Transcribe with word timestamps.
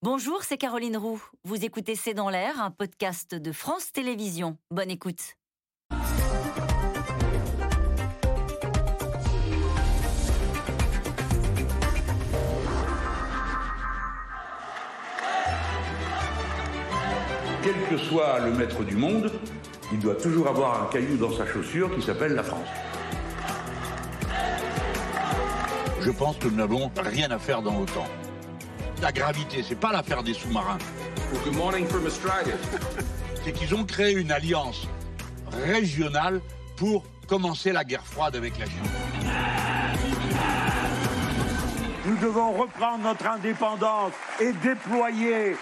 Bonjour, 0.00 0.44
c'est 0.44 0.58
Caroline 0.58 0.96
Roux. 0.96 1.20
Vous 1.42 1.64
écoutez 1.64 1.96
C'est 1.96 2.14
dans 2.14 2.30
l'air, 2.30 2.62
un 2.62 2.70
podcast 2.70 3.34
de 3.34 3.50
France 3.50 3.90
Télévisions. 3.90 4.56
Bonne 4.70 4.92
écoute. 4.92 5.34
Quel 17.64 17.74
que 17.90 17.96
soit 17.96 18.38
le 18.38 18.52
maître 18.52 18.84
du 18.84 18.94
monde, 18.94 19.32
il 19.90 19.98
doit 19.98 20.14
toujours 20.14 20.46
avoir 20.46 20.80
un 20.80 20.86
caillou 20.92 21.16
dans 21.16 21.36
sa 21.36 21.44
chaussure 21.44 21.92
qui 21.96 22.02
s'appelle 22.02 22.34
la 22.34 22.44
France. 22.44 22.68
Je 26.00 26.10
pense 26.12 26.38
que 26.38 26.46
nous 26.46 26.54
n'avons 26.54 26.88
rien 26.96 27.32
à 27.32 27.40
faire 27.40 27.62
dans 27.62 27.76
l'OTAN. 27.76 28.06
La 29.00 29.12
gravité, 29.12 29.62
c'est 29.62 29.78
pas 29.78 29.92
l'affaire 29.92 30.22
des 30.22 30.34
sous-marins. 30.34 30.78
good 31.44 31.54
morning 31.54 31.86
from 31.86 32.04
Australia. 32.06 32.54
C'est 33.44 33.52
qu'ils 33.52 33.74
ont 33.74 33.84
créé 33.84 34.12
une 34.14 34.32
alliance 34.32 34.88
régionale 35.52 36.40
pour 36.76 37.04
commencer 37.28 37.72
la 37.72 37.84
guerre 37.84 38.04
froide 38.04 38.34
avec 38.34 38.58
la 38.58 38.66
Chine. 38.66 38.74
Nous 42.06 42.16
devons 42.16 42.52
reprendre 42.52 43.04
notre 43.04 43.26
indépendance 43.28 44.12
et 44.40 44.52
déployer 44.52 45.56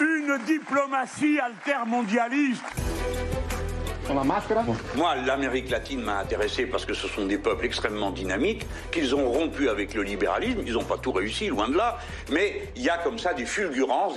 une 0.00 0.38
diplomatie 0.44 1.38
altermondialiste. 1.40 2.64
Moi, 4.96 5.16
l'Amérique 5.26 5.70
latine 5.70 6.00
m'a 6.00 6.18
intéressé 6.18 6.66
parce 6.66 6.84
que 6.84 6.94
ce 6.94 7.08
sont 7.08 7.26
des 7.26 7.38
peuples 7.38 7.66
extrêmement 7.66 8.10
dynamiques, 8.10 8.66
qu'ils 8.90 9.14
ont 9.14 9.30
rompu 9.30 9.68
avec 9.68 9.94
le 9.94 10.02
libéralisme. 10.02 10.60
Ils 10.66 10.72
n'ont 10.72 10.84
pas 10.84 10.98
tout 10.98 11.12
réussi, 11.12 11.48
loin 11.48 11.68
de 11.68 11.76
là. 11.76 11.98
Mais 12.32 12.70
il 12.76 12.82
y 12.82 12.88
a 12.90 12.98
comme 12.98 13.18
ça 13.18 13.34
des 13.34 13.46
fulgurances. 13.46 14.14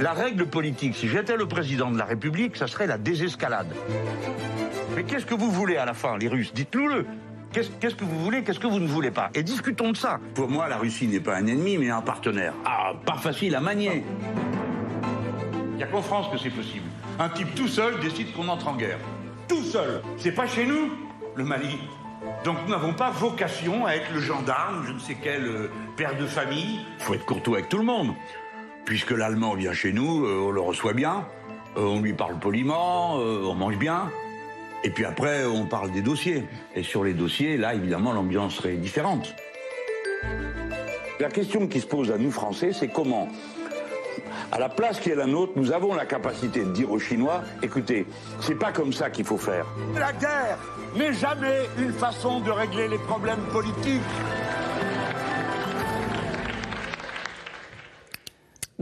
La 0.00 0.12
règle 0.12 0.46
politique, 0.46 0.96
si 0.96 1.08
j'étais 1.08 1.36
le 1.36 1.46
président 1.46 1.90
de 1.90 1.98
la 1.98 2.04
République, 2.04 2.56
ça 2.56 2.66
serait 2.66 2.86
la 2.86 2.98
désescalade. 2.98 3.72
Mais 4.96 5.04
qu'est-ce 5.04 5.26
que 5.26 5.34
vous 5.34 5.50
voulez 5.50 5.76
à 5.76 5.84
la 5.84 5.94
fin, 5.94 6.18
les 6.18 6.28
Russes? 6.28 6.52
Dites-nous-le. 6.52 7.06
Qu'est-ce 7.52 7.68
qu'est-ce 7.80 7.94
que 7.94 8.04
vous 8.04 8.18
voulez, 8.18 8.42
qu'est-ce 8.42 8.60
que 8.60 8.66
vous 8.66 8.80
ne 8.80 8.88
voulez 8.88 9.10
pas? 9.10 9.30
Et 9.34 9.42
discutons 9.42 9.92
de 9.92 9.96
ça. 9.96 10.18
Pour 10.34 10.48
moi, 10.48 10.68
la 10.68 10.78
Russie 10.78 11.06
n'est 11.06 11.20
pas 11.20 11.36
un 11.36 11.46
ennemi, 11.46 11.76
mais 11.76 11.90
un 11.90 12.00
partenaire. 12.00 12.54
Ah, 12.64 12.92
pas 13.04 13.18
facile 13.18 13.54
à 13.54 13.60
manier. 13.60 14.04
Il 15.72 15.76
n'y 15.76 15.82
a 15.82 15.86
qu'en 15.86 16.00
France 16.00 16.28
que 16.32 16.38
c'est 16.38 16.50
possible. 16.50 16.86
Un 17.22 17.28
type 17.28 17.54
tout 17.54 17.68
seul 17.68 18.00
décide 18.00 18.32
qu'on 18.32 18.48
entre 18.48 18.66
en 18.66 18.74
guerre. 18.74 18.98
Tout 19.46 19.62
seul. 19.62 20.02
C'est 20.16 20.32
pas 20.32 20.48
chez 20.48 20.66
nous, 20.66 20.90
le 21.36 21.44
Mali. 21.44 21.78
Donc 22.44 22.56
nous 22.64 22.70
n'avons 22.70 22.94
pas 22.94 23.12
vocation 23.12 23.86
à 23.86 23.92
être 23.92 24.12
le 24.12 24.18
gendarme 24.18 24.84
je 24.88 24.92
ne 24.92 24.98
sais 24.98 25.16
quel 25.22 25.44
euh, 25.44 25.70
père 25.96 26.18
de 26.18 26.26
famille. 26.26 26.80
faut 26.98 27.14
être 27.14 27.24
courtois 27.24 27.58
avec 27.58 27.68
tout 27.68 27.78
le 27.78 27.84
monde. 27.84 28.08
Puisque 28.84 29.12
l'Allemand 29.12 29.54
vient 29.54 29.72
chez 29.72 29.92
nous, 29.92 30.26
euh, 30.26 30.46
on 30.48 30.50
le 30.50 30.60
reçoit 30.60 30.94
bien, 30.94 31.24
euh, 31.76 31.84
on 31.84 32.00
lui 32.00 32.12
parle 32.12 32.40
poliment, 32.40 33.14
on 33.14 33.54
mange 33.54 33.78
bien. 33.78 34.10
Et 34.82 34.90
puis 34.90 35.04
après, 35.04 35.44
on 35.44 35.66
parle 35.66 35.92
des 35.92 36.02
dossiers. 36.02 36.42
Et 36.74 36.82
sur 36.82 37.04
les 37.04 37.14
dossiers, 37.14 37.56
là, 37.56 37.72
évidemment, 37.72 38.12
l'ambiance 38.12 38.56
serait 38.56 38.74
différente. 38.74 39.32
La 41.20 41.28
question 41.28 41.68
qui 41.68 41.80
se 41.80 41.86
pose 41.86 42.10
à 42.10 42.18
nous, 42.18 42.32
Français, 42.32 42.72
c'est 42.72 42.88
comment 42.88 43.28
à 44.52 44.58
la 44.58 44.68
place 44.68 45.00
qui 45.00 45.08
est 45.08 45.14
la 45.14 45.26
nôtre, 45.26 45.52
nous 45.56 45.72
avons 45.72 45.94
la 45.94 46.04
capacité 46.04 46.62
de 46.62 46.70
dire 46.70 46.90
aux 46.90 46.98
Chinois, 46.98 47.42
écoutez, 47.62 48.06
c'est 48.40 48.54
pas 48.54 48.70
comme 48.70 48.92
ça 48.92 49.08
qu'il 49.08 49.24
faut 49.24 49.38
faire. 49.38 49.66
La 49.94 50.12
guerre 50.12 50.58
n'est 50.94 51.14
jamais 51.14 51.62
une 51.78 51.92
façon 51.92 52.40
de 52.40 52.50
régler 52.50 52.86
les 52.88 52.98
problèmes 52.98 53.42
politiques. 53.50 54.02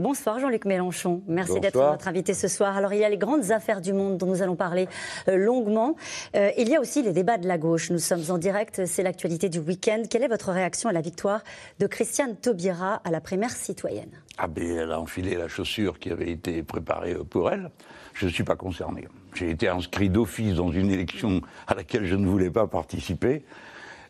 Bonsoir 0.01 0.39
Jean-Luc 0.39 0.65
Mélenchon. 0.65 1.21
Merci 1.27 1.59
d'être 1.59 1.77
notre 1.77 2.07
invité 2.07 2.33
ce 2.33 2.47
soir. 2.47 2.75
Alors 2.75 2.91
il 2.91 2.99
y 2.99 3.03
a 3.03 3.09
les 3.09 3.19
grandes 3.19 3.51
affaires 3.51 3.81
du 3.81 3.93
monde 3.93 4.17
dont 4.17 4.25
nous 4.25 4.41
allons 4.41 4.55
parler 4.55 4.87
euh, 5.27 5.37
longuement. 5.37 5.95
Euh, 6.35 6.49
il 6.57 6.69
y 6.69 6.75
a 6.75 6.81
aussi 6.81 7.03
les 7.03 7.11
débats 7.11 7.37
de 7.37 7.47
la 7.47 7.59
gauche. 7.59 7.91
Nous 7.91 7.99
sommes 7.99 8.23
en 8.29 8.39
direct, 8.39 8.87
c'est 8.87 9.03
l'actualité 9.03 9.47
du 9.47 9.59
week-end. 9.59 10.01
Quelle 10.09 10.23
est 10.23 10.27
votre 10.27 10.51
réaction 10.51 10.89
à 10.89 10.91
la 10.91 11.01
victoire 11.01 11.43
de 11.77 11.85
Christiane 11.85 12.35
Taubira 12.35 12.95
à 13.03 13.11
la 13.11 13.21
primaire 13.21 13.51
citoyenne? 13.51 14.09
Ah 14.39 14.47
ben, 14.47 14.65
elle 14.65 14.91
a 14.91 14.99
enfilé 14.99 15.35
la 15.35 15.47
chaussure 15.47 15.99
qui 15.99 16.09
avait 16.09 16.31
été 16.31 16.63
préparée 16.63 17.13
euh, 17.13 17.23
pour 17.23 17.51
elle. 17.51 17.69
Je 18.15 18.25
ne 18.25 18.31
suis 18.31 18.43
pas 18.43 18.55
concerné. 18.55 19.07
J'ai 19.35 19.51
été 19.51 19.67
inscrit 19.67 20.09
d'office 20.09 20.55
dans 20.55 20.71
une 20.71 20.89
élection 20.89 21.41
à 21.67 21.75
laquelle 21.75 22.07
je 22.07 22.15
ne 22.15 22.25
voulais 22.25 22.49
pas 22.49 22.65
participer. 22.65 23.43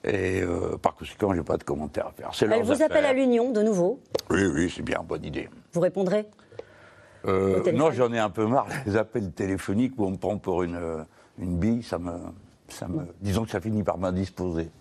Et 0.03 0.41
euh, 0.41 0.78
par 0.78 0.95
conséquent, 0.95 1.31
je 1.34 1.38
n'ai 1.39 1.44
pas 1.44 1.57
de 1.57 1.63
commentaire 1.63 2.07
à 2.07 2.12
faire. 2.12 2.31
Elle 2.51 2.63
vous 2.63 2.81
appelle 2.81 3.06
à 3.06 3.13
l'union 3.13 3.51
de 3.51 3.62
nouveau. 3.62 4.00
Oui, 4.29 4.45
oui, 4.45 4.73
c'est 4.75 4.81
bien, 4.81 5.01
bonne 5.07 5.23
idée. 5.23 5.47
Vous 5.73 5.81
répondrez 5.81 6.25
Euh, 7.28 7.72
non, 7.73 7.91
j'en 7.91 8.11
ai 8.11 8.17
un 8.19 8.31
peu 8.31 8.47
marre 8.47 8.66
des 8.85 8.97
appels 8.97 9.31
téléphoniques 9.31 9.94
où 9.97 10.06
on 10.06 10.11
me 10.11 10.17
prend 10.17 10.38
pour 10.40 10.63
une, 10.63 10.75
euh, 10.75 11.03
une 11.38 11.57
bille. 11.57 11.84
Ça 11.84 12.00
me, 12.00 12.13
ça 12.67 12.88
me, 12.88 13.01
disons 13.22 13.44
que 13.45 13.51
ça 13.51 13.61
finit 13.61 13.84
par 13.84 14.00
m'indisposer. 14.00 14.72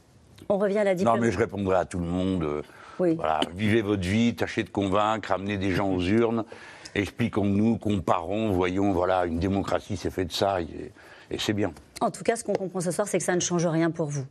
On 0.49 0.57
revient 0.57 0.79
à 0.79 0.85
la 0.85 0.93
Non, 0.93 0.99
diplomatie. 0.99 1.23
mais 1.27 1.33
je 1.33 1.39
répondrai 1.39 1.77
à 1.77 1.85
tout 1.85 1.99
le 1.99 2.07
monde. 2.07 2.43
euh, 2.45 2.63
Oui. 2.99 3.15
Voilà, 3.17 3.41
vivez 3.55 3.83
votre 3.83 4.03
vie, 4.09 4.35
tâchez 4.35 4.63
de 4.63 4.71
convaincre, 4.71 5.31
amenez 5.33 5.59
des 5.59 5.71
gens 5.73 5.91
aux 5.93 6.01
urnes, 6.01 6.45
expliquons-nous, 6.95 7.77
comparons, 7.77 8.53
voyons, 8.53 8.93
voilà, 8.93 9.27
une 9.27 9.39
démocratie 9.39 9.99
c'est 9.99 10.11
fait 10.11 10.25
de 10.25 10.33
ça, 10.33 10.63
et, 10.63 10.93
et 11.31 11.39
c'est 11.39 11.53
bien. 11.53 11.73
En 12.01 12.11
tout 12.11 12.25
cas, 12.25 12.37
ce 12.37 12.43
qu'on 12.45 12.55
comprend 12.55 12.81
ce 12.81 12.91
soir, 12.91 13.07
c'est 13.07 13.19
que 13.19 13.25
ça 13.25 13.35
ne 13.35 13.41
change 13.41 13.67
rien 13.67 13.91
pour 13.91 14.07
vous. 14.07 14.25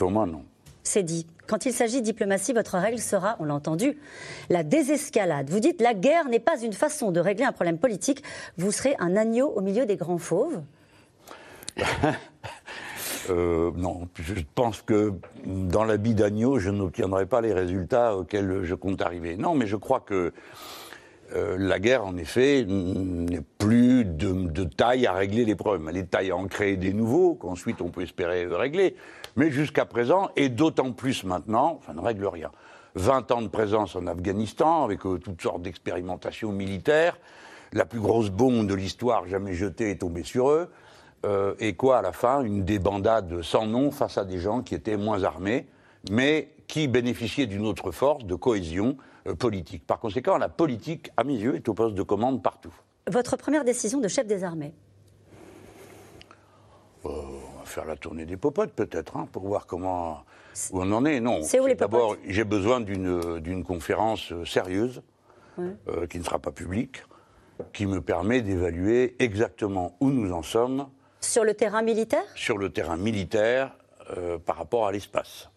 Pour 0.00 0.10
moi, 0.10 0.24
non. 0.24 0.44
C'est 0.82 1.02
dit. 1.02 1.26
Quand 1.46 1.66
il 1.66 1.74
s'agit 1.74 2.00
de 2.00 2.06
diplomatie, 2.06 2.54
votre 2.54 2.78
règle 2.78 2.98
sera, 2.98 3.36
on 3.38 3.44
l'a 3.44 3.54
entendu, 3.54 3.98
la 4.48 4.62
désescalade. 4.62 5.50
Vous 5.50 5.60
dites 5.60 5.82
la 5.82 5.92
guerre 5.92 6.26
n'est 6.30 6.40
pas 6.40 6.58
une 6.58 6.72
façon 6.72 7.12
de 7.12 7.20
régler 7.20 7.44
un 7.44 7.52
problème 7.52 7.76
politique. 7.76 8.22
Vous 8.56 8.72
serez 8.72 8.96
un 8.98 9.14
agneau 9.14 9.48
au 9.48 9.60
milieu 9.60 9.84
des 9.84 9.96
grands 9.96 10.18
fauves. 10.18 10.62
Euh, 13.28 13.70
non, 13.76 14.08
je 14.14 14.34
pense 14.56 14.82
que 14.82 15.12
dans 15.44 15.84
l'habit 15.84 16.14
d'agneau, 16.14 16.58
je 16.58 16.70
n'obtiendrai 16.70 17.26
pas 17.26 17.40
les 17.40 17.52
résultats 17.52 18.16
auxquels 18.16 18.64
je 18.64 18.74
compte 18.74 19.02
arriver. 19.02 19.36
Non, 19.36 19.54
mais 19.54 19.66
je 19.68 19.76
crois 19.76 20.00
que 20.00 20.32
euh, 21.34 21.56
la 21.56 21.78
guerre, 21.78 22.04
en 22.04 22.16
effet, 22.16 22.64
n'est 22.66 23.42
plus 23.58 24.04
de, 24.04 24.32
de 24.32 24.64
taille 24.64 25.06
à 25.06 25.12
régler 25.12 25.44
les 25.44 25.54
problèmes. 25.54 25.88
Elle 25.90 25.98
est 25.98 26.04
de 26.04 26.08
taille 26.08 26.30
à 26.30 26.36
en 26.36 26.46
créer 26.46 26.76
des 26.76 26.92
nouveaux, 26.92 27.34
qu'ensuite 27.34 27.82
on 27.82 27.90
peut 27.90 28.02
espérer 28.02 28.46
régler. 28.46 28.96
Mais 29.40 29.50
jusqu'à 29.50 29.86
présent, 29.86 30.28
et 30.36 30.50
d'autant 30.50 30.92
plus 30.92 31.24
maintenant, 31.24 31.80
ça 31.86 31.94
ne 31.94 32.00
règle 32.00 32.26
rien. 32.26 32.50
20 32.96 33.30
ans 33.30 33.40
de 33.40 33.48
présence 33.48 33.96
en 33.96 34.06
Afghanistan, 34.06 34.84
avec 34.84 35.06
euh, 35.06 35.16
toutes 35.16 35.40
sortes 35.40 35.62
d'expérimentations 35.62 36.52
militaires. 36.52 37.16
La 37.72 37.86
plus 37.86 38.00
grosse 38.00 38.28
bombe 38.28 38.66
de 38.66 38.74
l'histoire 38.74 39.26
jamais 39.26 39.54
jetée 39.54 39.92
est 39.92 40.02
tombée 40.02 40.24
sur 40.24 40.50
eux. 40.50 40.68
Euh, 41.24 41.54
et 41.58 41.72
quoi, 41.72 42.00
à 42.00 42.02
la 42.02 42.12
fin 42.12 42.42
Une 42.42 42.66
débandade 42.66 43.40
sans 43.40 43.64
nom 43.64 43.90
face 43.90 44.18
à 44.18 44.26
des 44.26 44.38
gens 44.38 44.60
qui 44.60 44.74
étaient 44.74 44.98
moins 44.98 45.24
armés, 45.24 45.66
mais 46.10 46.50
qui 46.66 46.86
bénéficiaient 46.86 47.46
d'une 47.46 47.64
autre 47.64 47.92
force 47.92 48.26
de 48.26 48.34
cohésion 48.34 48.98
euh, 49.26 49.34
politique. 49.34 49.86
Par 49.86 50.00
conséquent, 50.00 50.36
la 50.36 50.50
politique, 50.50 51.12
à 51.16 51.24
mes 51.24 51.36
yeux, 51.36 51.56
est 51.56 51.66
au 51.66 51.72
poste 51.72 51.94
de 51.94 52.02
commande 52.02 52.42
partout. 52.42 52.74
Votre 53.10 53.38
première 53.38 53.64
décision 53.64 54.00
de 54.00 54.08
chef 54.08 54.26
des 54.26 54.44
armées? 54.44 54.74
Faire 57.70 57.84
la 57.86 57.96
tournée 57.96 58.26
des 58.26 58.36
popotes, 58.36 58.72
peut-être, 58.72 59.16
hein, 59.16 59.28
pour 59.32 59.46
voir 59.46 59.66
comment 59.66 60.24
où 60.72 60.82
on 60.82 60.92
en 60.92 61.04
est. 61.04 61.20
Non. 61.20 61.42
C'est 61.42 61.60
où 61.60 61.66
les 61.66 61.74
popotes 61.74 61.92
D'abord, 61.92 62.16
j'ai 62.26 62.44
besoin 62.44 62.80
d'une 62.80 63.64
conférence 63.64 64.32
euh, 64.32 64.44
sérieuse, 64.44 65.02
euh, 65.58 66.06
qui 66.06 66.18
ne 66.18 66.24
sera 66.24 66.38
pas 66.38 66.52
publique, 66.52 67.02
qui 67.72 67.86
me 67.86 68.00
permet 68.00 68.40
d'évaluer 68.42 69.16
exactement 69.18 69.96
où 70.00 70.10
nous 70.10 70.32
en 70.32 70.42
sommes 70.42 70.88
Sur 71.20 71.44
le 71.44 71.54
terrain 71.54 71.82
militaire? 71.82 72.24
sur 72.34 72.58
le 72.58 72.70
terrain 72.70 72.96
militaire 72.96 73.72
euh, 74.16 74.38
par 74.38 74.56
rapport 74.56 74.86
à 74.86 74.92
l'espace. 74.92 75.50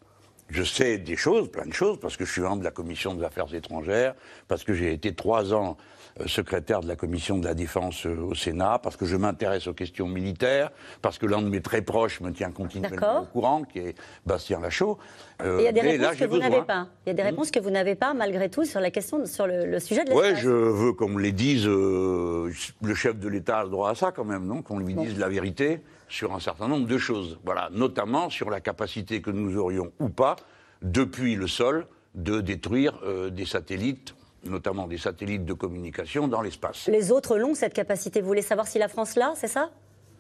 Je 0.50 0.64
sais 0.64 0.98
des 0.98 1.16
choses, 1.16 1.50
plein 1.50 1.66
de 1.66 1.74
choses, 1.74 2.00
parce 2.00 2.18
que 2.18 2.26
je 2.26 2.32
suis 2.32 2.42
membre 2.42 2.60
de 2.60 2.64
la 2.66 2.72
commission 2.72 3.16
des 3.16 3.24
affaires 3.24 3.54
étrangères, 3.56 4.14
parce 4.48 4.64
que 4.64 4.74
j'ai 4.74 4.92
été 4.92 5.16
trois 5.16 5.54
ans 5.54 5.78
secrétaire 6.26 6.82
de 6.82 6.88
la 6.88 6.96
commission 6.96 7.38
de 7.38 7.46
la 7.46 7.54
défense 7.54 8.06
euh, 8.06 8.16
au 8.18 8.36
Sénat, 8.36 8.80
parce 8.82 8.98
que 8.98 9.06
je 9.06 9.16
m'intéresse 9.16 9.68
aux 9.68 9.74
questions 9.74 10.08
militaires, 10.08 10.72
parce 11.02 11.18
que 11.18 11.26
l'un 11.26 11.42
de 11.42 11.50
mes 11.50 11.62
très 11.62 11.82
proches 11.82 12.22
me 12.22 12.32
tient 12.32 12.52
continuellement 12.52 13.22
au 13.22 13.26
courant, 13.26 13.64
qui 13.64 13.80
est 13.80 13.96
Bastien 14.26 14.60
Lachaud. 14.60 14.98
Euh, 15.42 15.58
Il 15.60 15.64
y 15.66 15.68
a 15.68 15.72
des 15.72 15.82
réponses 15.82 16.02
là, 16.02 16.16
que 16.16 16.26
vous 16.26 16.38
n'avez 16.38 16.62
pas. 16.62 16.88
Il 17.06 17.10
y 17.10 17.12
a 17.12 17.16
des 17.16 17.24
réponses 17.24 17.52
que 17.52 17.60
vous 17.60 17.72
n'avez 17.72 17.96
pas, 17.96 18.14
malgré 18.14 18.50
tout, 18.50 18.64
sur 18.66 18.80
la 18.80 18.92
question, 18.92 19.26
sur 19.26 19.48
le, 19.48 19.66
le 19.66 19.80
sujet 19.80 20.04
de 20.04 20.12
l'espace. 20.12 20.34
Ouais, 20.34 20.36
je 20.40 20.50
veux 20.50 20.94
qu'on 20.94 21.10
me 21.10 21.22
les 21.22 21.32
dise. 21.32 21.68
euh, 21.68 22.52
le 22.82 22.96
chef 22.96 23.18
de 23.18 23.28
l'État 23.28 23.60
a 23.60 23.64
le 23.64 23.70
droit 23.70 23.90
à 23.90 23.96
ça 23.96 24.12
quand 24.12 24.26
même, 24.26 24.46
non? 24.46 24.62
Qu'on 24.62 24.80
lui 24.80 24.94
dise 24.94 25.18
la 25.18 25.30
vérité 25.30 25.82
sur 26.08 26.34
un 26.34 26.40
certain 26.40 26.68
nombre 26.68 26.88
de 26.88 26.98
choses. 26.98 27.40
Voilà, 27.44 27.70
notamment 27.72 28.30
sur 28.30 28.50
la 28.50 28.62
capacité 28.62 29.22
que 29.22 29.32
nous 29.32 29.58
aurions 29.58 29.92
ou 30.00 30.10
pas, 30.10 30.36
depuis 30.82 31.36
le 31.36 31.48
sol, 31.48 31.88
de 32.14 32.42
détruire 32.42 33.00
euh, 33.04 33.32
des 33.32 33.46
satellites, 33.46 34.14
notamment 34.46 34.88
des 34.88 34.98
satellites 34.98 35.46
de 35.46 35.54
communication 35.54 36.28
dans 36.28 36.42
l'espace. 36.42 36.88
Les 36.88 37.12
autres 37.12 37.38
l'ont, 37.38 37.56
cette 37.56 37.74
capacité. 37.74 38.22
Vous 38.22 38.28
voulez 38.28 38.42
savoir 38.42 38.68
si 38.68 38.80
la 38.80 38.88
France 38.88 39.16
l'a, 39.16 39.34
c'est 39.36 39.48
ça? 39.48 39.70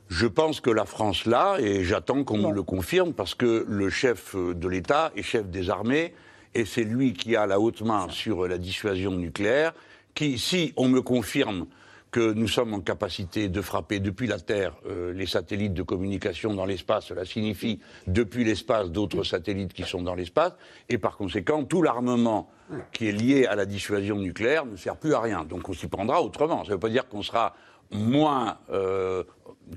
Je 0.09 0.27
pense 0.27 0.59
que 0.59 0.69
la 0.69 0.85
France 0.85 1.25
l'a, 1.25 1.57
et 1.59 1.83
j'attends 1.83 2.23
qu'on 2.23 2.37
Bon. 2.39 2.49
me 2.49 2.53
le 2.55 2.63
confirme, 2.63 3.13
parce 3.13 3.35
que 3.35 3.65
le 3.67 3.89
chef 3.89 4.35
euh, 4.35 4.53
de 4.53 4.67
l'État 4.67 5.11
est 5.15 5.23
chef 5.23 5.47
des 5.47 5.69
armées, 5.69 6.13
et 6.53 6.65
c'est 6.65 6.83
lui 6.83 7.13
qui 7.13 7.35
a 7.35 7.47
la 7.47 7.59
haute 7.59 7.81
main 7.81 8.07
sur 8.09 8.47
la 8.47 8.57
dissuasion 8.57 9.11
nucléaire, 9.11 9.73
qui, 10.13 10.37
si 10.37 10.73
on 10.77 10.87
me 10.87 11.01
confirme 11.01 11.65
que 12.13 12.31
nous 12.31 12.47
sommes 12.47 12.75
en 12.75 12.79
capacité 12.79 13.49
de 13.49 13.59
frapper 13.59 13.99
depuis 13.99 14.27
la 14.27 14.39
Terre 14.39 14.75
euh, 14.85 15.11
les 15.13 15.25
satellites 15.25 15.73
de 15.73 15.81
communication 15.81 16.53
dans 16.53 16.63
l'espace, 16.65 17.07
cela 17.07 17.25
signifie 17.25 17.79
depuis 18.05 18.43
l'espace 18.45 18.91
d'autres 18.91 19.23
satellites 19.23 19.73
qui 19.73 19.81
sont 19.83 20.03
dans 20.03 20.13
l'espace, 20.13 20.53
et 20.89 20.99
par 20.99 21.17
conséquent, 21.17 21.63
tout 21.65 21.81
l'armement 21.81 22.49
qui 22.93 23.09
est 23.09 23.11
lié 23.11 23.47
à 23.47 23.55
la 23.55 23.65
dissuasion 23.65 24.17
nucléaire 24.17 24.65
ne 24.67 24.75
sert 24.75 24.95
plus 24.95 25.15
à 25.15 25.21
rien. 25.21 25.43
Donc 25.43 25.67
on 25.67 25.73
s'y 25.73 25.87
prendra 25.87 26.21
autrement. 26.21 26.63
Ça 26.63 26.69
ne 26.69 26.73
veut 26.75 26.79
pas 26.79 26.89
dire 26.89 27.07
qu'on 27.09 27.23
sera 27.23 27.55
moins, 27.91 28.59
euh, 28.71 29.23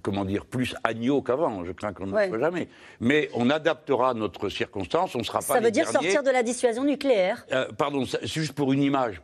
comment 0.03 0.27
dire, 0.27 0.44
plus 0.44 0.75
agneau 0.85 1.23
qu'avant. 1.23 1.65
Je 1.65 1.73
crains 1.73 1.94
qu'on 1.94 2.06
ne 2.06 2.12
Ouais. 2.12 2.27
le 2.27 2.32
soit 2.32 2.41
jamais. 2.41 2.69
Mais 3.00 3.31
on 3.35 3.49
adaptera 3.49 4.12
notre 4.12 4.50
circonstance. 4.50 5.15
On 5.15 5.19
ne 5.21 5.25
sera 5.25 5.39
pas 5.39 5.44
Ça 5.55 5.59
les 5.61 5.65
veut 5.67 5.71
dire 5.71 5.85
derniers. 5.91 6.11
sortir 6.11 6.23
de 6.23 6.31
la 6.31 6.43
dissuasion 6.43 6.85
nucléaire. 6.85 7.47
Euh, 7.53 7.67
pardon, 7.77 8.05
c'est 8.05 8.27
juste 8.27 8.53
pour 8.53 8.73
une 8.75 8.82
image. 8.82 9.23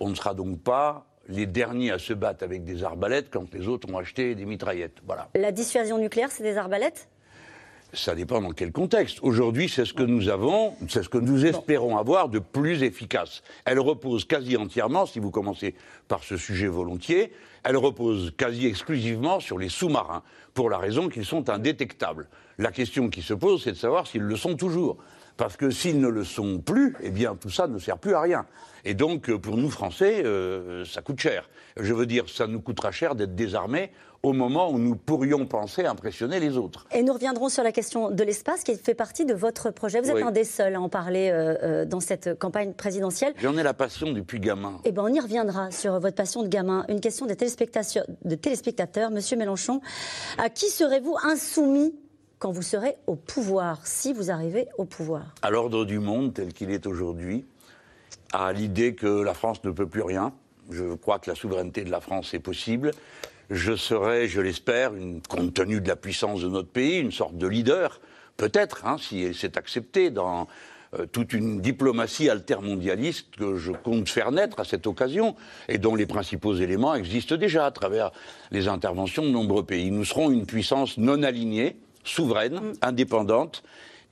On 0.00 0.08
ne 0.08 0.14
sera 0.16 0.34
donc 0.34 0.60
pas 0.60 1.06
les 1.28 1.46
derniers 1.46 1.90
à 1.90 1.98
se 1.98 2.12
battre 2.12 2.44
avec 2.44 2.64
des 2.64 2.84
arbalètes 2.84 3.28
quand 3.30 3.52
les 3.54 3.68
autres 3.68 3.92
ont 3.92 3.98
acheté 3.98 4.34
des 4.34 4.44
mitraillettes. 4.44 4.98
Voilà. 5.06 5.28
La 5.34 5.52
dissuasion 5.52 5.98
nucléaire, 5.98 6.30
c'est 6.30 6.42
des 6.42 6.56
arbalètes? 6.56 7.08
Ça 7.92 8.16
dépend 8.16 8.40
dans 8.40 8.50
quel 8.50 8.72
contexte. 8.72 9.20
Aujourd'hui, 9.22 9.68
c'est 9.68 9.84
ce 9.84 9.94
que 9.94 10.02
nous 10.02 10.28
avons, 10.28 10.74
c'est 10.88 11.04
ce 11.04 11.08
que 11.08 11.18
nous 11.18 11.46
espérons 11.46 11.96
avoir 11.96 12.28
de 12.28 12.40
plus 12.40 12.82
efficace. 12.82 13.44
Elle 13.64 13.78
repose 13.78 14.24
quasi 14.24 14.56
entièrement, 14.56 15.06
si 15.06 15.20
vous 15.20 15.30
commencez 15.30 15.76
par 16.08 16.24
ce 16.24 16.36
sujet 16.36 16.66
volontiers, 16.66 17.32
elle 17.62 17.76
repose 17.76 18.32
quasi 18.36 18.66
exclusivement 18.66 19.38
sur 19.38 19.58
les 19.58 19.68
sous-marins, 19.68 20.24
pour 20.54 20.70
la 20.70 20.78
raison 20.78 21.08
qu'ils 21.08 21.24
sont 21.24 21.48
indétectables. 21.50 22.28
La 22.58 22.72
question 22.72 23.08
qui 23.10 23.22
se 23.22 23.32
pose, 23.34 23.62
c'est 23.62 23.72
de 23.72 23.76
savoir 23.76 24.08
s'ils 24.08 24.22
le 24.22 24.36
sont 24.36 24.56
toujours. 24.56 24.98
Parce 25.36 25.56
que 25.56 25.70
s'ils 25.70 26.00
ne 26.00 26.08
le 26.08 26.22
sont 26.24 26.60
plus, 26.60 26.94
eh 27.02 27.10
bien, 27.10 27.34
tout 27.34 27.50
ça 27.50 27.66
ne 27.66 27.78
sert 27.78 27.98
plus 27.98 28.14
à 28.14 28.20
rien. 28.20 28.46
Et 28.84 28.94
donc, 28.94 29.28
euh, 29.30 29.38
pour 29.38 29.56
nous, 29.56 29.68
Français, 29.70 30.22
euh, 30.24 30.84
ça 30.84 31.00
coûte 31.02 31.18
cher. 31.18 31.48
Je 31.76 31.92
veux 31.92 32.06
dire, 32.06 32.28
ça 32.28 32.46
nous 32.46 32.60
coûtera 32.60 32.92
cher 32.92 33.14
d'être 33.16 33.34
désarmés 33.34 33.90
au 34.22 34.32
moment 34.32 34.70
où 34.70 34.78
nous 34.78 34.94
pourrions 34.94 35.44
penser 35.46 35.84
impressionner 35.84 36.38
les 36.40 36.56
autres. 36.56 36.86
Et 36.92 37.02
nous 37.02 37.12
reviendrons 37.12 37.48
sur 37.48 37.62
la 37.62 37.72
question 37.72 38.10
de 38.10 38.22
l'espace 38.24 38.62
qui 38.62 38.76
fait 38.76 38.94
partie 38.94 39.24
de 39.26 39.34
votre 39.34 39.70
projet. 39.70 40.00
Vous 40.00 40.08
êtes 40.08 40.16
Oui. 40.16 40.22
un 40.22 40.30
des 40.30 40.44
seuls 40.44 40.76
à 40.76 40.80
en 40.80 40.88
parler 40.88 41.30
euh, 41.32 41.84
dans 41.84 42.00
cette 42.00 42.38
campagne 42.38 42.72
présidentielle. 42.72 43.34
J'en 43.42 43.56
ai 43.58 43.62
la 43.62 43.74
passion 43.74 44.12
depuis 44.12 44.38
gamin. 44.40 44.80
Eh 44.84 44.92
ben, 44.92 45.02
on 45.02 45.12
y 45.12 45.20
reviendra 45.20 45.70
sur 45.72 45.98
votre 45.98 46.14
passion 46.16 46.42
de 46.42 46.48
gamin. 46.48 46.84
Une 46.88 47.00
question 47.00 47.26
des 47.26 47.36
téléspectateurs, 47.36 48.06
de 48.24 48.34
téléspectateurs. 48.34 49.10
Monsieur 49.10 49.36
Mélenchon, 49.36 49.80
à 50.38 50.48
qui 50.48 50.66
serez-vous 50.66 51.16
insoumis 51.24 51.94
quand 52.38 52.50
vous 52.50 52.62
serez 52.62 52.96
au 53.06 53.16
pouvoir, 53.16 53.86
si 53.86 54.12
vous 54.12 54.30
arrivez 54.30 54.66
au 54.78 54.84
pouvoir 54.84 55.34
à 55.42 55.50
l'ordre 55.50 55.84
du 55.84 55.98
monde 55.98 56.34
tel 56.34 56.52
qu'il 56.52 56.70
est 56.70 56.86
aujourd'hui, 56.86 57.44
à 58.32 58.52
l'idée 58.52 58.94
que 58.94 59.22
la 59.22 59.34
France 59.34 59.62
ne 59.64 59.70
peut 59.70 59.86
plus 59.86 60.02
rien. 60.02 60.32
Je 60.70 60.94
crois 60.94 61.18
que 61.18 61.30
la 61.30 61.36
souveraineté 61.36 61.84
de 61.84 61.90
la 61.90 62.00
France 62.00 62.34
est 62.34 62.40
possible. 62.40 62.90
Je 63.50 63.76
serai, 63.76 64.28
je 64.28 64.40
l'espère, 64.40 64.92
compte 65.28 65.54
tenu 65.54 65.80
de 65.80 65.88
la 65.88 65.96
puissance 65.96 66.40
de 66.40 66.48
notre 66.48 66.68
pays, 66.68 66.98
une 66.98 67.12
sorte 67.12 67.36
de 67.36 67.46
leader, 67.46 68.00
peut-être, 68.36 68.86
hein, 68.86 68.96
si 68.98 69.34
c'est 69.34 69.56
accepté 69.58 70.10
dans 70.10 70.48
euh, 70.98 71.06
toute 71.06 71.32
une 71.32 71.60
diplomatie 71.60 72.30
altermondialiste 72.30 73.36
que 73.36 73.56
je 73.56 73.72
compte 73.72 74.08
faire 74.08 74.32
naître 74.32 74.60
à 74.60 74.64
cette 74.64 74.86
occasion 74.86 75.34
et 75.68 75.78
dont 75.78 75.94
les 75.94 76.06
principaux 76.06 76.54
éléments 76.54 76.94
existent 76.94 77.36
déjà 77.36 77.66
à 77.66 77.70
travers 77.70 78.10
les 78.50 78.68
interventions 78.68 79.22
de 79.22 79.30
nombreux 79.30 79.64
pays. 79.64 79.90
Nous 79.90 80.04
serons 80.04 80.30
une 80.30 80.46
puissance 80.46 80.96
non 80.98 81.22
alignée, 81.22 81.76
souveraine, 82.04 82.74
indépendante 82.82 83.62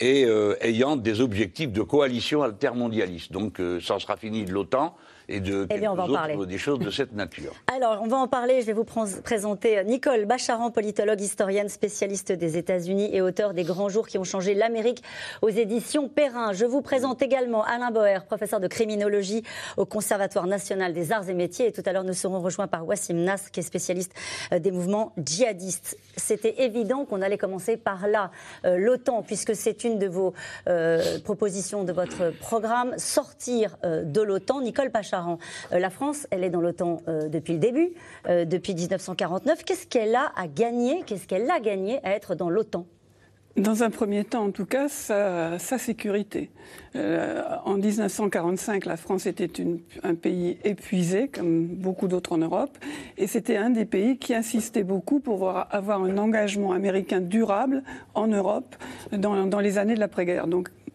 et 0.01 0.25
euh, 0.25 0.57
ayant 0.61 0.97
des 0.97 1.21
objectifs 1.21 1.71
de 1.71 1.83
coalition 1.83 2.43
altermondialiste. 2.43 3.33
Donc 3.33 3.61
euh, 3.61 3.81
ça 3.81 3.99
sera 3.99 4.17
fini 4.17 4.45
de 4.45 4.53
l'OTAN 4.53 4.97
et 5.29 5.41
de 5.41 5.67
Eh 5.71 5.79
bien, 5.79 5.93
on 5.93 5.95
va 5.95 6.05
en 6.05 6.07
quelques 6.07 6.19
parler. 6.19 6.47
des 6.47 6.59
choses 6.59 6.79
de 6.79 6.91
cette 6.91 7.13
nature. 7.13 7.53
Alors, 7.75 8.01
on 8.03 8.09
va 8.09 8.17
en 8.19 8.29
parler. 8.29 8.61
Je 8.61 8.67
vais 8.67 8.73
vous 8.73 8.85
pr- 8.85 9.21
présenter 9.23 9.83
Nicole 9.85 10.25
Bacharan, 10.25 10.71
politologue, 10.71 11.21
historienne, 11.21 11.69
spécialiste 11.69 12.33
des 12.33 12.57
États-Unis 12.57 13.11
et 13.15 13.21
auteur 13.23 13.55
des 13.55 13.65
grands 13.65 13.89
jours 13.89 14.07
qui 14.09 14.19
ont 14.19 14.25
changé 14.25 14.55
l'Amérique 14.55 15.03
aux 15.43 15.49
éditions 15.49 16.09
Perrin. 16.09 16.53
Je 16.53 16.65
vous 16.65 16.83
présente 16.83 17.23
également 17.23 17.63
Alain 17.65 17.91
Boer, 17.91 18.25
professeur 18.27 18.61
de 18.61 18.67
criminologie 18.69 19.43
au 19.77 19.85
Conservatoire 19.87 20.47
national 20.47 20.93
des 20.93 21.13
arts 21.13 21.29
et 21.29 21.35
métiers. 21.35 21.67
Et 21.69 21.73
tout 21.73 21.83
à 21.87 21.93
l'heure, 21.93 22.05
nous 22.05 22.13
serons 22.15 22.41
rejoints 22.41 22.67
par 22.69 22.87
Wassim 22.87 23.17
Nasr, 23.25 23.51
qui 23.51 23.61
est 23.61 23.63
spécialiste 23.63 24.13
euh, 24.53 24.59
des 24.59 24.71
mouvements 24.71 25.13
djihadistes. 25.17 25.97
C'était 26.17 26.63
évident 26.65 27.05
qu'on 27.05 27.23
allait 27.23 27.39
commencer 27.39 27.77
par 27.77 28.07
là, 28.09 28.31
euh, 28.65 28.77
l'OTAN, 28.79 29.23
puisque 29.23 29.55
c'est 29.55 29.85
une 29.85 29.99
de 29.99 30.07
vos 30.07 30.33
euh, 30.69 31.19
propositions 31.25 31.85
de 31.85 31.93
votre 31.93 32.31
programme, 32.41 32.95
sortir 32.99 33.77
euh, 33.85 34.03
de 34.05 34.21
l'OTAN. 34.21 34.61
Nicole 34.63 34.89
Bacharan, 34.89 35.12
euh, 35.15 35.79
la 35.79 35.91
France, 35.91 36.27
elle 36.31 36.45
est 36.45 36.51
dans 36.51 36.61
l'OTAN 36.61 37.03
euh, 37.09 37.29
depuis 37.29 37.55
le 37.55 37.59
début, 37.59 37.91
euh, 38.29 38.45
depuis 38.45 38.75
1949. 38.75 39.65
Qu'est-ce 39.65 39.87
qu'elle 39.87 40.15
a 40.15 40.33
à 40.37 40.47
gagner 40.47 41.03
Qu'est-ce 41.07 41.27
qu'elle 41.27 41.51
a 41.51 41.61
gagné 41.61 42.05
à 42.05 42.15
être 42.15 42.35
dans 42.35 42.51
l'OTAN? 42.51 42.87
Dans 43.55 43.83
un 43.83 43.91
premier 43.91 44.25
temps, 44.25 44.47
en 44.47 44.51
tout 44.51 44.65
cas, 44.65 44.89
sa, 44.89 45.59
sécurité. 45.59 46.51
En 46.95 47.75
1945, 47.75 48.87
la 48.87 48.97
France 48.97 49.27
était 49.27 49.51
un 50.03 50.15
pays 50.15 50.57
épuisé, 50.65 51.29
comme 51.29 51.67
beaucoup 51.67 52.09
d'autres 52.09 52.33
en 52.33 52.39
Europe, 52.39 52.79
et 53.19 53.27
c'était 53.27 53.59
un 53.59 53.69
des 53.69 53.85
pays 53.85 54.17
qui 54.17 54.35
insistait 54.35 54.85
beaucoup 54.85 55.21
pour 55.21 55.51
avoir- 55.51 56.03
un 56.03 56.17
engagement 56.17 56.73
américain 56.73 57.21
durable 57.21 57.83
en 58.15 58.27
Europe 58.27 58.75
dans, 59.13 59.61
les 59.61 59.77
années 59.77 59.97
de 59.97 60.01
l'après-guerre. 60.01 60.47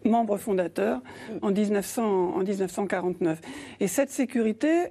Membre 0.08 0.36
fondateur 0.36 1.00
en, 1.42 1.50
1900 1.50 2.34
en 2.36 2.38
1949. 2.42 3.40
Et 3.80 3.88
cette 3.88 4.10
sécurité, 4.10 4.88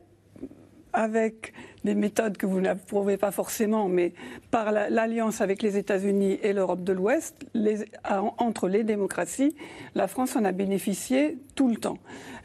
avec 0.94 1.54
des 1.84 1.94
méthodes 1.96 2.38
que 2.38 2.46
vous 2.46 2.60
n'approuvez 2.62 3.18
pas 3.18 3.31
forcément, 3.31 3.88
mais 3.88 4.14
par 4.52 4.72
la- 4.72 4.90
l'alliance 4.90 5.42
avec 5.42 5.62
les 5.62 5.78
États-Unis 5.78 6.40
et 6.42 6.54
l'Europe 6.54 6.84
de 6.84 6.92
l'Ouest, 6.94 7.46
entre 8.38 8.68
les 8.68 8.84
démocraties, 8.84 9.56
la 9.96 10.08
France 10.08 10.36
en 10.36 10.44
a 10.46 10.52
bénéficié 10.52 11.38
tout 11.56 11.68
le 11.68 11.75
temps. 11.75 11.98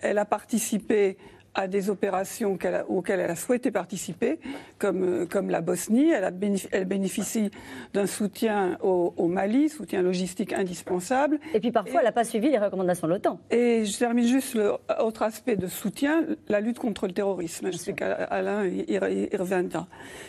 Elle 0.03 0.19
a 0.19 0.25
participé 0.25 1.17
à 1.55 1.69
des 1.69 1.91
opérations 1.91 2.57
auxquelles 2.89 3.21
elle 3.21 3.31
a 3.31 3.37
souhaité 3.37 3.71
participer, 3.71 4.39
comme, 4.79 5.03
euh, 5.05 5.27
comme 5.27 5.51
la 5.51 5.61
Bosnie. 5.61 6.11
Elle, 6.11 6.25
a 6.25 6.31
bénéf- 6.31 6.69
elle 6.73 6.87
bénéficie 6.87 7.51
d'un 7.93 8.07
soutien 8.07 8.79
au, 8.83 9.13
au 9.17 9.29
Mali, 9.29 9.69
soutien 9.69 10.01
logistique 10.03 10.53
indispensable. 10.55 11.39
Et 11.53 11.61
puis 11.61 11.71
parfois, 11.71 12.01
elle 12.01 12.07
n'a 12.07 12.13
pas 12.13 12.25
suivi 12.25 12.49
les 12.51 12.59
recommandations 12.59 13.07
de 13.07 13.13
l'OTAN. 13.13 13.39
Et 13.51 13.85
je 13.85 13.99
termine 13.99 14.27
juste 14.27 14.55
le 14.55 14.73
autre 15.01 15.23
aspect 15.23 15.57
de 15.57 15.67
soutien, 15.67 16.25
la 16.49 16.61
lutte 16.61 16.79
contre 16.79 17.07
le 17.07 17.13
terrorisme. 17.13 17.71
Je 17.71 17.77
sais 17.77 17.93
qu'Alain 17.93 18.67
y, 18.67 18.85
y- 18.89 19.37
reviendra. 19.37 19.87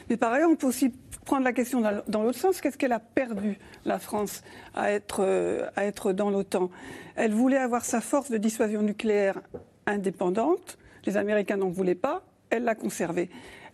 Mais 0.10 0.18
par 0.18 0.34
ailleurs, 0.34 0.50
on 0.50 0.56
peut 0.58 0.68
aussi 0.68 0.92
prendre 1.26 1.44
la 1.46 1.54
question 1.54 1.80
dans 1.80 2.02
dans 2.08 2.22
l'autre 2.24 2.38
sens. 2.40 2.60
Qu'est-ce 2.60 2.78
qu'elle 2.78 2.92
a 2.92 3.00
perdu, 3.00 3.58
la 3.86 3.98
France, 3.98 4.44
à 4.76 4.92
être, 4.92 5.22
euh, 5.24 5.68
à 5.78 5.86
être 5.86 6.12
dans 6.12 6.30
l'OTAN? 6.30 6.70
Elle 7.16 7.32
voulait 7.32 7.58
avoir 7.58 7.86
sa 7.86 8.02
force 8.02 8.30
de 8.30 8.38
dissuasion 8.38 8.82
nucléaire 8.82 9.40
indépendante. 9.86 10.78
Les 11.06 11.18
Américains 11.18 11.58
n'en 11.58 11.70
voulaient 11.70 11.96
pas. 11.96 12.24
Elle 12.50 12.64
l'a 12.64 12.76
conservée. 12.76 13.30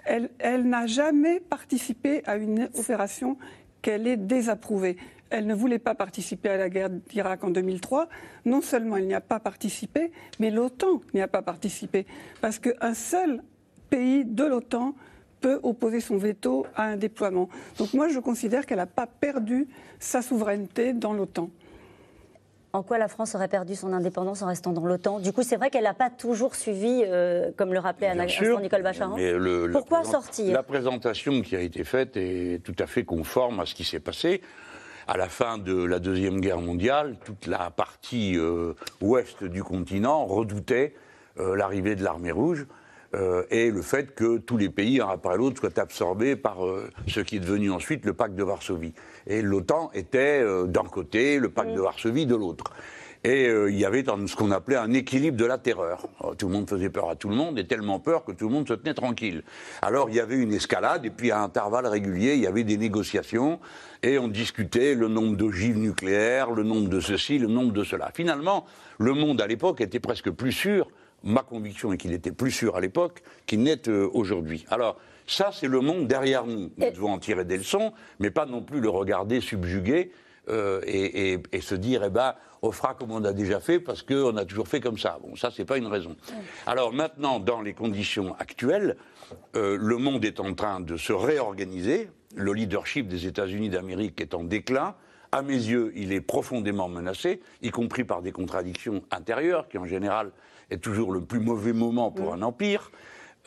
Elle, 0.05 0.29
elle 0.39 0.63
n'a 0.67 0.87
jamais 0.87 1.39
participé 1.39 2.23
à 2.25 2.37
une 2.37 2.69
opération 2.77 3.37
qu'elle 3.81 4.07
ait 4.07 4.17
désapprouvée. 4.17 4.97
Elle 5.29 5.45
ne 5.45 5.53
voulait 5.53 5.79
pas 5.79 5.93
participer 5.93 6.49
à 6.49 6.57
la 6.57 6.69
guerre 6.69 6.89
d'Irak 6.89 7.43
en 7.43 7.49
2003. 7.51 8.09
Non 8.45 8.61
seulement 8.61 8.97
elle 8.97 9.07
n'y 9.07 9.13
a 9.13 9.21
pas 9.21 9.39
participé, 9.39 10.11
mais 10.39 10.49
l'OTAN 10.49 11.01
n'y 11.13 11.21
a 11.21 11.27
pas 11.27 11.41
participé. 11.41 12.05
Parce 12.41 12.57
qu'un 12.57 12.93
seul 12.93 13.43
pays 13.89 14.25
de 14.25 14.43
l'OTAN 14.43 14.95
peut 15.39 15.59
opposer 15.63 15.99
son 15.99 16.17
veto 16.17 16.65
à 16.75 16.83
un 16.83 16.97
déploiement. 16.97 17.49
Donc 17.77 17.93
moi, 17.93 18.09
je 18.09 18.19
considère 18.19 18.65
qu'elle 18.65 18.77
n'a 18.77 18.85
pas 18.85 19.07
perdu 19.07 19.67
sa 19.99 20.21
souveraineté 20.21 20.93
dans 20.93 21.13
l'OTAN. 21.13 21.49
En 22.71 22.83
quoi 22.83 22.99
la 22.99 23.07
France 23.07 23.33
aurait 23.33 23.47
perdu 23.47 23.75
son 23.75 23.93
indépendance 23.93 24.43
en 24.43 24.47
restant 24.47 24.71
dans 24.73 24.85
l'OTAN 24.85 25.19
Du 25.19 25.33
coup, 25.33 25.41
c'est 25.41 25.55
vrai 25.55 25.71
qu'elle 25.71 25.85
n'a 25.85 25.95
pas 25.95 26.11
toujours 26.11 26.53
suivi, 26.53 27.03
euh, 27.07 27.49
comme 27.57 27.73
le 27.73 27.79
rappelait 27.79 28.13
l'instant 28.13 28.43
sûr, 28.43 28.59
Nicole 28.59 28.83
Bacharan. 28.83 29.15
mais 29.15 29.33
le- 29.33 29.65
la 29.65 29.71
Pourquoi 29.73 30.03
sortir? 30.03 30.53
La 30.53 30.61
présentation 30.61 31.41
qui 31.41 31.55
a 31.55 31.61
été 31.61 31.83
faite 31.83 32.15
est 32.15 32.63
tout 32.63 32.75
à 32.77 32.85
fait 32.85 33.03
conforme 33.05 33.59
à 33.59 33.65
ce 33.65 33.73
qui 33.73 33.83
s'est 33.83 33.99
passé. 33.99 34.41
À 35.07 35.17
la 35.17 35.27
fin 35.27 35.57
de 35.57 35.83
la 35.83 35.97
Deuxième 35.97 36.39
Guerre 36.39 36.61
mondiale, 36.61 37.15
toute 37.25 37.47
la 37.47 37.71
partie 37.71 38.37
euh, 38.37 38.73
ouest 39.01 39.43
du 39.43 39.63
continent 39.63 40.27
redoutait 40.27 40.93
euh, 41.39 41.55
l'arrivée 41.55 41.95
de 41.95 42.03
l'armée 42.03 42.31
rouge 42.31 42.67
euh, 43.15 43.43
et 43.49 43.71
le 43.71 43.81
fait 43.81 44.13
que 44.13 44.37
tous 44.37 44.57
les 44.57 44.69
pays, 44.69 45.01
un 45.01 45.07
après 45.07 45.37
l'autre, 45.37 45.59
soient 45.59 45.79
absorbés 45.79 46.35
par 46.35 46.65
euh, 46.65 46.89
ce 47.07 47.19
qui 47.19 47.37
est 47.37 47.39
devenu 47.39 47.71
ensuite 47.71 48.05
le 48.05 48.13
pacte 48.13 48.35
de 48.35 48.43
Varsovie. 48.43 48.93
Et 49.27 49.41
l'OTAN 49.41 49.91
était 49.93 50.41
euh, 50.41 50.65
d'un 50.65 50.83
côté, 50.83 51.39
le 51.39 51.49
pacte 51.49 51.73
de 51.73 51.81
Varsovie 51.81 52.25
de 52.25 52.35
l'autre. 52.35 52.71
Et 53.25 53.47
euh, 53.47 53.69
il 53.69 53.77
y 53.77 53.83
avait 53.83 54.05
ce 54.27 54.35
qu'on 54.35 54.51
appelait 54.51 54.77
un 54.77 54.93
équilibre 54.93 55.35
de 55.35 55.43
la 55.43 55.57
terreur. 55.57 56.07
Alors, 56.21 56.37
tout 56.37 56.47
le 56.47 56.53
monde 56.53 56.69
faisait 56.69 56.89
peur 56.89 57.09
à 57.09 57.15
tout 57.15 57.27
le 57.27 57.35
monde, 57.35 57.59
et 57.59 57.67
tellement 57.67 57.99
peur 57.99 58.23
que 58.23 58.31
tout 58.31 58.47
le 58.47 58.53
monde 58.53 58.67
se 58.67 58.73
tenait 58.73 58.93
tranquille. 58.93 59.43
Alors 59.81 60.09
il 60.09 60.15
y 60.15 60.21
avait 60.21 60.37
une 60.37 60.53
escalade, 60.53 61.05
et 61.05 61.09
puis 61.09 61.29
à 61.31 61.41
intervalles 61.41 61.87
réguliers, 61.87 62.35
il 62.35 62.41
y 62.41 62.47
avait 62.47 62.63
des 62.63 62.77
négociations, 62.77 63.59
et 64.03 64.17
on 64.19 64.29
discutait 64.29 64.95
le 64.95 65.09
nombre 65.09 65.35
d'ogives 65.35 65.77
nucléaires, 65.77 66.51
le 66.51 66.63
nombre 66.63 66.87
de 66.87 67.01
ceci, 67.01 67.39
le 67.39 67.47
nombre 67.47 67.73
de 67.73 67.83
cela. 67.83 68.11
Finalement, 68.13 68.65
le 68.99 69.13
monde 69.13 69.41
à 69.41 69.47
l'époque 69.47 69.81
était 69.81 69.99
presque 69.99 70.29
plus 70.29 70.53
sûr. 70.53 70.87
Ma 71.23 71.41
conviction 71.41 71.91
est 71.93 71.97
qu'il 71.97 72.13
était 72.13 72.31
plus 72.31 72.51
sûr 72.51 72.75
à 72.75 72.81
l'époque 72.81 73.21
qu'il 73.45 73.61
n'est 73.63 73.87
euh, 73.89 74.09
aujourd'hui. 74.13 74.65
Alors, 74.69 74.97
ça, 75.27 75.51
c'est 75.53 75.67
le 75.67 75.81
monde 75.81 76.07
derrière 76.07 76.45
nous. 76.45 76.71
Nous 76.77 76.91
devons 76.91 77.11
en 77.11 77.19
tirer 77.19 77.45
des 77.45 77.57
leçons, 77.57 77.93
mais 78.19 78.31
pas 78.31 78.45
non 78.45 78.61
plus 78.61 78.79
le 78.79 78.89
regarder 78.89 79.41
subjugué 79.41 80.11
euh, 80.49 80.81
et, 80.85 81.33
et- 81.33 81.39
et 81.51 81.61
se 81.61 81.75
dire, 81.75 82.03
eh 82.03 82.09
ben, 82.09 82.33
on 82.61 82.71
fera 82.71 82.93
comme 82.95 83.11
on 83.11 83.23
a 83.23 83.33
déjà 83.33 83.59
fait 83.59 83.79
parce 83.79 84.01
qu'on 84.01 84.35
a 84.37 84.45
toujours 84.45 84.67
fait 84.67 84.79
comme 84.79 84.97
ça. 84.97 85.19
Bon, 85.21 85.35
ça, 85.35 85.51
c'est 85.55 85.65
pas 85.65 85.77
une 85.77 85.85
raison. 85.87 86.15
Alors 86.65 86.91
maintenant, 86.93 87.39
dans 87.39 87.61
les 87.61 87.73
conditions 87.73 88.35
actuelles, 88.39 88.95
euh, 89.55 89.77
le 89.79 89.97
monde 89.97 90.25
est 90.25 90.39
en 90.39 90.53
train 90.55 90.79
de 90.79 90.97
se 90.97 91.13
réorganiser. 91.13 92.09
Le 92.35 92.53
leadership 92.53 93.07
des 93.07 93.27
États-Unis 93.27 93.69
d'Amérique 93.69 94.19
est 94.21 94.33
en 94.33 94.43
déclin. 94.43 94.95
À 95.31 95.43
mes 95.43 95.53
yeux, 95.53 95.91
il 95.95 96.11
est 96.11 96.21
profondément 96.21 96.89
menacé, 96.89 97.39
y 97.61 97.69
compris 97.69 98.03
par 98.03 98.23
des 98.23 98.31
contradictions 98.31 99.03
intérieures, 99.11 99.67
qui 99.69 99.77
en 99.77 99.85
général 99.85 100.31
est 100.71 100.77
toujours 100.81 101.11
le 101.11 101.21
plus 101.21 101.39
mauvais 101.39 101.73
moment 101.73 102.11
pour 102.11 102.33
un 102.33 102.41
empire. 102.41 102.91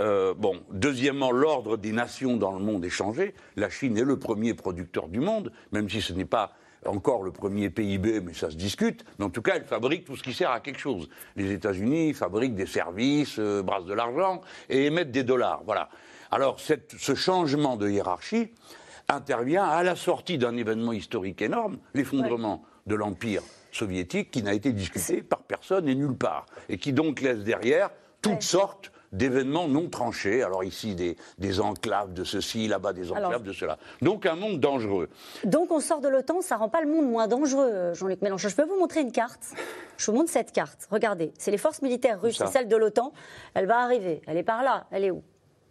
Euh, 0.01 0.35
bon, 0.35 0.61
deuxièmement, 0.73 1.31
l'ordre 1.31 1.77
des 1.77 1.93
nations 1.93 2.37
dans 2.37 2.53
le 2.53 2.65
monde 2.65 2.85
est 2.85 2.91
changé. 2.91 3.35
La 3.57 3.69
Chine 3.71 3.97
est 3.99 4.05
le 4.05 4.19
premier 4.19 4.55
producteur 4.55 5.09
du 5.09 5.21
monde, 5.21 5.53
même 5.71 5.89
si 5.89 6.01
ce 6.01 6.13
n'est 6.13 6.25
pas 6.25 6.53
encore 6.87 7.23
le 7.23 7.31
premier 7.31 7.71
PIB, 7.71 8.21
mais 8.23 8.33
ça 8.35 8.51
se 8.51 8.57
discute. 8.57 9.05
Mais 9.19 9.25
en 9.27 9.31
tout 9.31 9.43
cas, 9.43 9.53
elle 9.57 9.65
fabrique 9.65 10.05
tout 10.05 10.17
ce 10.17 10.23
qui 10.23 10.33
sert 10.33 10.51
à 10.51 10.61
quelque 10.61 10.81
chose. 10.81 11.09
Les 11.37 11.53
États-Unis 11.53 12.13
fabriquent 12.15 12.57
des 12.57 12.67
services, 12.67 13.37
euh, 13.39 13.63
brassent 13.63 13.85
de 13.85 13.95
l'argent 13.95 14.41
et 14.69 14.87
émettent 14.87 15.13
des 15.13 15.23
dollars. 15.23 15.63
Voilà. 15.65 15.89
Alors, 16.33 16.59
cette- 16.59 16.95
ce 16.99 17.15
changement 17.15 17.77
de 17.77 17.89
hiérarchie 17.89 18.51
intervient 19.09 19.65
à 19.65 19.83
la 19.83 19.95
sortie 19.95 20.39
d'un 20.39 20.57
événement 20.57 20.93
historique 20.93 21.43
énorme, 21.43 21.79
l'effondrement 21.95 22.65
de 22.87 22.95
l'Empire 22.95 23.43
soviétique, 23.73 24.31
qui 24.31 24.43
n'a 24.43 24.55
été 24.55 24.73
discuté 24.73 25.23
par 25.23 25.41
personne 25.43 25.89
et 25.89 25.95
nulle 25.95 26.15
part, 26.17 26.47
et 26.69 26.79
qui 26.79 26.93
donc 26.93 27.21
laisse 27.21 27.41
derrière 27.41 27.91
toutes 28.21 28.33
Ouais. 28.35 28.41
sortes 28.41 28.93
d'événements 29.13 29.69
non 29.69 29.91
tranchés. 29.91 30.43
Alors 30.43 30.65
ici, 30.65 30.95
des, 30.95 31.17
des 31.37 31.61
enclaves 31.61 32.15
de 32.15 32.25
ceci, 32.25 32.67
là-bas, 32.69 32.93
des 32.95 33.11
enclaves 33.11 33.27
Alors- 33.27 33.41
de 33.41 33.53
cela. 33.53 33.77
Donc 34.01 34.25
un 34.25 34.37
monde 34.37 34.59
dangereux. 34.61 35.09
Donc 35.45 35.71
on 35.71 35.81
sort 35.81 36.01
de 36.01 36.09
l'OTAN, 36.09 36.41
ça 36.41 36.57
rend 36.57 36.69
pas 36.71 36.81
le 36.81 36.89
monde 36.91 37.11
moins 37.11 37.29
dangereux, 37.29 37.69
euh, 37.71 37.95
Jean-Luc 37.95 38.23
Mélenchon. 38.23 38.49
Je 38.49 38.57
peux 38.57 38.65
vous 38.65 38.79
montrer 38.79 39.01
une 39.01 39.13
carte 39.13 39.53
Je 39.99 40.11
vous 40.11 40.17
montre 40.17 40.31
cette 40.31 40.53
carte. 40.53 40.89
Regardez, 40.91 41.33
c'est 41.39 41.51
les 41.51 41.59
forces 41.59 41.83
militaires 41.83 42.21
russes, 42.23 42.39
c'est 42.39 42.47
celle 42.47 42.69
de 42.69 42.77
l'OTAN. 42.77 43.13
Elle 43.55 43.67
va 43.67 43.81
arriver. 43.81 44.23
Elle 44.27 44.37
est 44.39 44.43
par 44.43 44.63
là. 44.63 44.87
Elle 44.91 45.05
est 45.05 45.11
où? 45.11 45.23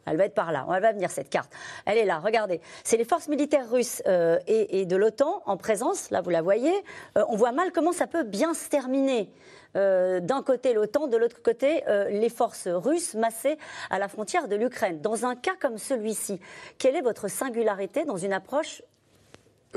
Elle 0.05 0.17
va 0.17 0.25
être 0.25 0.33
par 0.33 0.51
là, 0.51 0.65
elle 0.75 0.81
va 0.81 0.91
venir 0.91 1.09
cette 1.11 1.29
carte. 1.29 1.51
Elle 1.85 1.97
est 1.97 2.05
là, 2.05 2.19
regardez. 2.19 2.59
C'est 2.83 2.97
les 2.97 3.05
forces 3.05 3.27
militaires 3.27 3.69
russes 3.69 4.01
euh, 4.07 4.39
et, 4.47 4.81
et 4.81 4.85
de 4.85 4.95
l'OTAN 4.95 5.41
en 5.45 5.57
présence, 5.57 6.09
là 6.11 6.21
vous 6.21 6.29
la 6.29 6.41
voyez. 6.41 6.73
Euh, 7.17 7.23
on 7.29 7.35
voit 7.35 7.51
mal 7.51 7.71
comment 7.71 7.91
ça 7.91 8.07
peut 8.07 8.23
bien 8.23 8.53
se 8.53 8.67
terminer. 8.69 9.29
Euh, 9.77 10.19
D'un 10.19 10.41
côté 10.43 10.73
l'OTAN, 10.73 11.07
de 11.07 11.15
l'autre 11.17 11.41
côté 11.41 11.83
euh, 11.87 12.09
les 12.09 12.29
forces 12.29 12.67
russes 12.67 13.13
massées 13.13 13.57
à 13.89 13.99
la 13.99 14.07
frontière 14.09 14.47
de 14.49 14.55
l'Ukraine. 14.57 14.99
Dans 14.99 15.25
un 15.25 15.35
cas 15.35 15.55
comme 15.61 15.77
celui-ci, 15.77 16.41
quelle 16.77 16.95
est 16.97 17.01
votre 17.01 17.29
singularité 17.29 18.03
dans 18.03 18.17
une 18.17 18.33
approche 18.33 18.81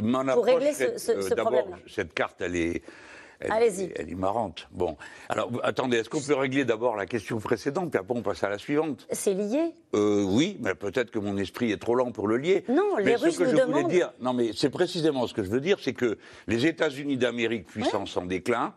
Mon 0.02 0.21
Pour 0.25 0.31
approche, 0.31 0.47
régler 0.47 0.73
ce- 0.73 0.99
ce 0.99 1.35
D'abord, 1.35 1.69
cette 1.87 2.12
carte, 2.12 2.40
elle 2.40 2.57
est. 2.57 2.83
Elle, 3.44 3.52
Allez-y. 3.52 3.92
Elle 3.96 4.10
est 4.10 4.14
marrante. 4.14 4.68
Bon. 4.72 4.96
Alors, 5.28 5.50
attendez, 5.62 5.98
est-ce 5.98 6.08
qu'on 6.10 6.20
peut 6.20 6.34
régler 6.34 6.64
d'abord 6.64 6.96
la 6.96 7.06
question 7.06 7.38
précédente, 7.38 7.90
puis 7.90 7.98
après 8.00 8.14
on 8.16 8.22
passe 8.22 8.42
à 8.42 8.48
la 8.48 8.58
suivante? 8.58 9.06
C'est 9.10 9.34
lié 9.34 9.72
Euh, 9.94 10.24
oui, 10.24 10.56
mais 10.60 10.74
peut-être 10.74 11.10
que 11.10 11.18
mon 11.18 11.36
esprit 11.36 11.70
est 11.72 11.76
trop 11.80 11.94
lent 11.94 12.10
pour 12.12 12.26
le 12.28 12.36
lier. 12.38 12.64
Non, 12.68 12.96
les 12.96 13.04
mais 13.04 13.16
Russes 13.16 13.38
que 13.38 13.44
nous 13.44 13.50
je 13.50 13.54
voulais 13.56 13.66
demandent- 13.66 13.90
dire, 13.90 14.12
non, 14.20 14.32
mais 14.32 14.50
c'est 14.54 14.70
précisément 14.70 15.26
ce 15.26 15.34
que 15.34 15.42
je 15.42 15.50
veux 15.50 15.60
dire, 15.60 15.78
c'est 15.80 15.92
que 15.94 16.18
les 16.46 16.66
États-Unis 16.66 17.16
d'Amérique, 17.16 17.66
puissance 17.66 18.16
en 18.16 18.24
déclin, 18.26 18.74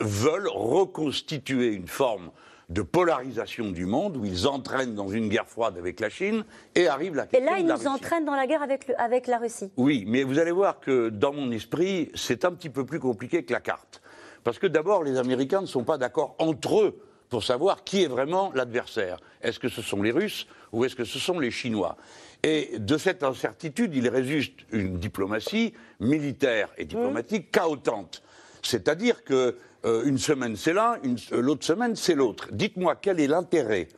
veulent 0.00 0.48
reconstituer 0.48 1.68
une 1.72 1.88
forme 1.88 2.30
de 2.74 2.82
polarisation 2.82 3.70
du 3.70 3.86
monde 3.86 4.16
où 4.16 4.24
ils 4.24 4.48
entraînent 4.48 4.94
dans 4.96 5.08
une 5.08 5.28
guerre 5.28 5.46
froide 5.48 5.78
avec 5.78 6.00
la 6.00 6.10
Chine 6.10 6.44
et 6.74 6.88
arrive 6.88 7.14
la 7.14 7.24
Et 7.24 7.28
question 7.28 7.50
là, 7.52 7.58
ils 7.60 7.66
nous 7.66 7.72
Russie. 7.74 7.86
entraînent 7.86 8.24
dans 8.24 8.34
la 8.34 8.46
guerre 8.48 8.62
avec, 8.62 8.88
le- 8.88 9.00
avec 9.00 9.28
la 9.28 9.38
Russie. 9.38 9.70
Oui, 9.76 10.04
mais 10.08 10.24
vous 10.24 10.40
allez 10.40 10.50
voir 10.50 10.80
que 10.80 11.08
dans 11.08 11.32
mon 11.32 11.52
esprit, 11.52 12.10
c'est 12.14 12.44
un 12.44 12.50
petit 12.52 12.70
peu 12.70 12.84
plus 12.84 12.98
compliqué 12.98 13.44
que 13.44 13.52
la 13.52 13.60
carte. 13.60 14.02
Parce 14.42 14.58
que 14.58 14.66
d'abord, 14.66 15.04
les 15.04 15.16
Américains 15.18 15.60
ne 15.60 15.66
sont 15.66 15.84
pas 15.84 15.98
d'accord 15.98 16.34
entre 16.40 16.80
eux 16.82 17.00
pour 17.30 17.44
savoir 17.44 17.84
qui 17.84 18.02
est 18.02 18.08
vraiment 18.08 18.50
l'adversaire. 18.54 19.18
Est-ce 19.40 19.60
que 19.60 19.68
ce 19.68 19.80
sont 19.80 20.02
les 20.02 20.10
Russes 20.10 20.46
ou 20.72 20.84
est-ce 20.84 20.96
que 20.96 21.04
ce 21.04 21.18
sont 21.20 21.38
les 21.38 21.52
Chinois? 21.52 21.96
Et 22.42 22.78
de 22.78 22.98
cette 22.98 23.22
incertitude, 23.22 23.94
il 23.94 24.08
résulte 24.08 24.66
une 24.72 24.98
diplomatie 24.98 25.72
militaire 26.00 26.68
et 26.76 26.84
diplomatique 26.84 27.50
chaotante. 27.54 28.22
C'est-à-dire 28.62 29.22
que 29.24 29.56
euh, 29.84 30.04
une 30.04 30.18
semaine 30.18 30.56
c'est 30.56 30.72
l'un, 30.72 30.96
euh, 31.32 31.40
l'autre 31.40 31.64
semaine 31.64 31.96
c'est 31.96 32.14
l'autre. 32.14 32.48
Dites-moi 32.52 32.96
quel 32.96 33.20
est 33.20 33.26
l'intérêt 33.26 33.88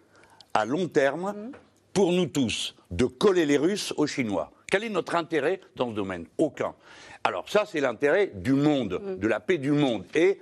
à 0.55 0.65
long 0.65 0.89
terme 0.89 1.51
pour 1.93 2.13
nous 2.13 2.27
tous 2.27 2.75
de 2.91 3.05
coller 3.05 3.47
les 3.47 3.57
Russes 3.59 3.93
aux 3.97 4.07
Chinois? 4.07 4.53
Quel 4.69 4.85
est 4.85 4.89
notre 4.91 5.15
intérêt 5.15 5.61
dans 5.77 5.91
ce 5.91 5.95
domaine? 5.95 6.27
Aucun. 6.39 6.75
Alors 7.23 7.49
ça, 7.49 7.65
c'est 7.67 7.81
l'intérêt 7.81 8.33
du 8.35 8.53
monde, 8.53 9.01
de 9.19 9.29
la 9.29 9.39
paix 9.41 9.59
du 9.59 9.71
monde 9.71 10.05
et 10.15 10.41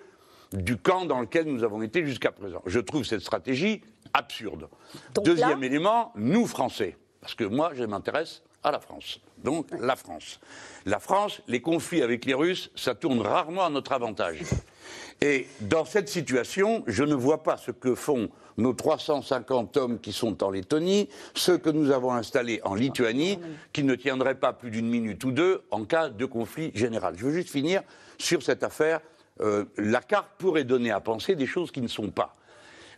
du 0.52 0.76
camp 0.76 1.04
dans 1.04 1.20
lequel 1.20 1.46
nous 1.46 1.62
avons 1.64 1.82
été 1.82 2.04
jusqu'à 2.06 2.32
présent. 2.32 2.62
Je 2.66 2.80
trouve 2.80 3.04
cette 3.04 3.20
stratégie 3.20 3.82
absurde. 4.14 4.68
Donc 5.14 5.24
Deuxième 5.24 5.60
là- 5.60 5.66
élément, 5.66 6.12
nous 6.16 6.46
Français, 6.46 6.96
parce 7.20 7.34
que 7.34 7.44
moi, 7.44 7.72
je 7.74 7.84
m'intéresse 7.84 8.42
à 8.62 8.70
la 8.70 8.80
France. 8.80 9.20
Donc 9.38 9.66
la 9.78 9.96
France. 9.96 10.40
La 10.86 10.98
France, 11.00 11.42
les 11.48 11.60
conflits 11.60 12.02
avec 12.02 12.24
les 12.24 12.34
Russes, 12.34 12.70
ça 12.76 12.94
tourne 12.94 13.20
rarement 13.20 13.64
à 13.66 13.70
notre 13.70 13.92
avantage. 13.92 14.40
Et 15.20 15.46
dans 15.60 15.84
cette 15.84 16.08
situation, 16.08 16.84
je 16.86 17.04
ne 17.04 17.14
vois 17.14 17.42
pas 17.42 17.56
ce 17.56 17.70
que 17.70 17.94
font 17.94 18.28
nos 18.56 18.72
350 18.72 19.76
hommes 19.76 19.98
qui 19.98 20.12
sont 20.12 20.42
en 20.44 20.50
Lettonie, 20.50 21.08
ceux 21.34 21.58
que 21.58 21.70
nous 21.70 21.90
avons 21.90 22.12
installés 22.12 22.60
en 22.64 22.74
Lituanie, 22.74 23.38
qui 23.72 23.82
ne 23.84 23.94
tiendraient 23.94 24.34
pas 24.34 24.52
plus 24.52 24.70
d'une 24.70 24.88
minute 24.88 25.24
ou 25.24 25.32
deux 25.32 25.62
en 25.70 25.84
cas 25.84 26.08
de 26.08 26.24
conflit 26.24 26.70
général. 26.74 27.14
Je 27.16 27.26
veux 27.26 27.32
juste 27.32 27.50
finir 27.50 27.82
sur 28.18 28.42
cette 28.42 28.62
affaire. 28.62 29.00
Euh, 29.40 29.64
la 29.76 30.00
carte 30.00 30.28
pourrait 30.38 30.64
donner 30.64 30.90
à 30.92 31.00
penser 31.00 31.34
des 31.34 31.46
choses 31.46 31.72
qui 31.72 31.80
ne 31.80 31.88
sont 31.88 32.10
pas. 32.10 32.34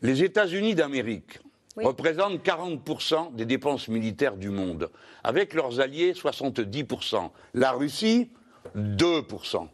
Les 0.03 0.23
États-Unis 0.23 0.75
d'Amérique 0.75 1.39
Oui. 1.77 1.85
représentent 1.87 2.43
40% 2.45 3.35
des 3.35 3.47
dépenses 3.47 3.89
militaires 3.89 4.37
du 4.37 4.51
monde. 4.51 4.91
Avec 5.25 5.55
leurs 5.55 5.81
alliés, 5.81 6.13
70%. 6.13 7.31
La 7.55 7.73
Russie, 7.73 8.29
2%. 8.77 9.69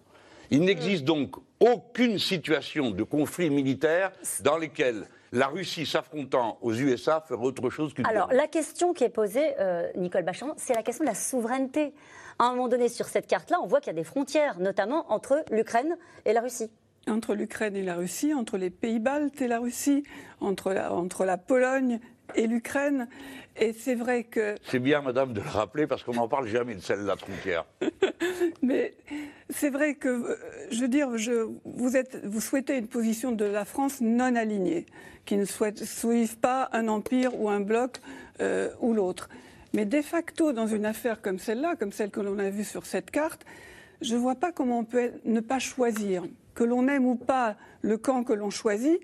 Il 0.53 0.65
n'existe 0.65 1.05
donc 1.05 1.37
aucune 1.61 2.19
situation 2.19 2.91
de 2.91 3.03
conflit 3.05 3.49
militaire 3.49 4.13
dans 4.43 4.59
lesquelles 4.59 5.07
la 5.33 5.47
Russie 5.47 5.87
s'affrontant 5.87 6.59
aux 6.61 6.75
USA 6.75 7.25
ferait 7.27 7.43
autre 7.43 7.71
chose 7.71 7.95
qu'une 7.95 8.05
Alors, 8.05 8.31
la 8.31 8.47
question 8.49 8.93
qui 8.93 9.03
est 9.03 9.09
posée, 9.09 9.55
euh, 9.59 9.91
Nicole 9.97 10.25
Bachand, 10.25 10.53
c'est 10.59 10.75
la 10.75 10.83
question 10.83 11.05
de 11.05 11.09
la 11.09 11.15
souveraineté. 11.15 11.95
À 12.39 12.45
un 12.45 12.51
moment 12.51 12.69
donné, 12.69 12.91
sur 12.91 13.07
cette 13.07 13.27
carte-là, 13.27 13.61
on 13.63 13.67
voit 13.67 13.81
qu'il 13.81 13.87
y 13.87 13.97
a 13.97 13.99
des 13.99 14.05
frontières, 14.05 14.59
notamment 14.59 15.11
entre 15.11 15.43
l'Ukraine 15.51 15.97
et 16.27 16.35
la 16.35 16.43
Russie. 16.43 16.71
entre 17.09 17.35
l'Ukraine 17.35 17.75
et 17.75 17.83
la 17.83 17.95
Russie, 17.95 18.35
entre 18.35 18.59
les 18.59 18.69
pays 18.69 18.99
baltes 18.99 19.41
et 19.41 19.49
la 19.49 19.59
Russie, 19.59 20.05
entre 20.41 20.75
la, 20.75 20.93
entre 20.93 21.25
la 21.25 21.39
Pologne 21.39 21.99
et 22.35 22.47
l'Ukraine. 22.47 23.09
Et 23.57 23.73
c'est 23.73 23.95
vrai 23.95 24.25
que, 24.25 24.55
C'est 24.65 24.79
bien, 24.79 25.03
madame, 25.03 25.33
de 25.33 25.41
le 25.41 25.49
rappeler 25.49 25.87
parce 25.87 26.03
qu'on 26.03 26.15
n'en 26.15 26.29
parle 26.29 26.47
jamais 26.49 26.75
de 26.75 26.81
celle-là, 26.81 27.17
frontière. 27.17 27.67
mais 28.63 28.95
c'est 29.51 29.71
vrai 29.71 29.95
que, 29.95 30.09
euh, 30.09 30.37
je 30.71 30.81
veux 30.81 30.89
dire, 30.89 31.19
je, 31.19 31.49
vous, 31.65 31.97
êtes, 31.97 32.25
vous 32.25 32.41
souhaitez 32.41 32.79
une 32.79 32.89
position 32.89 33.33
de 33.33 33.45
la 33.45 33.65
France 33.65 34.01
non 34.01 34.37
alignée, 34.37 34.87
qui 35.27 35.37
ne 35.37 35.45
souhaite, 35.45 35.85
suive 35.85 36.39
pas 36.39 36.71
un 36.73 36.89
empire 36.89 37.39
ou 37.39 37.51
un 37.51 37.61
bloc 37.61 37.99
euh, 38.41 38.71
ou 38.81 38.95
l'autre. 38.95 39.29
Mais 39.75 39.85
de 39.85 40.01
facto, 40.03 40.53
dans 40.53 40.67
une 40.67 40.87
affaire 40.87 41.21
comme 41.21 41.39
celle-là, 41.39 41.77
comme 41.77 41.93
celle 41.93 42.11
que 42.11 42.21
l'on 42.21 42.39
a 42.39 42.51
vue 42.51 42.65
sur 42.65 42.87
cette 42.87 43.11
carte, 43.11 43.45
je 44.01 44.15
ne 44.15 44.21
vois 44.21 44.35
pas 44.35 44.53
comment 44.53 44.81
on 44.81 44.85
peut 44.85 45.13
ne 45.25 45.41
pas 45.41 45.59
choisir. 45.59 46.25
Que 46.55 46.65
l'on 46.65 46.87
aime 46.89 47.07
ou 47.07 47.15
pas 47.15 47.57
le 47.81 47.97
camp 47.97 48.25
que 48.25 48.33
l'on 48.33 48.51
choisit, 48.51 49.01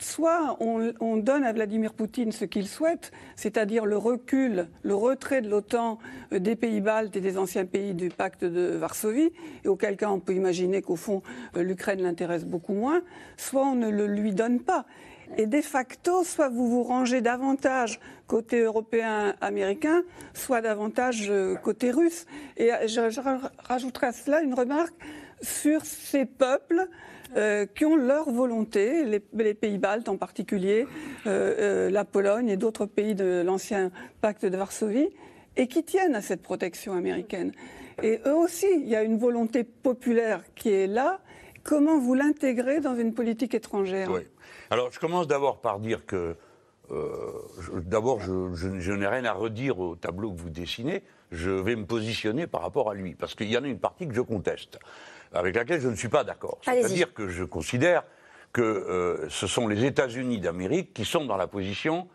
soit 0.00 0.56
on, 0.60 0.92
on 1.00 1.16
donne 1.16 1.44
à 1.44 1.52
Vladimir 1.52 1.92
Poutine 1.92 2.32
ce 2.32 2.44
qu'il 2.44 2.66
souhaite, 2.68 3.10
c'est-à-dire 3.36 3.84
le 3.84 3.98
recul, 3.98 4.68
le 4.82 4.94
retrait 4.94 5.42
de 5.42 5.50
l'OTAN 5.50 5.98
euh, 6.32 6.38
des 6.38 6.56
pays 6.56 6.80
baltes 6.80 7.16
et 7.16 7.20
des 7.20 7.36
anciens 7.36 7.66
pays 7.66 7.94
du 7.94 8.08
pacte 8.08 8.44
de 8.44 8.76
Varsovie, 8.76 9.32
et 9.64 9.68
auquel 9.68 9.96
cas 9.96 10.08
on 10.10 10.20
peut 10.20 10.34
imaginer 10.34 10.80
qu'au 10.80 10.96
fond 10.96 11.22
euh, 11.56 11.62
l'Ukraine 11.62 12.00
l'intéresse 12.00 12.44
beaucoup 12.44 12.72
moins, 12.74 13.02
soit 13.36 13.66
on 13.66 13.74
ne 13.74 13.90
le 13.90 14.06
lui 14.06 14.32
donne 14.32 14.60
pas. 14.60 14.86
Et 15.36 15.46
de 15.46 15.60
facto, 15.60 16.24
soit 16.24 16.48
vous 16.48 16.66
vous 16.70 16.82
rangez 16.82 17.20
davantage 17.20 18.00
côté 18.26 18.60
européen 18.60 19.34
américain, 19.42 20.02
soit 20.32 20.62
davantage 20.62 21.26
euh, 21.28 21.54
côté 21.56 21.90
russe. 21.90 22.24
Et 22.56 22.70
je, 22.86 23.10
je 23.10 23.20
ra- 23.20 23.50
rajouterai 23.58 24.06
à 24.06 24.12
cela 24.12 24.40
une 24.40 24.54
remarque 24.54 24.94
sur 25.42 25.84
ces 25.84 26.24
peuples 26.24 26.88
euh, 27.36 27.66
qui 27.66 27.84
ont 27.84 27.96
leur 27.96 28.30
volonté, 28.30 29.04
les, 29.04 29.54
pays 29.54 29.76
baltes 29.76 30.08
en 30.08 30.16
particulier, 30.16 30.86
euh, 31.26 31.54
euh, 31.58 31.90
la 31.90 32.06
Pologne 32.06 32.48
et 32.48 32.56
d'autres 32.56 32.86
pays 32.86 33.14
de 33.14 33.42
l'ancien 33.44 33.90
pacte 34.22 34.46
de 34.46 34.56
Varsovie, 34.56 35.10
et 35.56 35.66
qui 35.66 35.84
tiennent 35.84 36.14
à 36.14 36.22
cette 36.22 36.40
protection 36.40 36.94
américaine. 36.94 37.52
Et 38.02 38.20
eux 38.24 38.34
aussi, 38.34 38.66
il 38.72 38.88
y 38.88 38.96
a 38.96 39.02
une 39.02 39.18
volonté 39.18 39.62
populaire 39.62 40.42
qui 40.54 40.70
est 40.70 40.86
là. 40.86 41.20
Comment 41.64 41.98
vous 41.98 42.14
l'intégrez 42.14 42.80
dans 42.80 42.96
une 42.96 43.12
politique 43.12 43.54
étrangère? 43.54 44.10
Oui. 44.10 44.22
Alors, 44.70 44.90
je 44.90 44.98
commence 44.98 45.26
d'abord 45.26 45.60
par 45.60 45.80
dire 45.80 46.06
que, 46.06 46.34
d'abord, 47.84 48.20
je 48.20 48.92
n'ai 48.92 49.06
rien 49.06 49.24
à 49.26 49.32
redire 49.32 49.80
au 49.80 49.96
tableau 49.96 50.32
que 50.32 50.40
vous 50.40 50.50
dessinez. 50.50 51.02
Je 51.30 51.50
vais 51.50 51.76
me 51.76 51.84
positionner 51.84 52.46
par 52.46 52.62
rapport 52.62 52.90
à 52.90 52.94
lui, 52.94 53.14
parce 53.14 53.34
qu'il 53.34 53.50
y 53.50 53.58
en 53.58 53.64
a 53.64 53.68
une 53.68 53.80
partie 53.80 54.08
que 54.08 54.14
je 54.14 54.22
conteste, 54.22 54.78
avec 55.32 55.54
laquelle 55.54 55.80
je 55.80 55.88
ne 55.88 55.96
suis 55.96 56.08
pas 56.08 56.24
d'accord. 56.24 56.58
C'est-à-dire 56.62 57.12
que 57.12 57.28
je 57.28 57.44
considère 57.44 58.04
que 58.52 58.62
euh, 58.62 59.28
ce 59.28 59.46
sont 59.46 59.68
les 59.68 59.84
États-Unis 59.84 60.40
d'Amérique 60.40 60.94
qui 60.94 61.04
sont 61.04 61.24
dans 61.24 61.36
la 61.36 61.46
position 61.46 62.08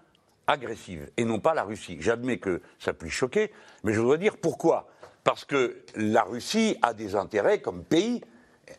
agressive 0.48 1.10
et 1.18 1.26
non 1.26 1.40
pas 1.40 1.54
la 1.54 1.64
Russie. 1.64 1.98
J'admets 2.00 2.38
que 2.38 2.62
ça 2.80 2.94
puisse 2.94 3.14
choquer, 3.14 3.52
mais 3.84 3.94
je 3.94 4.02
voudrais 4.02 4.18
dire 4.18 4.38
pourquoi. 4.38 4.88
Parce 5.24 5.46
que 5.46 5.84
la 5.96 6.24
Russie 6.24 6.78
a 6.82 6.94
des 6.94 7.16
intérêts 7.16 7.62
comme 7.62 7.84
pays, 7.84 8.22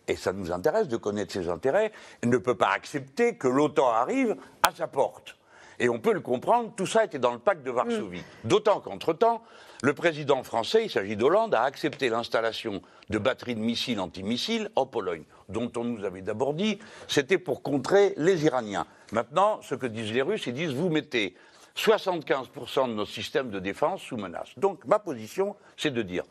et 0.08 0.16
ça 0.16 0.32
nous 0.32 0.52
intéresse 0.52 0.88
de 0.88 0.96
connaître 0.96 1.32
ses 1.32 1.48
intérêts, 1.48 1.92
elle 2.22 2.28
ne 2.28 2.36
peut 2.38 2.54
pas 2.54 2.70
accepter 2.70 3.36
que 3.36 3.48
l'OTAN 3.48 3.88
arrive 3.88 4.36
à 4.62 4.74
sa 4.74 4.86
porte. 4.86 5.36
Et 5.78 5.88
on 5.88 5.98
peut 5.98 6.12
le 6.12 6.20
comprendre, 6.20 6.72
tout 6.76 6.86
ça 6.86 7.04
était 7.04 7.18
dans 7.18 7.32
le 7.32 7.38
pacte 7.38 7.64
de 7.64 7.70
Varsovie. 7.70 8.22
D'autant 8.44 8.80
qu'entre-temps, 8.80 9.42
le 9.84 9.92
président 9.92 10.42
français, 10.42 10.86
il 10.86 10.90
s'agit 10.90 11.14
d'Hollande, 11.14 11.54
a 11.54 11.60
accepté 11.60 12.08
l'installation 12.08 12.80
de 13.10 13.18
batteries 13.18 13.54
de 13.54 13.60
missiles 13.60 14.00
antimissiles 14.00 14.70
en 14.76 14.86
Pologne, 14.86 15.24
dont 15.50 15.70
on 15.76 15.84
nous 15.84 16.04
avait 16.06 16.22
d'abord 16.22 16.54
dit 16.54 16.78
c'était 17.06 17.36
pour 17.36 17.62
contrer 17.62 18.14
les 18.16 18.46
Iraniens. 18.46 18.86
Maintenant, 19.12 19.60
ce 19.60 19.74
que 19.74 19.84
disent 19.86 20.10
les 20.14 20.22
Russes, 20.22 20.46
ils 20.46 20.54
disent 20.54 20.72
vous 20.72 20.88
mettez 20.88 21.34
75% 21.76 22.88
de 22.88 22.94
nos 22.94 23.04
systèmes 23.04 23.50
de 23.50 23.58
défense 23.58 24.00
sous 24.00 24.16
menace. 24.16 24.48
Donc 24.56 24.82
ma 24.86 24.98
position, 24.98 25.54
c'est 25.76 25.92
de 25.92 26.00
dire 26.00 26.24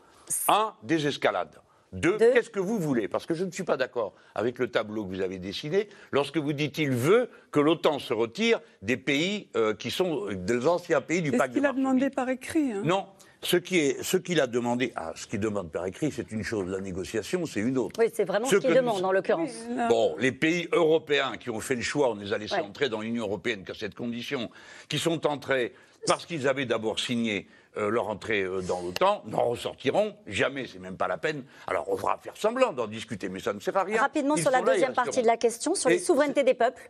un, 0.48 0.72
désescalade. 0.82 1.60
Deux, 1.92 2.18
Deux. 2.18 2.32
qu'est-ce 2.32 2.50
que 2.50 2.58
vous 2.58 2.80
voulez? 2.80 3.06
Parce 3.06 3.24
que 3.24 3.34
je 3.34 3.44
ne 3.44 3.52
suis 3.52 3.62
pas 3.62 3.76
d'accord 3.76 4.14
avec 4.34 4.58
le 4.58 4.68
tableau 4.68 5.04
que 5.04 5.10
vous 5.10 5.20
avez 5.20 5.38
dessiné 5.38 5.88
lorsque 6.10 6.38
vous 6.38 6.52
dites 6.52 6.78
il 6.78 6.90
veut 6.90 7.30
que 7.52 7.60
l'OTAN 7.60 8.00
se 8.00 8.12
retire 8.12 8.60
des 8.82 8.96
pays 8.96 9.48
euh, 9.54 9.74
qui 9.74 9.92
sont 9.92 10.26
des 10.32 10.66
anciens 10.66 11.00
pays 11.00 11.22
du 11.22 11.30
pacte 11.30 11.54
qu'il 11.54 11.64
a 11.64 11.72
demandé 11.72 12.10
par 12.10 12.28
écrit. 12.28 12.72
hein. 12.72 12.82
Non. 12.84 13.06
Ce 13.44 13.56
qui 13.58 13.78
est, 13.78 14.02
ce 14.02 14.16
qu'il 14.16 14.40
a 14.40 14.46
demandé, 14.46 14.92
ah, 14.96 15.12
ce 15.14 15.26
qu'il 15.26 15.38
demande 15.38 15.70
par 15.70 15.84
écrit, 15.86 16.10
c'est 16.10 16.32
une 16.32 16.42
chose. 16.42 16.66
La 16.68 16.80
négociation, 16.80 17.44
c'est 17.46 17.60
une 17.60 17.76
autre. 17.78 18.00
Oui, 18.00 18.06
c'est 18.12 18.24
vraiment 18.24 18.46
Ce 18.46 18.56
ce 18.56 18.60
qu'il 18.60 18.70
nous- 18.70 18.76
demande 18.76 19.04
en 19.04 19.12
l'occurrence. 19.12 19.52
Bon, 19.88 20.16
les 20.18 20.32
pays 20.32 20.66
européens 20.72 21.36
qui 21.38 21.50
ont 21.50 21.60
fait 21.60 21.74
le 21.74 21.82
choix, 21.82 22.10
on 22.10 22.14
les 22.14 22.32
a 22.32 22.38
laissés 22.38 22.54
Ouais. 22.56 22.62
entrer 22.62 22.88
dans 22.88 23.00
l'Union 23.02 23.24
européenne 23.24 23.62
qu'à 23.64 23.74
cette 23.74 23.94
condition, 23.94 24.50
qui 24.88 24.98
sont 24.98 25.26
entrés 25.26 25.74
parce 26.06 26.26
qu'ils 26.26 26.48
avaient 26.48 26.66
d'abord 26.66 26.98
signé 26.98 27.46
euh, 27.76 27.90
leur 27.90 28.08
entrée 28.08 28.42
euh, 28.42 28.60
dans 28.62 28.80
l'OTAN, 28.82 29.22
n'en 29.26 29.46
ressortiront 29.48 30.14
jamais, 30.28 30.66
c'est 30.66 30.78
même 30.78 30.96
pas 30.96 31.08
la 31.08 31.18
peine. 31.18 31.42
Alors 31.66 31.86
on 31.88 31.96
va 31.96 32.18
faire 32.22 32.36
semblant 32.36 32.72
d'en 32.72 32.86
discuter, 32.86 33.28
mais 33.28 33.40
ça 33.40 33.52
ne 33.52 33.58
sert 33.58 33.76
à 33.76 33.82
rien. 33.82 34.00
Rapidement 34.00 34.36
Ils 34.36 34.42
sur 34.42 34.50
la 34.52 34.60
là, 34.60 34.72
deuxième 34.74 34.92
partie 34.94 35.22
de 35.22 35.26
la 35.26 35.36
question, 35.36 35.74
sur 35.74 35.90
Et 35.90 35.94
les 35.94 35.98
souverainetés 35.98 36.44
des 36.44 36.54
peuples. 36.54 36.88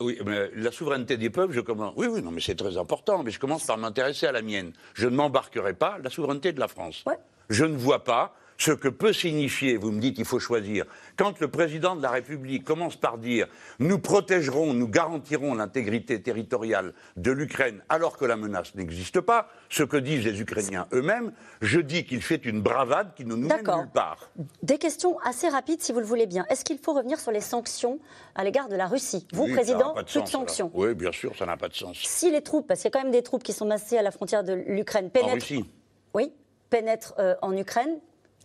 Oui, 0.00 0.18
mais 0.24 0.50
la 0.54 0.70
souveraineté 0.70 1.16
des 1.16 1.30
peuples, 1.30 1.54
je 1.54 1.60
commence. 1.60 1.94
Oui, 1.96 2.06
oui, 2.06 2.22
non, 2.22 2.30
mais 2.30 2.40
c'est 2.40 2.54
très 2.54 2.76
important. 2.76 3.22
Mais 3.22 3.30
je 3.30 3.38
commence 3.38 3.64
par 3.64 3.78
m'intéresser 3.78 4.26
à 4.26 4.32
la 4.32 4.42
mienne. 4.42 4.72
Je 4.94 5.08
ne 5.08 5.16
m'embarquerai 5.16 5.74
pas 5.74 5.98
la 6.02 6.10
souveraineté 6.10 6.52
de 6.52 6.60
la 6.60 6.68
France. 6.68 7.02
Ouais. 7.06 7.18
Je 7.48 7.64
ne 7.64 7.76
vois 7.76 8.04
pas 8.04 8.34
ce 8.58 8.72
que 8.72 8.88
peut 8.88 9.12
signifier. 9.12 9.76
Vous 9.76 9.90
me 9.92 10.00
dites, 10.00 10.18
il 10.18 10.24
faut 10.24 10.38
choisir. 10.38 10.84
Quand 11.16 11.40
le 11.40 11.48
président 11.48 11.96
de 11.96 12.02
la 12.02 12.10
République 12.10 12.64
commence 12.64 12.96
par 12.96 13.18
dire, 13.18 13.46
nous 13.78 13.98
protégerons, 13.98 14.72
nous 14.72 14.88
garantirons 14.88 15.54
l'intégrité 15.54 16.20
territoriale 16.22 16.92
de 17.16 17.30
l'Ukraine, 17.32 17.82
alors 17.88 18.16
que 18.16 18.24
la 18.24 18.36
menace 18.36 18.74
n'existe 18.74 19.20
pas, 19.20 19.48
ce 19.68 19.82
que 19.82 19.96
disent 19.96 20.24
les 20.24 20.40
Ukrainiens 20.40 20.86
eux-mêmes, 20.92 21.32
je 21.60 21.80
dis 21.80 22.04
qu'il 22.04 22.22
fait 22.22 22.44
une 22.44 22.60
bravade 22.62 23.12
qui 23.14 23.24
ne 23.24 23.34
nous 23.34 23.46
mène 23.48 23.58
nulle 23.66 23.90
part. 23.92 24.30
Des 24.62 24.78
questions 24.78 25.18
assez 25.20 25.48
rapides, 25.48 25.82
si 25.82 25.92
vous 25.92 26.00
le 26.00 26.06
voulez 26.06 26.26
bien. 26.26 26.44
Est-ce 26.50 26.64
qu'il 26.64 26.78
faut 26.78 26.92
revenir 26.94 27.18
sur 27.20 27.32
les 27.32 27.40
sanctions 27.40 27.98
à 28.34 28.44
l'égard 28.44 28.68
de 28.68 28.76
la 28.76 28.86
Russie? 28.86 29.26
Vous, 29.32 29.44
Oui, 29.44 29.52
président, 29.52 29.94
de 29.94 30.02
plus 30.02 30.22
de 30.22 30.28
sanctions. 30.28 30.70
Oui, 30.74 30.94
bien 30.94 31.12
sûr, 31.12 31.34
ça 31.36 31.46
n'a 31.46 31.56
pas 31.56 31.68
de 31.68 31.74
sens. 31.74 31.96
Si 31.98 32.30
les 32.30 32.42
troupes, 32.42 32.66
parce 32.66 32.80
qu'il 32.80 32.88
y 32.88 32.92
a 32.92 32.98
quand 32.98 33.02
même 33.02 33.12
des 33.12 33.22
troupes 33.22 33.42
qui 33.42 33.52
sont 33.52 33.66
massées 33.66 33.98
à 33.98 34.02
la 34.02 34.10
frontière 34.10 34.44
de 34.44 34.52
l'Ukraine, 34.52 35.06
En 35.06 35.10
pénètrent, 35.10 35.34
Russie. 35.34 35.64
oui, 36.14 36.32
pénètrent 36.70 37.14
euh, 37.18 37.34
en 37.42 37.56
Ukraine, 37.56 37.98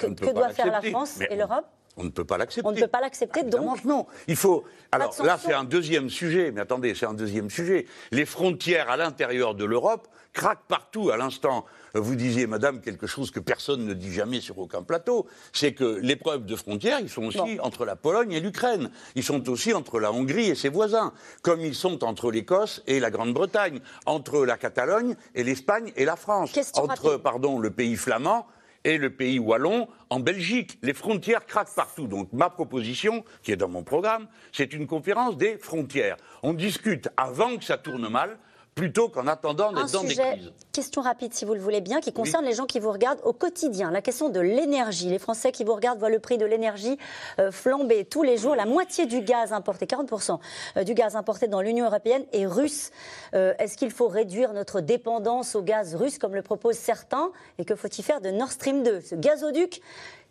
que, 0.08 0.34
doit 0.34 0.50
faire 0.50 0.68
la. 0.68 0.82
France 0.82 1.20
et 1.30 1.36
l'Europe 1.36 1.66
On 1.98 2.04
ne 2.04 2.10
peut 2.10 2.26
pas 2.26 2.38
l'accepter. 2.38 2.68
On 2.68 2.72
ne 2.72 2.80
peut 2.80 2.88
pas 2.88 3.02
l'accepter, 3.02 3.44
donc 3.44 3.84
non. 3.84 4.08
Il 4.28 4.36
faut. 4.36 4.64
Alors 4.92 5.14
là, 5.24 5.38
c'est 5.42 5.54
un 5.54 5.64
deuxième 5.64 6.10
sujet. 6.10 6.52
Mais 6.52 6.62
attendez, 6.62 6.96
c'est 6.96 7.06
un 7.06 7.14
deuxième 7.14 7.50
sujet. 7.50 7.86
Les 8.12 8.26
frontières 8.26 8.90
à 8.90 8.98
l'intérieur 8.98 9.56
de 9.56 9.66
l'Europe 9.66 10.08
craquent 10.34 10.68
partout. 10.68 11.10
À 11.12 11.18
l'instant, 11.18 11.66
vous 11.94 12.16
disiez, 12.16 12.48
Madame, 12.48 12.82
quelque 12.82 13.08
chose 13.08 13.32
que 13.32 13.40
personne 13.40 13.86
ne 13.86 13.94
dit 13.94 14.14
jamais 14.14 14.40
sur 14.40 14.58
aucun 14.60 14.82
plateau, 14.82 15.28
c'est 15.52 15.74
que 15.74 16.00
les 16.02 16.16
preuves 16.16 16.46
de 16.46 16.56
frontières, 16.56 17.00
ils 17.00 17.10
sont 17.10 17.24
aussi 17.24 17.60
entre 17.62 17.86
la 17.86 17.96
Pologne 17.96 18.32
et 18.32 18.40
l'Ukraine. 18.40 18.92
Ils 19.16 19.24
sont 19.24 19.50
aussi 19.50 19.74
entre 19.74 20.00
la 20.00 20.12
Hongrie 20.12 20.50
et 20.50 20.56
ses 20.56 20.70
voisins, 20.70 21.14
comme 21.42 21.62
ils 21.62 21.76
sont 21.76 22.04
entre 22.04 22.32
l'Écosse 22.32 22.82
et 22.88 23.00
la 23.00 23.12
Grande-Bretagne, 23.12 23.82
entre 24.06 24.46
la 24.46 24.58
Catalogne 24.58 25.16
et 25.36 25.44
l'Espagne 25.44 25.92
et 25.96 26.06
la 26.06 26.16
France, 26.16 26.52
Question 26.52 26.84
entre 26.84 27.10
rapide. 27.10 27.24
pardon, 27.24 27.60
le 27.60 27.72
pays 27.72 27.96
flamand 27.96 28.48
et 28.84 28.98
le 28.98 29.10
pays 29.10 29.40
wallon 29.40 29.88
en 30.10 30.20
Belgique. 30.20 30.78
Les 30.82 30.94
frontières 30.94 31.46
craquent 31.46 31.76
partout. 31.76 32.08
Donc 32.08 32.32
ma 32.34 32.50
proposition, 32.50 33.24
qui 33.44 33.52
est 33.52 33.58
dans 33.58 33.68
mon 33.68 33.84
programme, 33.84 34.28
c'est 34.52 34.74
une 34.74 34.88
conférence 34.88 35.38
des 35.38 35.58
frontières. 35.58 36.18
On 36.44 36.54
discute 36.54 37.10
avant 37.18 37.58
que 37.58 37.64
ça 37.64 37.78
tourne 37.78 38.08
mal, 38.10 38.38
plutôt 38.76 39.10
qu'en 39.10 39.28
attendant 39.28 39.72
d'être 39.74 39.92
dans 39.92 40.04
des 40.04 40.16
crises. 40.16 40.52
question 40.72 41.02
rapide 41.02 41.34
si 41.34 41.44
vous 41.44 41.54
le 41.54 41.60
voulez 41.60 41.82
bien, 41.82 42.00
qui 42.00 42.14
concerne 42.14 42.46
les 42.46 42.54
gens 42.54 42.66
qui 42.66 42.80
vous 42.80 42.92
regardent 42.92 43.20
au 43.24 43.34
quotidien. 43.34 43.92
La 43.92 44.02
question 44.02 44.30
de 44.30 44.40
l'énergie. 44.40 45.10
Les 45.10 45.20
Français 45.20 45.52
qui 45.52 45.64
vous 45.64 45.74
regardent 45.74 46.00
voient 46.00 46.10
le 46.10 46.20
prix 46.20 46.38
de 46.38 46.46
l'énergie 46.46 46.98
euh, 47.40 47.52
flamber 47.52 48.06
tous 48.06 48.24
les 48.24 48.38
jours. 48.38 48.56
La 48.56 48.66
moitié 48.66 49.06
du 49.06 49.22
gaz 49.22 49.52
importé, 49.52 49.86
40% 49.86 50.40
euh, 50.78 50.84
du 50.84 50.94
gaz 50.94 51.16
importé 51.16 51.48
dans 51.48 51.62
l'Union 51.62 51.86
européenne 51.86 52.26
est 52.32 52.46
russe. 52.46 52.92
Euh, 53.34 53.54
Est-ce 53.60 53.76
qu'il 53.76 53.92
faut 53.92 54.08
réduire 54.08 54.54
notre 54.54 54.80
dépendance 54.80 55.56
au 55.56 55.62
gaz 55.62 55.96
russe 55.96 56.18
comme 56.18 56.34
le 56.34 56.42
proposent 56.42 56.78
certains? 56.78 57.32
Et 57.58 57.66
que 57.66 57.76
faut-il 57.76 58.04
faire 58.04 58.22
de 58.22 58.30
Nord 58.30 58.52
Stream 58.52 58.84
2, 58.84 59.02
ce 59.02 59.16
gazoduc 59.16 59.82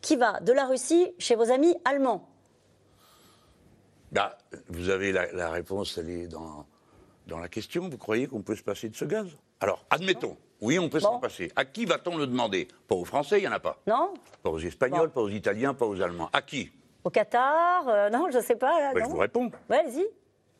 qui 0.00 0.16
va 0.16 0.40
de 0.40 0.52
la 0.52 0.64
Russie 0.64 1.12
chez 1.18 1.34
vos 1.34 1.50
amis 1.50 1.76
allemands? 1.84 2.26
Bah, 4.12 4.38
vous 4.68 4.88
avez 4.88 5.12
la, 5.12 5.30
la 5.32 5.50
réponse, 5.50 5.98
elle 5.98 6.10
est 6.10 6.26
dans, 6.26 6.66
dans 7.26 7.38
la 7.38 7.48
question. 7.48 7.88
Vous 7.88 7.98
croyez 7.98 8.26
qu'on 8.26 8.42
peut 8.42 8.56
se 8.56 8.62
passer 8.62 8.88
de 8.88 8.96
ce 8.96 9.04
gaz? 9.04 9.26
Alors, 9.60 9.84
admettons. 9.90 10.36
Oui, 10.60 10.78
on 10.78 10.88
peut 10.88 11.00
s'en 11.00 11.14
Bon. 11.14 11.20
passer. 11.20 11.50
À 11.56 11.64
qui 11.64 11.84
va-t-on 11.86 12.16
le 12.18 12.26
demander? 12.26 12.68
Pas 12.88 12.94
aux 12.94 13.04
Français, 13.04 13.38
il 13.38 13.42
n'y 13.42 13.48
en 13.48 13.52
a 13.52 13.60
pas. 13.60 13.78
Non 13.86 14.12
Pas 14.42 14.50
aux 14.50 14.58
Espagnols, 14.58 15.08
Bon. 15.08 15.14
pas 15.14 15.20
aux 15.22 15.28
Italiens, 15.30 15.72
pas 15.74 15.86
aux 15.86 16.00
Allemands. 16.02 16.28
À 16.32 16.42
qui? 16.42 16.70
Au 17.04 17.10
Qatar 17.10 17.88
Euh, 17.88 18.10
Non, 18.10 18.26
je 18.30 18.36
ne 18.38 18.42
sais 18.42 18.56
pas. 18.56 18.78
Là, 18.78 18.92
Bah, 18.94 19.00
Je 19.04 19.08
vous 19.08 19.16
réponds. 19.18 19.50
Ouais, 19.70 19.78
Allez-y. 19.78 20.06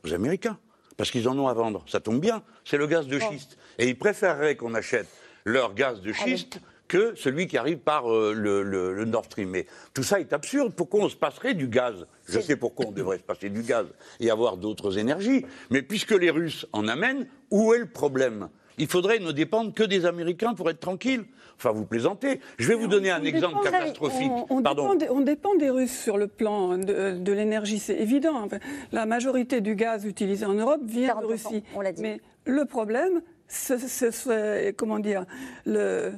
aux 0.05 0.15
Américains, 0.15 0.59
parce 0.97 1.11
qu'ils 1.11 1.29
en 1.29 1.39
ont 1.39 1.49
à 1.49 1.53
vendre. 1.55 1.85
Ça 1.87 2.01
tombe 2.01 2.19
bien, 2.21 2.43
c'est 2.65 2.79
le 2.79 2.87
gaz 2.87 3.07
de 3.07 3.19
schiste. 3.19 3.59
Et 3.79 3.89
ils 3.89 3.99
préféreraient 3.99 4.57
qu'on 4.57 4.75
achète 4.75 5.07
leur 5.45 5.75
gaz 5.75 6.01
de 6.01 6.13
schiste 6.13 6.61
que 6.91 7.15
celui 7.15 7.47
qui 7.47 7.57
arrive 7.57 7.79
par 7.79 8.13
euh, 8.13 8.33
le, 8.37 8.63
le- 8.65 8.93
le 8.93 9.05
Nord 9.05 9.25
Stream. 9.27 9.51
Mais 9.51 9.67
tout 9.95 10.03
ça 10.03 10.19
est 10.19 10.33
absurde. 10.33 10.73
Pourquoi 10.77 11.05
on 11.05 11.09
se 11.09 11.15
passerait 11.17 11.55
du 11.55 11.69
gaz? 11.69 12.07
Je 12.29 12.41
sais 12.41 12.57
pourquoi 12.57 12.87
on 12.89 12.91
devrait 12.93 13.19
se 13.19 13.23
passer 13.23 13.49
du 13.49 13.63
gaz 13.63 13.87
et 14.19 14.29
avoir 14.31 14.57
d'autres 14.57 14.99
énergies. 14.99 15.47
Mais 15.71 15.83
puisque 15.83 16.11
les 16.11 16.31
Russes 16.31 16.67
en 16.73 16.89
amènent, 16.89 17.27
où 17.53 17.73
est 17.75 17.79
le 17.79 17.87
problème? 17.87 18.49
Il 18.77 18.87
faudrait 18.89 19.19
ne 19.21 19.31
dépendre 19.31 19.73
que 19.75 19.83
des 19.85 20.05
Américains 20.07 20.55
pour 20.55 20.69
être 20.71 20.81
tranquille. 20.81 21.25
Enfin, 21.59 21.71
vous 21.71 21.85
plaisantez. 21.85 22.41
Je 22.59 22.67
vais 22.67 22.75
vous 22.75 22.87
donner 22.89 23.11
un 23.11 23.23
exemple 23.23 23.63
dépend- 23.63 23.77
catastrophique. 23.79 24.33
On, 24.33 24.47
on 24.59 24.63
Pardon. 24.63 24.83
dépend 24.83 24.95
des, 24.97 25.09
on 25.11 25.21
dépend 25.21 25.55
des 25.55 25.71
Russes 25.71 25.97
sur 25.97 26.17
le 26.19 26.27
plan 26.27 26.77
de, 26.79 27.19
de 27.19 27.33
l'énergie, 27.33 27.79
c'est 27.79 27.97
évident. 27.99 28.49
La 28.91 29.07
majorité 29.07 29.61
du 29.61 29.75
gaz 29.77 30.05
utilisé 30.07 30.45
en 30.47 30.55
Europe 30.55 30.81
vient 30.85 31.15
de 31.15 31.21
40%, 31.21 31.27
Russie. 31.27 31.63
on 31.77 31.83
l'a 31.83 31.93
dit. 31.93 32.03
Mais 32.03 32.21
le 32.47 32.65
problème, 32.65 33.21
ce 33.49 33.77
ce 33.77 34.11
serait, 34.11 34.75
comment 34.77 34.99
dire, 34.99 35.27
le, 35.67 36.13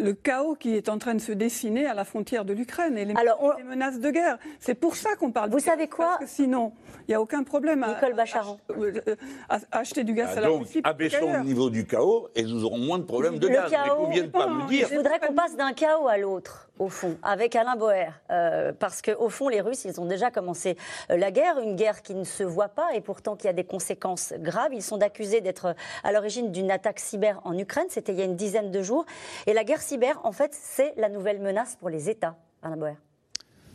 le 0.00 0.12
chaos 0.12 0.54
qui 0.54 0.74
est 0.74 0.88
en 0.88 0.98
train 0.98 1.14
de 1.14 1.20
se 1.20 1.32
dessiner 1.32 1.86
à 1.86 1.94
la 1.94 2.04
frontière 2.04 2.44
de 2.44 2.52
l'Ukraine 2.52 2.96
et 2.98 3.04
les, 3.04 3.14
Alors, 3.16 3.38
on- 3.42 3.56
les 3.56 3.64
menaces 3.64 3.98
de 4.00 4.10
guerre. 4.10 4.38
C'est 4.60 4.74
pour 4.74 4.96
ça 4.96 5.10
qu'on 5.16 5.30
parle. 5.32 5.50
Vous 5.50 5.58
du 5.58 5.64
gaz, 5.64 5.72
savez 5.74 5.88
quoi 5.88 6.16
Parce 6.18 6.30
que 6.30 6.36
sinon, 6.36 6.72
il 7.06 7.10
n'y 7.10 7.14
a 7.14 7.20
aucun 7.20 7.42
problème 7.42 7.82
à, 7.82 7.88
Nicole 7.94 8.14
Bacharan. 8.14 8.58
à- 9.48 9.54
à- 9.56 9.58
à 9.72 9.78
acheter 9.78 10.04
du 10.04 10.14
gaz 10.14 10.30
Ah, 10.34 10.38
à 10.38 10.40
la 10.42 10.48
donc, 10.48 10.62
Russie. 10.62 10.80
abaissons 10.84 11.32
le 11.32 11.44
niveau 11.44 11.70
du 11.70 11.86
chaos 11.86 12.28
et 12.34 12.42
nous 12.42 12.64
aurons 12.64 12.78
moins 12.78 12.98
de 12.98 13.04
problèmes 13.04 13.38
de 13.38 13.48
Le 13.48 13.54
gaz. 13.54 13.70
Mais 13.70 13.76
chaos, 13.76 13.96
qu'on 13.96 14.08
ne 14.08 14.12
vienne 14.12 14.30
pas 14.30 14.38
dépend, 14.46 14.54
me 14.54 14.68
dire 14.68 14.88
Je 14.90 14.94
voudrais 14.96 15.18
qu'on 15.18 15.34
passe 15.34 15.56
d'un 15.56 15.72
chaos 15.72 16.08
à 16.08 16.16
l'autre, 16.18 16.67
au 16.78 16.88
fond, 16.88 17.16
avec 17.22 17.56
Alain 17.56 17.76
Boer. 17.76 18.08
Euh, 18.30 18.72
parce 18.78 19.02
qu'au 19.02 19.28
fond, 19.28 19.48
les 19.48 19.60
Russes, 19.60 19.84
ils 19.84 20.00
ont 20.00 20.06
déjà 20.06 20.30
commencé 20.30 20.76
euh, 21.10 21.16
la 21.16 21.30
guerre, 21.30 21.58
une 21.58 21.76
guerre 21.76 22.02
qui 22.02 22.14
ne 22.14 22.24
se 22.24 22.42
voit 22.42 22.68
pas 22.68 22.94
et 22.94 23.00
pourtant 23.00 23.36
qui 23.36 23.48
a 23.48 23.52
des 23.52 23.64
conséquences 23.64 24.32
graves. 24.38 24.72
Ils 24.72 24.82
sont 24.82 25.02
accusés 25.02 25.40
d'être 25.40 25.74
à 26.04 26.12
l'origine 26.12 26.52
d'une 26.52 26.70
attaque 26.70 27.00
cyber 27.00 27.40
en 27.44 27.56
Ukraine. 27.56 27.86
C'était 27.88 28.12
il 28.12 28.18
y 28.18 28.22
a 28.22 28.26
une 28.26 28.36
dizaine 28.36 28.70
de 28.70 28.82
jours. 28.82 29.04
Et 29.46 29.52
la 29.52 29.64
guerre 29.64 29.82
cyber, 29.82 30.20
en 30.24 30.32
fait, 30.32 30.54
c'est 30.54 30.94
la 30.96 31.08
nouvelle 31.08 31.40
menace 31.40 31.76
pour 31.76 31.88
les 31.88 32.10
États, 32.10 32.36
Alain 32.62 32.76
Boer. 32.76 33.07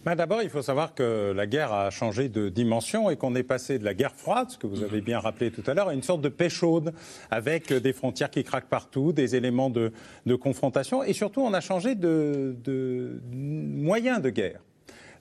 Bah, 0.06 0.16
D'abord, 0.16 0.42
il 0.42 0.50
faut 0.50 0.62
savoir 0.62 0.94
que 0.94 1.32
la 1.36 1.48
guerre 1.48 1.74
a 1.74 1.90
changé 1.90 2.30
de 2.30 2.50
dimension 2.50 3.10
et 3.10 3.18
qu'on 3.18 3.36
est 3.36 3.44
passé 3.44 3.80
de 3.80 3.86
la 3.86 3.94
guerre 3.94 4.14
froide, 4.16 4.50
ce 4.50 4.58
que 4.58 4.68
vous 4.68 4.84
avez 4.84 5.02
bien 5.02 5.20
rappelé 5.20 5.52
tout 5.52 5.64
à 5.68 5.74
l'heure, 5.74 5.90
à 5.90 5.94
une 5.94 6.04
sorte 6.04 6.22
de 6.22 6.30
paix 6.30 6.50
chaude, 6.50 6.94
avec 7.32 7.72
des 7.72 7.94
frontières 7.94 8.30
qui 8.30 8.44
craquent 8.44 8.70
partout, 8.70 9.14
des 9.14 9.36
éléments 9.36 9.70
de, 9.70 9.92
de 10.26 10.36
confrontation, 10.36 11.04
et 11.04 11.14
surtout, 11.14 11.42
on 11.42 11.54
a 11.54 11.62
changé 11.62 11.96
de, 11.96 12.56
de 12.64 13.22
moyens 13.32 14.22
de 14.22 14.30
guerre. 14.30 14.60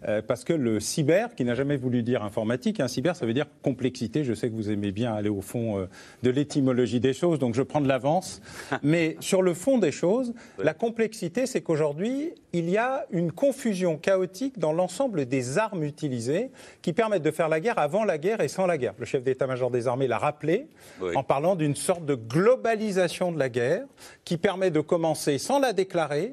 Euh, 0.09 0.23
parce 0.23 0.45
que 0.45 0.53
le 0.53 0.81
cyber, 0.81 1.35
qui 1.35 1.45
n'a 1.45 1.55
jamais 1.55 1.77
voulu 1.77 2.03
dire 2.03 2.23
informatique, 2.23 2.81
un 2.81 2.88
cyber, 2.88 3.15
ça 3.17 3.27
veut 3.27 3.35
dire 3.35 3.47
complexité. 3.62 4.25
Je 4.25 4.35
sais 4.35 4.49
que 4.49 4.55
vous 4.55 4.71
aimez 4.71 4.93
bien 4.93 5.15
aller 5.15 5.29
au 5.29 5.41
fond 5.41 5.79
euh, 5.79 5.87
de 6.23 6.31
l'étymologie 6.31 7.01
des 7.01 7.12
choses, 7.12 7.38
donc 7.38 7.55
je 7.55 7.62
prends 7.62 7.81
de 7.81 7.88
l'avance. 7.88 8.41
Mais 8.83 9.17
sur 9.21 9.43
le 9.43 9.55
fond 9.55 9.79
des 9.79 9.93
choses, 9.93 10.35
la 10.59 10.75
complexité, 10.75 11.47
c'est 11.47 11.61
qu'aujourd'hui, 11.61 12.33
il 12.53 12.69
y 12.69 12.77
a 12.77 13.07
une 13.11 13.33
confusion 13.33 13.97
chaotique 13.97 14.59
dans 14.59 14.73
l'ensemble 14.73 15.27
des 15.27 15.59
armes 15.59 15.85
utilisées 15.85 16.51
qui 16.83 16.93
permettent 16.93 17.23
de 17.23 17.31
faire 17.31 17.49
la 17.49 17.61
guerre 17.61 17.79
avant 17.79 18.05
la 18.05 18.19
guerre 18.19 18.41
et 18.41 18.49
sans 18.49 18.67
la 18.67 18.79
guerre. 18.79 18.95
Le 18.99 19.05
chef 19.05 19.23
d'état-major 19.23 19.71
des 19.71 19.87
armées 19.87 20.07
l'a 20.07 20.19
rappelé 20.19 20.67
en 21.15 21.23
parlant 21.23 21.57
d'une 21.57 21.77
sorte 21.77 22.05
de 22.05 22.15
globalisation 22.15 23.33
de 23.33 23.38
la 23.38 23.49
guerre 23.49 23.85
qui 24.25 24.37
permet 24.37 24.71
de 24.71 24.81
commencer 24.81 25.38
sans 25.38 25.59
la 25.59 25.73
déclarer, 25.73 26.33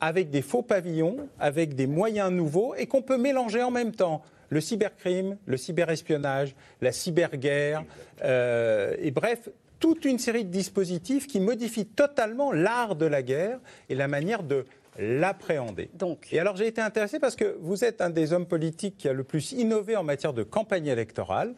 avec 0.00 0.30
des 0.30 0.42
faux 0.42 0.62
pavillons, 0.62 1.28
avec 1.40 1.74
des 1.74 1.86
moyens 1.86 2.30
nouveaux 2.30 2.74
et 2.74 2.86
qu'on 2.86 3.02
peut 3.02 3.18
mélanger 3.18 3.62
en 3.62 3.70
même 3.70 3.92
temps 3.92 4.22
le 4.50 4.60
cybercrime, 4.60 5.36
le 5.46 5.56
cyberespionnage, 5.56 6.54
la 6.80 6.92
cyberguerre, 6.92 7.84
euh, 8.24 8.96
et 8.98 9.10
bref, 9.10 9.50
toute 9.78 10.04
une 10.04 10.18
série 10.18 10.44
de 10.44 10.50
dispositifs 10.50 11.26
qui 11.26 11.40
modifient 11.40 11.86
totalement 11.86 12.52
l'art 12.52 12.96
de 12.96 13.06
la 13.06 13.22
guerre 13.22 13.58
et 13.88 13.94
la 13.94 14.08
manière 14.08 14.42
de 14.42 14.64
l'appréhender. 14.98 15.90
Et 16.32 16.40
alors 16.40 16.56
j'ai 16.56 16.66
été 16.66 16.80
intéressé 16.80 17.20
parce 17.20 17.36
que 17.36 17.56
vous 17.60 17.84
êtes 17.84 18.00
un 18.00 18.10
des 18.10 18.32
hommes 18.32 18.46
politiques 18.46 18.96
qui 18.98 19.08
a 19.08 19.12
le 19.12 19.22
plus 19.22 19.52
innové 19.52 19.96
en 19.96 20.02
matière 20.02 20.32
de 20.32 20.42
campagne 20.42 20.86
électorale. 20.86 21.54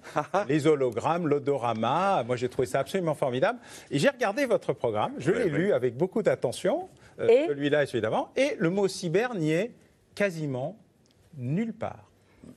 les 0.48 0.66
hologrammes, 0.66 1.26
l'odorama, 1.26 2.22
moi 2.26 2.36
j'ai 2.36 2.50
trouvé 2.50 2.66
ça 2.66 2.80
absolument 2.80 3.14
formidable. 3.14 3.58
Et 3.90 3.98
j'ai 3.98 4.10
regardé 4.10 4.44
votre 4.44 4.74
programme, 4.74 5.12
je 5.18 5.32
l'ai 5.32 5.48
lu 5.48 5.72
avec 5.72 5.96
beaucoup 5.96 6.22
d'attention. 6.22 6.88
Euh, 7.20 7.46
celui-là 7.48 7.82
et 7.82 7.86
celui 7.86 8.00
d'avant. 8.00 8.30
Et 8.36 8.56
le 8.58 8.70
mot 8.70 8.88
cyber 8.88 9.34
n'y 9.34 9.52
est 9.52 9.72
quasiment 10.14 10.76
nulle 11.36 11.72
part. 11.72 12.10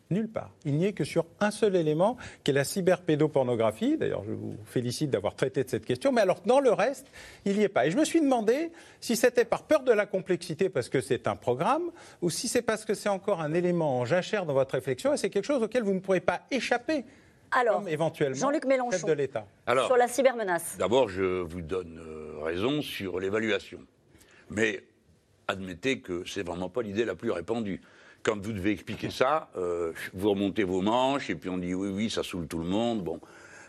Nulle 0.10 0.30
part. 0.30 0.52
Il 0.66 0.76
n'y 0.76 0.86
est 0.86 0.94
que 0.94 1.04
sur 1.04 1.26
un 1.40 1.52
seul 1.52 1.76
élément, 1.76 2.18
qui 2.44 2.52
est 2.52 2.54
la 2.54 2.64
cyberpédopornographie. 2.64 3.98
D'ailleurs, 3.98 4.24
je 4.24 4.32
vous 4.32 4.56
félicite 4.66 5.10
d'avoir 5.10 5.36
traité 5.36 5.64
de 5.64 5.70
cette 5.70 5.86
question. 5.86 6.12
Mais 6.12 6.22
alors, 6.22 6.40
dans 6.46 6.60
le 6.60 6.72
reste, 6.72 7.08
il 7.46 7.58
n'y 7.58 7.64
est 7.64 7.70
pas. 7.70 7.86
Et 7.86 7.92
je 7.92 7.98
me 7.98 8.06
suis 8.06 8.22
demandé 8.22 8.72
si 9.02 9.16
c'était 9.16 9.46
par 9.46 9.64
peur 9.64 9.84
de 9.84 9.92
la 9.92 10.06
complexité, 10.06 10.70
parce 10.70 10.90
que 10.90 11.02
c'est 11.02 11.28
un 11.28 11.36
programme, 11.36 11.92
ou 12.22 12.30
si 12.30 12.48
c'est 12.48 12.62
parce 12.62 12.86
que 12.86 12.94
c'est 12.94 13.10
encore 13.10 13.42
un 13.42 13.54
élément 13.54 14.00
en 14.00 14.06
jachère 14.06 14.46
dans 14.46 14.54
votre 14.54 14.76
réflexion, 14.76 15.14
et 15.14 15.18
c'est 15.18 15.30
quelque 15.30 15.46
chose 15.46 15.62
auquel 15.62 15.84
vous 15.84 15.94
ne 15.94 16.00
pourrez 16.00 16.22
pas 16.22 16.42
échapper. 16.50 17.04
Alors, 17.52 17.80
comme 17.80 17.88
éventuellement, 17.88 18.36
Jean-Luc 18.36 18.66
Mélenchon, 18.66 19.06
de 19.06 19.14
l'État. 19.14 19.46
sur 19.86 19.98
la 19.98 20.08
cybermenace. 20.08 20.76
D'abord, 20.80 21.10
je 21.10 21.42
vous 21.42 21.62
donne 21.62 22.00
euh, 22.00 22.42
raison 22.42 22.82
sur 22.82 23.20
l'évaluation. 23.20 23.80
Mais 24.54 24.84
admettez 25.48 26.00
que 26.00 26.24
c'est 26.26 26.46
vraiment 26.46 26.70
pas 26.70 26.82
l'idée 26.82 27.06
la 27.06 27.16
plus 27.16 27.32
répandue. 27.32 27.82
Quand 28.24 28.42
vous 28.42 28.54
devez 28.54 28.72
expliquer 28.72 29.10
ça, 29.10 29.50
euh, 29.58 29.92
vous 30.14 30.30
remontez 30.30 30.64
vos 30.64 30.82
manches 30.82 31.30
et 31.30 31.36
puis 31.36 31.50
on 31.50 31.58
dit 31.58 31.74
oui, 31.74 31.90
oui, 31.90 32.10
ça 32.10 32.24
saoule 32.24 32.48
tout 32.48 32.60
le 32.60 32.66
monde. 32.66 33.04
Bon, 33.04 33.20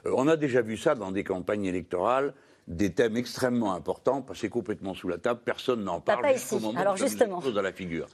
euh, 0.07 0.13
on 0.15 0.29
a 0.29 0.37
déjà 0.37 0.63
vu 0.63 0.77
ça 0.77 0.95
dans 0.95 1.11
des 1.11 1.25
campagnes 1.25 1.65
électorales 1.65 2.35
des 2.69 2.93
thèmes 2.93 3.17
extrêmement 3.17 3.75
importants 3.75 4.23
passer 4.23 4.49
complètement 4.49 4.95
sous 4.95 5.09
la 5.09 5.19
table, 5.19 5.41
personne 5.45 5.85
n'en 5.85 6.01
parle. 6.01 6.23
Pas 6.23 6.33
ici. 6.33 6.57
Alors 6.77 6.97
justement. 6.97 7.41
Dans 7.41 7.63
la 7.63 7.73
figure. 7.73 8.07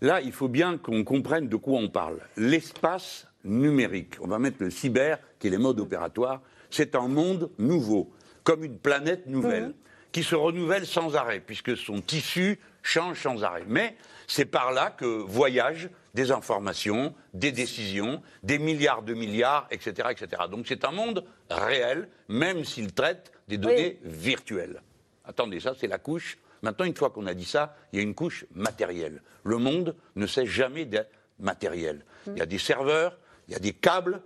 Là, 0.00 0.20
il 0.20 0.32
faut 0.32 0.48
bien 0.48 0.78
qu'on 0.78 1.04
comprenne 1.04 1.48
de 1.48 1.56
quoi 1.56 1.78
on 1.78 1.88
parle. 1.88 2.18
L'espace 2.36 3.28
numérique, 3.44 4.14
on 4.20 4.26
va 4.26 4.38
mettre 4.38 4.56
le 4.60 4.70
cyber, 4.70 5.18
qui 5.38 5.48
est 5.48 5.50
les 5.50 5.58
modes 5.58 5.78
opératoires, 5.78 6.40
c'est 6.70 6.94
un 6.94 7.06
monde 7.06 7.50
nouveau, 7.58 8.10
comme 8.44 8.64
une 8.64 8.78
planète 8.78 9.26
nouvelle. 9.26 9.68
Mhm 9.68 9.74
qui 10.12 10.22
se 10.22 10.34
renouvelle 10.34 10.86
sans 10.86 11.16
arrêt, 11.16 11.40
puisque 11.40 11.76
son 11.76 12.00
tissu 12.00 12.60
change 12.82 13.20
sans 13.20 13.42
arrêt. 13.42 13.64
Mais 13.66 13.96
c'est 14.26 14.44
par 14.44 14.72
là 14.72 14.90
que 14.90 15.04
voyagent 15.04 15.88
des 16.14 16.30
informations, 16.30 17.14
des 17.32 17.52
décisions, 17.52 18.22
des 18.42 18.58
milliards 18.58 19.02
de 19.02 19.14
milliards, 19.14 19.66
etc. 19.70 20.08
etc. 20.10 20.42
Donc 20.50 20.66
c'est 20.68 20.84
un 20.84 20.90
monde 20.90 21.24
réel, 21.50 22.08
même 22.28 22.64
s'il 22.64 22.92
traite 22.92 23.32
des 23.48 23.58
données 23.58 23.98
virtuelles. 24.04 24.82
Attendez, 25.24 25.60
ça 25.60 25.74
c'est 25.78 25.86
la 25.86 25.98
couche. 25.98 26.38
Maintenant, 26.62 26.84
une 26.84 26.96
fois 26.96 27.10
qu'on 27.10 27.26
a 27.26 27.34
dit 27.34 27.44
ça, 27.44 27.74
il 27.92 27.96
y 27.96 27.98
a 28.00 28.02
une 28.02 28.14
couche 28.14 28.44
matérielle. 28.54 29.22
Le 29.42 29.56
monde 29.56 29.96
ne 30.14 30.26
sait 30.26 30.46
jamais 30.46 30.84
d'être 30.84 31.10
matériel. 31.40 32.04
Il 32.28 32.38
y 32.38 32.42
a 32.42 32.46
des 32.46 32.58
serveurs, 32.58 33.18
il 33.48 33.54
y 33.54 33.56
a 33.56 33.58
des 33.58 33.72
câbles, 33.72 34.22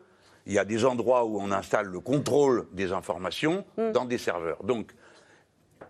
il 0.46 0.52
y 0.52 0.58
a 0.58 0.64
des 0.64 0.84
endroits 0.84 1.24
où 1.24 1.40
on 1.40 1.50
installe 1.50 1.86
le 1.86 2.00
contrôle 2.00 2.66
des 2.72 2.92
informations 2.92 3.64
mm. 3.78 3.92
dans 3.92 4.04
des 4.04 4.18
serveurs. 4.18 4.62
Donc, 4.64 4.92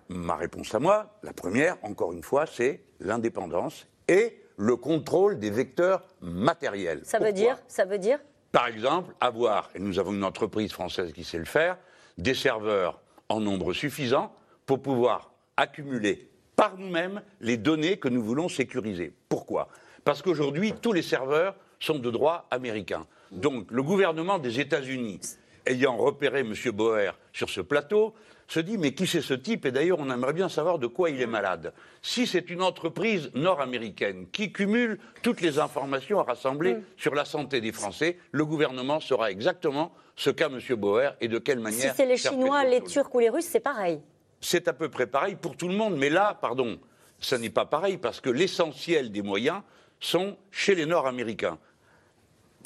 Ma 0.08 0.36
réponse 0.36 0.74
à 0.74 0.78
moi, 0.78 1.18
la 1.22 1.32
première, 1.32 1.76
encore 1.82 2.12
une 2.12 2.22
fois, 2.22 2.46
c'est 2.46 2.82
l'indépendance 3.00 3.86
et 4.08 4.38
le 4.56 4.76
contrôle 4.76 5.38
des 5.38 5.50
vecteurs 5.50 6.04
matériels. 6.20 7.00
Ça 7.04 7.18
veut 7.18 7.32
dire, 7.32 7.58
ça 7.68 7.84
veut 7.84 7.98
dire 7.98 8.18
Par 8.52 8.68
exemple, 8.68 9.14
avoir, 9.20 9.70
et 9.74 9.78
nous 9.78 9.98
avons 9.98 10.12
une 10.12 10.24
entreprise 10.24 10.72
française 10.72 11.12
qui 11.12 11.24
sait 11.24 11.38
le 11.38 11.44
faire, 11.44 11.76
des 12.18 12.34
serveurs 12.34 13.00
en 13.28 13.40
nombre 13.40 13.72
suffisant 13.72 14.32
pour 14.64 14.80
pouvoir 14.80 15.32
accumuler 15.56 16.30
par 16.54 16.78
nous-mêmes 16.78 17.22
les 17.40 17.56
données 17.56 17.98
que 17.98 18.08
nous 18.08 18.22
voulons 18.22 18.48
sécuriser. 18.48 19.12
Pourquoi? 19.28 19.68
Parce 20.04 20.22
qu'aujourd'hui, 20.22 20.72
tous 20.80 20.92
les 20.92 21.02
serveurs 21.02 21.56
sont 21.80 21.98
de 21.98 22.10
droit 22.10 22.46
américain. 22.50 23.06
Donc, 23.32 23.70
le 23.70 23.82
gouvernement 23.82 24.38
des 24.38 24.60
États-Unis, 24.60 25.20
ayant 25.66 25.96
repéré 25.96 26.40
M. 26.40 26.54
Boer 26.72 27.12
sur 27.32 27.50
ce 27.50 27.60
plateau, 27.60 28.14
se 28.48 28.60
dit 28.60 28.78
mais 28.78 28.94
qui 28.94 29.06
c'est 29.06 29.20
ce 29.20 29.34
type 29.34 29.66
Et 29.66 29.72
d'ailleurs, 29.72 29.98
on 29.98 30.10
aimerait 30.10 30.32
bien 30.32 30.48
savoir 30.48 30.78
de 30.78 30.86
quoi 30.86 31.10
il 31.10 31.20
est 31.20 31.26
malade. 31.26 31.72
Si 32.02 32.26
c'est 32.26 32.50
une 32.50 32.62
entreprise 32.62 33.30
nord-américaine 33.34 34.26
qui 34.30 34.52
cumule 34.52 34.98
toutes 35.22 35.40
les 35.40 35.58
informations 35.58 36.22
rassemblées 36.22 36.74
mm. 36.74 36.82
sur 36.96 37.14
la 37.14 37.24
santé 37.24 37.60
des 37.60 37.72
Français, 37.72 38.18
le 38.32 38.44
gouvernement 38.44 39.00
saura 39.00 39.30
exactement 39.30 39.92
ce 40.14 40.30
qu'a 40.30 40.46
M. 40.46 40.60
Bauer 40.76 41.16
et 41.20 41.28
de 41.28 41.38
quelle 41.38 41.60
manière. 41.60 41.90
Si 41.90 41.96
c'est 41.96 42.06
les 42.06 42.16
Chinois, 42.16 42.64
les 42.64 42.82
Turcs 42.82 43.14
ou 43.14 43.20
les 43.20 43.28
Russes, 43.28 43.48
c'est 43.50 43.60
pareil. 43.60 44.00
C'est 44.40 44.68
à 44.68 44.72
peu 44.72 44.88
près 44.88 45.06
pareil 45.06 45.34
pour 45.34 45.56
tout 45.56 45.68
le 45.68 45.74
monde, 45.74 45.96
mais 45.96 46.10
là, 46.10 46.38
pardon, 46.40 46.78
ça 47.20 47.38
n'est 47.38 47.50
pas 47.50 47.66
pareil 47.66 47.96
parce 47.96 48.20
que 48.20 48.30
l'essentiel 48.30 49.10
des 49.10 49.22
moyens 49.22 49.62
sont 49.98 50.36
chez 50.50 50.74
les 50.74 50.86
Nord-Américains. 50.86 51.58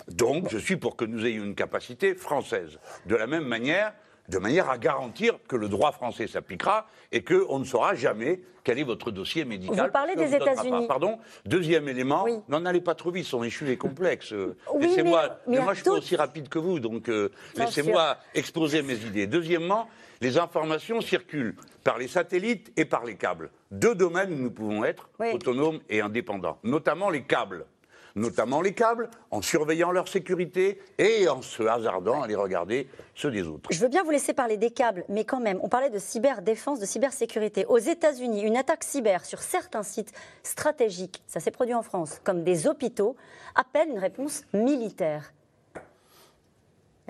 Donc, 0.09 0.49
je 0.51 0.59
suis 0.59 0.77
pour 0.77 0.97
que 0.97 1.05
nous 1.05 1.25
ayons 1.27 1.45
une 1.45 1.55
capacité 1.55 2.15
française. 2.15 2.79
De 3.07 3.17
la 3.17 3.27
même 3.27 3.45
manière, 3.45 3.93
de 4.29 4.39
manière 4.39 4.71
à 4.71 4.79
garantir 4.79 5.35
que 5.49 5.57
le 5.57 5.69
droit 5.69 5.93
français 5.93 6.27
s'appliquera 6.27 6.87
et 7.13 7.23
qu'on 7.23 7.59
ne 7.59 7.65
saura 7.65 7.95
jamais 7.95 8.41
quel 8.63 8.79
est 8.79 8.85
votre 8.85 9.11
dossier 9.11 9.45
médical. 9.45 9.87
Vous 9.87 9.93
parlez 9.93 10.15
des 10.15 10.35
États-Unis. 10.35 10.87
Pardon. 10.87 11.19
Deuxième 11.45 11.89
élément, 11.89 12.27
n'en 12.49 12.65
allez 12.65 12.81
pas 12.81 12.95
trop 12.95 13.11
vite, 13.11 13.25
son 13.25 13.43
échu 13.43 13.71
est 13.71 13.77
complexe. 13.77 14.33
laissez-moi, 14.79 15.39
mais, 15.47 15.61
moi 15.61 15.75
je 15.75 15.81
suis 15.81 15.91
pas 15.91 15.97
aussi 15.97 16.17
rapide 16.17 16.49
que 16.49 16.59
vous, 16.59 16.79
donc 16.79 17.09
euh, 17.09 17.31
laissez-moi 17.57 18.19
exposer 18.35 18.83
mes 18.83 18.97
idées. 18.97 19.27
Deuxièmement, 19.27 19.89
les 20.21 20.39
informations 20.39 21.01
circulent 21.01 21.57
par 21.83 21.99
les 21.99 22.09
satellites 22.09 22.73
et 22.77 22.85
par 22.85 23.05
les 23.05 23.17
câbles. 23.17 23.51
Deux 23.71 23.95
domaines 23.95 24.33
où 24.33 24.37
nous 24.37 24.51
pouvons 24.51 24.85
être 24.85 25.09
autonomes 25.33 25.81
et 25.89 26.01
indépendants, 26.01 26.59
notamment 26.63 27.11
les 27.11 27.23
câbles 27.23 27.65
notamment 28.14 28.61
les 28.61 28.75
câbles, 28.75 29.09
en 29.31 29.42
surveillant 29.42 29.90
leur 29.90 30.09
sécurité 30.09 30.81
et 30.99 31.29
en 31.29 31.42
se 31.42 31.62
hasardant 31.62 32.23
à 32.23 32.27
les 32.27 32.35
regarder 32.35 32.88
ceux 33.14 33.31
des 33.31 33.46
autres. 33.46 33.70
Je 33.73 33.81
veux 33.81 33.88
bien 33.88 34.03
vous 34.03 34.11
laisser 34.11 34.33
parler 34.33 34.57
des 34.57 34.70
câbles, 34.70 35.05
mais 35.09 35.25
quand 35.25 35.40
même, 35.40 35.59
on 35.62 35.68
parlait 35.68 35.90
de 35.90 35.99
cyberdéfense, 35.99 36.81
de 36.81 36.87
cybersécurité. 36.87 37.66
Aux 37.66 37.79
États-Unis, 37.79 38.42
une 38.42 38.57
attaque 38.57 38.85
cyber 38.85 39.25
sur 39.25 39.40
certains 39.40 39.83
sites 39.83 40.12
stratégiques, 40.42 41.23
ça 41.27 41.40
s'est 41.40 41.51
produit 41.51 41.75
en 41.75 41.83
France, 41.83 42.20
comme 42.25 42.44
des 42.44 42.66
hôpitaux, 42.66 43.16
appelle 43.55 43.88
une 43.88 43.99
réponse 43.99 44.44
militaire. 44.53 45.33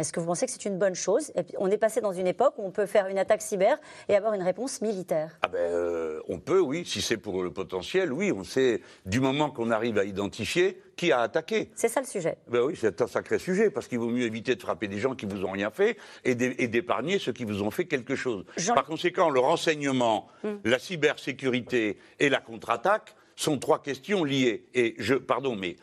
Est-ce 0.00 0.14
que 0.14 0.20
vous 0.20 0.26
pensez 0.26 0.46
que 0.46 0.52
c'est 0.52 0.64
une 0.64 0.78
bonne 0.78 0.94
chose? 0.94 1.30
On 1.58 1.70
est 1.70 1.76
passé 1.76 2.00
dans 2.00 2.12
une 2.12 2.26
époque 2.26 2.54
où 2.56 2.64
on 2.64 2.70
peut 2.70 2.86
faire 2.86 3.08
une 3.08 3.18
attaque 3.18 3.42
cyber 3.42 3.78
et 4.08 4.16
avoir 4.16 4.32
une 4.32 4.42
réponse 4.42 4.80
militaire. 4.80 5.38
Ah 5.42 5.48
ben, 5.48 5.58
euh, 5.58 6.22
on 6.26 6.38
peut, 6.38 6.58
oui. 6.58 6.84
Si 6.86 7.02
c'est 7.02 7.18
pour 7.18 7.42
le 7.42 7.52
potentiel, 7.52 8.10
oui. 8.10 8.32
On 8.32 8.42
sait, 8.42 8.80
du 9.04 9.20
moment 9.20 9.50
qu'on 9.50 9.70
arrive 9.70 9.98
à 9.98 10.04
identifier 10.04 10.80
qui 10.96 11.12
a 11.12 11.20
attaqué. 11.20 11.70
C'est 11.74 11.88
ça 11.88 12.00
le 12.00 12.06
sujet. 12.06 12.38
Ben 12.48 12.62
oui, 12.62 12.78
c'est 12.80 13.02
un 13.02 13.06
sacré 13.06 13.38
sujet, 13.38 13.68
parce 13.68 13.88
qu'il 13.88 13.98
vaut 13.98 14.08
mieux 14.08 14.24
éviter 14.24 14.54
de 14.54 14.62
frapper 14.62 14.88
des 14.88 14.98
gens 14.98 15.14
qui 15.14 15.26
vous 15.26 15.44
ont 15.44 15.50
rien 15.50 15.70
fait 15.70 15.98
et 16.24 16.34
d'épargner 16.34 17.18
ceux 17.18 17.32
qui 17.32 17.44
vous 17.44 17.62
ont 17.62 17.70
fait 17.70 17.84
quelque 17.84 18.16
chose. 18.16 18.46
Par 18.74 18.86
conséquent, 18.86 19.28
le 19.28 19.40
renseignement, 19.40 20.28
hum. 20.44 20.60
la 20.64 20.78
cybersécurité 20.78 21.98
et 22.18 22.30
la 22.30 22.40
contre-attaque 22.40 23.14
sont 23.36 23.58
trois 23.58 23.82
questions 23.82 24.24
liées. 24.24 24.64
Et 24.72 24.94
je, 24.98 25.14
pardon, 25.14 25.56
mais 25.56 25.76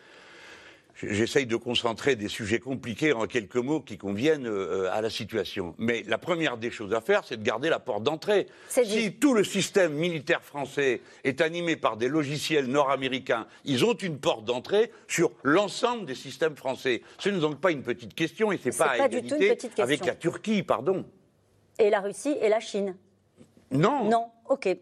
J'essaye 1.03 1.45
de 1.45 1.55
concentrer 1.55 2.15
des 2.15 2.27
sujets 2.27 2.59
compliqués 2.59 3.13
en 3.13 3.27
quelques 3.27 3.57
mots 3.57 3.81
qui 3.81 3.99
conviennent 3.99 4.47
euh, 4.47 4.89
à 4.91 5.01
la 5.01 5.11
situation. 5.11 5.75
Mais 5.77 6.03
la 6.07 6.17
première 6.17 6.57
des 6.57 6.71
choses 6.71 6.93
à 6.93 7.01
faire, 7.01 7.23
c'est 7.23 7.37
de 7.37 7.43
garder 7.43 7.69
la 7.69 7.79
porte 7.79 8.01
d'entrée. 8.01 8.47
Si 8.67 9.13
tout 9.13 9.35
le 9.35 9.43
système 9.43 9.93
militaire 9.93 10.41
français 10.41 11.01
est 11.23 11.41
animé 11.41 11.75
par 11.75 11.97
des 11.97 12.07
logiciels 12.07 12.65
nord-américains, 12.65 13.45
ils 13.63 13.85
ont 13.85 13.93
une 13.93 14.17
porte 14.17 14.45
d'entrée 14.45 14.91
sur 15.07 15.31
l'ensemble 15.43 16.05
des 16.05 16.15
systèmes 16.15 16.55
français. 16.55 17.03
Ce 17.19 17.29
n'est 17.29 17.39
donc 17.39 17.59
pas 17.59 17.71
une 17.71 17.83
petite 17.83 18.15
question 18.15 18.51
et 18.51 18.57
c'est 18.57 18.75
pas, 18.75 18.85
pas 18.97 19.03
à 19.03 19.05
égalité 19.05 19.55
avec 19.77 20.03
la 20.03 20.15
Turquie, 20.15 20.63
pardon. 20.63 21.05
Et 21.77 21.91
la 21.91 21.99
Russie 21.99 22.37
et 22.41 22.49
la 22.49 22.59
Chine. 22.59 22.95
Non. 23.69 24.05
Non, 24.05 24.31
ok. 24.49 24.75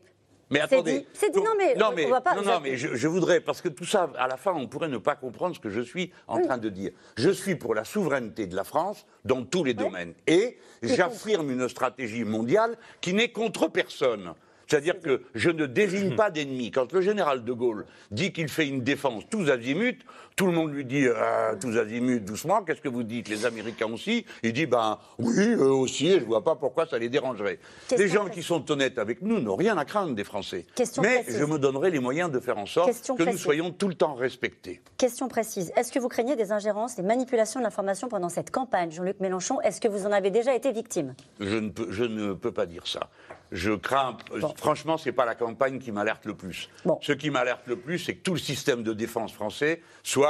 Mais 0.50 0.60
attendez. 0.60 1.08
C'est 1.14 1.32
dit, 1.32 1.40
non, 1.40 1.52
mais, 1.58 1.76
non, 1.76 1.92
on 1.98 2.10
va 2.10 2.22
pas. 2.22 2.36
Non, 2.36 2.44
non, 2.44 2.60
mais 2.62 2.76
je, 2.78 3.08
voudrais, 3.08 3.40
parce 3.40 3.62
que 3.62 3.70
tout 3.70 3.86
ça, 3.86 4.12
à 4.18 4.28
la 4.28 4.38
fin, 4.38 4.54
on 4.54 4.68
pourrait 4.68 4.90
ne 4.90 4.98
pas 4.98 5.16
comprendre 5.16 5.56
ce 5.56 5.60
que 5.60 5.70
je 5.70 5.82
suis 5.82 6.12
en 6.28 6.40
train 6.42 6.58
de 6.58 6.70
dire. 6.70 6.92
Je 7.18 7.30
suis 7.30 7.56
pour 7.56 7.74
la 7.74 7.84
souveraineté 7.84 8.48
de 8.48 8.56
la 8.56 8.64
France 8.64 9.06
dans 9.24 9.44
tous 9.44 9.64
les 9.64 9.74
domaines. 9.74 10.14
Et 10.28 10.58
j'affirme 10.84 11.50
une 11.52 11.68
stratégie 11.68 12.24
mondiale 12.24 12.78
qui 13.02 13.14
n'est 13.14 13.30
contre 13.30 13.68
personne. 13.68 14.34
C'est-à-dire 14.68 15.00
que 15.00 15.22
je 15.36 15.50
ne 15.50 15.66
désigne 15.66 16.16
pas 16.16 16.32
d'ennemi. 16.32 16.72
Quand 16.72 16.92
le 16.92 17.02
général 17.02 17.44
de 17.44 17.54
Gaulle 17.54 17.86
dit 18.12 18.32
qu'il 18.32 18.50
fait 18.50 18.68
une 18.68 18.82
défense 18.82 19.24
tous 19.30 19.50
azimuts, 19.50 20.00
tout 20.36 20.48
le 20.48 20.52
monde 20.52 20.74
lui 20.74 20.84
dit 20.84 21.06
euh, 21.06 21.56
tous 21.60 21.78
azimuts, 21.78 22.19
doucement, 22.19 22.62
qu'est-ce 22.63 22.82
que 22.82 22.89
vous 22.89 23.04
dites? 23.04 23.30
Les 23.30 23.45
Américains 23.45 23.91
aussi 23.91 24.26
Il 24.43 24.52
dit 24.54 24.65
ben 24.65 25.00
oui, 25.17 25.54
eux 25.54 25.71
aussi, 25.71 26.08
et 26.08 26.19
je 26.19 26.26
ne 26.26 26.26
vois 26.26 26.43
pas 26.43 26.56
pourquoi 26.56 26.86
ça 26.86 26.98
les 26.98 27.10
dérangerait. 27.10 27.60
les 27.98 28.08
gens 28.08 28.28
qui 28.28 28.43
sont 28.43 28.69
honnêtes 28.69 28.98
avec 28.98 29.21
nous 29.21 29.39
n'ont 29.39 29.56
rien 29.56 29.78
à 29.78 29.86
craindre 29.86 30.13
des 30.13 30.24
Français. 30.24 30.65
Mais 31.02 31.24
je 31.28 31.45
me 31.45 31.58
donnerai 31.58 31.89
les 31.89 32.00
moyens 32.00 32.30
de 32.30 32.39
faire 32.39 32.58
en 32.58 32.65
sorte 32.65 32.91
que 33.17 33.24
nous 33.24 33.38
soyons 33.38 33.71
tout 33.71 33.88
le 33.88 33.95
temps 33.95 34.15
respectés. 34.15 34.82
Question 34.98 35.30
précise. 35.30 35.71
Est-ce 35.78 35.91
que 35.91 36.00
vous 36.00 36.10
craignez 36.10 36.36
des 36.36 36.52
ingérences, 36.52 36.95
des 36.95 37.04
manipulations 37.04 37.60
de 37.62 37.65
l'information 37.65 38.10
pendant 38.10 38.30
cette 38.30 38.52
campagne, 38.52 38.91
Jean-Luc 38.91 39.19
Mélenchon? 39.21 39.62
Est-ce 39.62 39.80
que 39.80 39.88
vous 39.88 40.06
en 40.06 40.12
avez 40.12 40.32
déjà 40.32 40.54
été 40.54 40.71
victime? 40.71 41.15
Je 41.39 41.58
ne, 41.58 41.69
peux, 41.69 41.88
je 41.91 42.04
ne 42.04 42.34
peux 42.34 42.52
pas 42.52 42.65
dire 42.65 42.88
ça 42.88 43.10
je 43.52 43.71
crains. 43.71 44.17
Franchement, 44.58 44.98
ce 44.98 45.10
n'est 45.10 45.13
pas 45.13 45.26
la 45.26 45.36
campagne 45.36 45.80
qui 45.80 45.91
m'alerte 45.91 46.26
le 46.26 46.36
plus. 46.36 46.69
Ce 47.02 47.12
qui 47.12 47.30
m'alerte 47.30 47.67
le 47.67 47.78
plus, 47.78 48.00
c'est 48.00 48.15
que 48.15 48.21
tout 48.21 48.34
le 48.34 48.39
système 48.39 48.84
de 48.84 48.93
défense 48.93 49.34
français 49.34 49.82
soit 50.04 50.25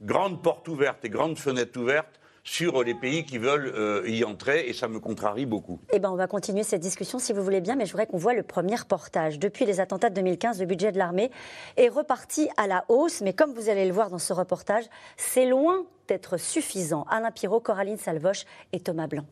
grande 0.00 0.42
porte 0.42 0.68
ouverte 0.68 1.04
et 1.04 1.10
grande 1.10 1.38
fenêtre 1.38 1.78
ouverte 1.78 2.20
sur 2.42 2.82
les 2.82 2.94
pays 2.94 3.24
qui 3.24 3.38
veulent 3.38 3.72
euh, 3.74 4.08
y 4.08 4.24
entrer, 4.24 4.66
et 4.66 4.72
ça 4.72 4.88
me 4.88 4.98
contrarie 4.98 5.44
beaucoup. 5.44 5.78
Eh 5.92 5.98
ben, 5.98 6.10
on 6.10 6.16
va 6.16 6.26
continuer 6.26 6.62
cette 6.62 6.80
discussion 6.80 7.18
si 7.18 7.32
vous 7.32 7.42
voulez 7.42 7.60
bien, 7.60 7.76
mais 7.76 7.84
je 7.84 7.92
voudrais 7.92 8.06
qu'on 8.06 8.16
voit 8.16 8.32
le 8.32 8.42
premier 8.42 8.76
reportage. 8.76 9.38
Depuis 9.38 9.66
les 9.66 9.78
attentats 9.78 10.08
de 10.08 10.14
2015, 10.14 10.58
le 10.58 10.66
budget 10.66 10.90
de 10.90 10.98
l'armée 10.98 11.30
est 11.76 11.88
reparti 11.88 12.48
à 12.56 12.66
la 12.66 12.84
hausse, 12.88 13.20
mais 13.20 13.34
comme 13.34 13.52
vous 13.52 13.68
allez 13.68 13.84
le 13.84 13.92
voir 13.92 14.08
dans 14.08 14.18
ce 14.18 14.32
reportage, 14.32 14.84
c'est 15.18 15.46
loin 15.46 15.84
d'être 16.08 16.38
suffisant. 16.38 17.04
Alain 17.10 17.30
Pirot, 17.30 17.60
Coraline 17.60 17.98
Salvoche 17.98 18.44
et 18.72 18.80
Thomas 18.80 19.06
Blanc. 19.06 19.26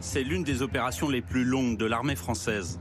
C'est 0.00 0.22
l'une 0.22 0.44
des 0.44 0.62
opérations 0.62 1.08
les 1.08 1.22
plus 1.22 1.44
longues 1.44 1.76
de 1.76 1.84
l'armée 1.84 2.16
française. 2.16 2.80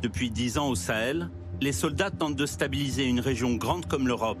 Depuis 0.00 0.30
dix 0.30 0.58
ans 0.58 0.68
au 0.68 0.74
Sahel, 0.74 1.28
les 1.60 1.72
soldats 1.72 2.10
tentent 2.10 2.36
de 2.36 2.46
stabiliser 2.46 3.04
une 3.04 3.20
région 3.20 3.54
grande 3.54 3.86
comme 3.86 4.06
l'Europe. 4.06 4.38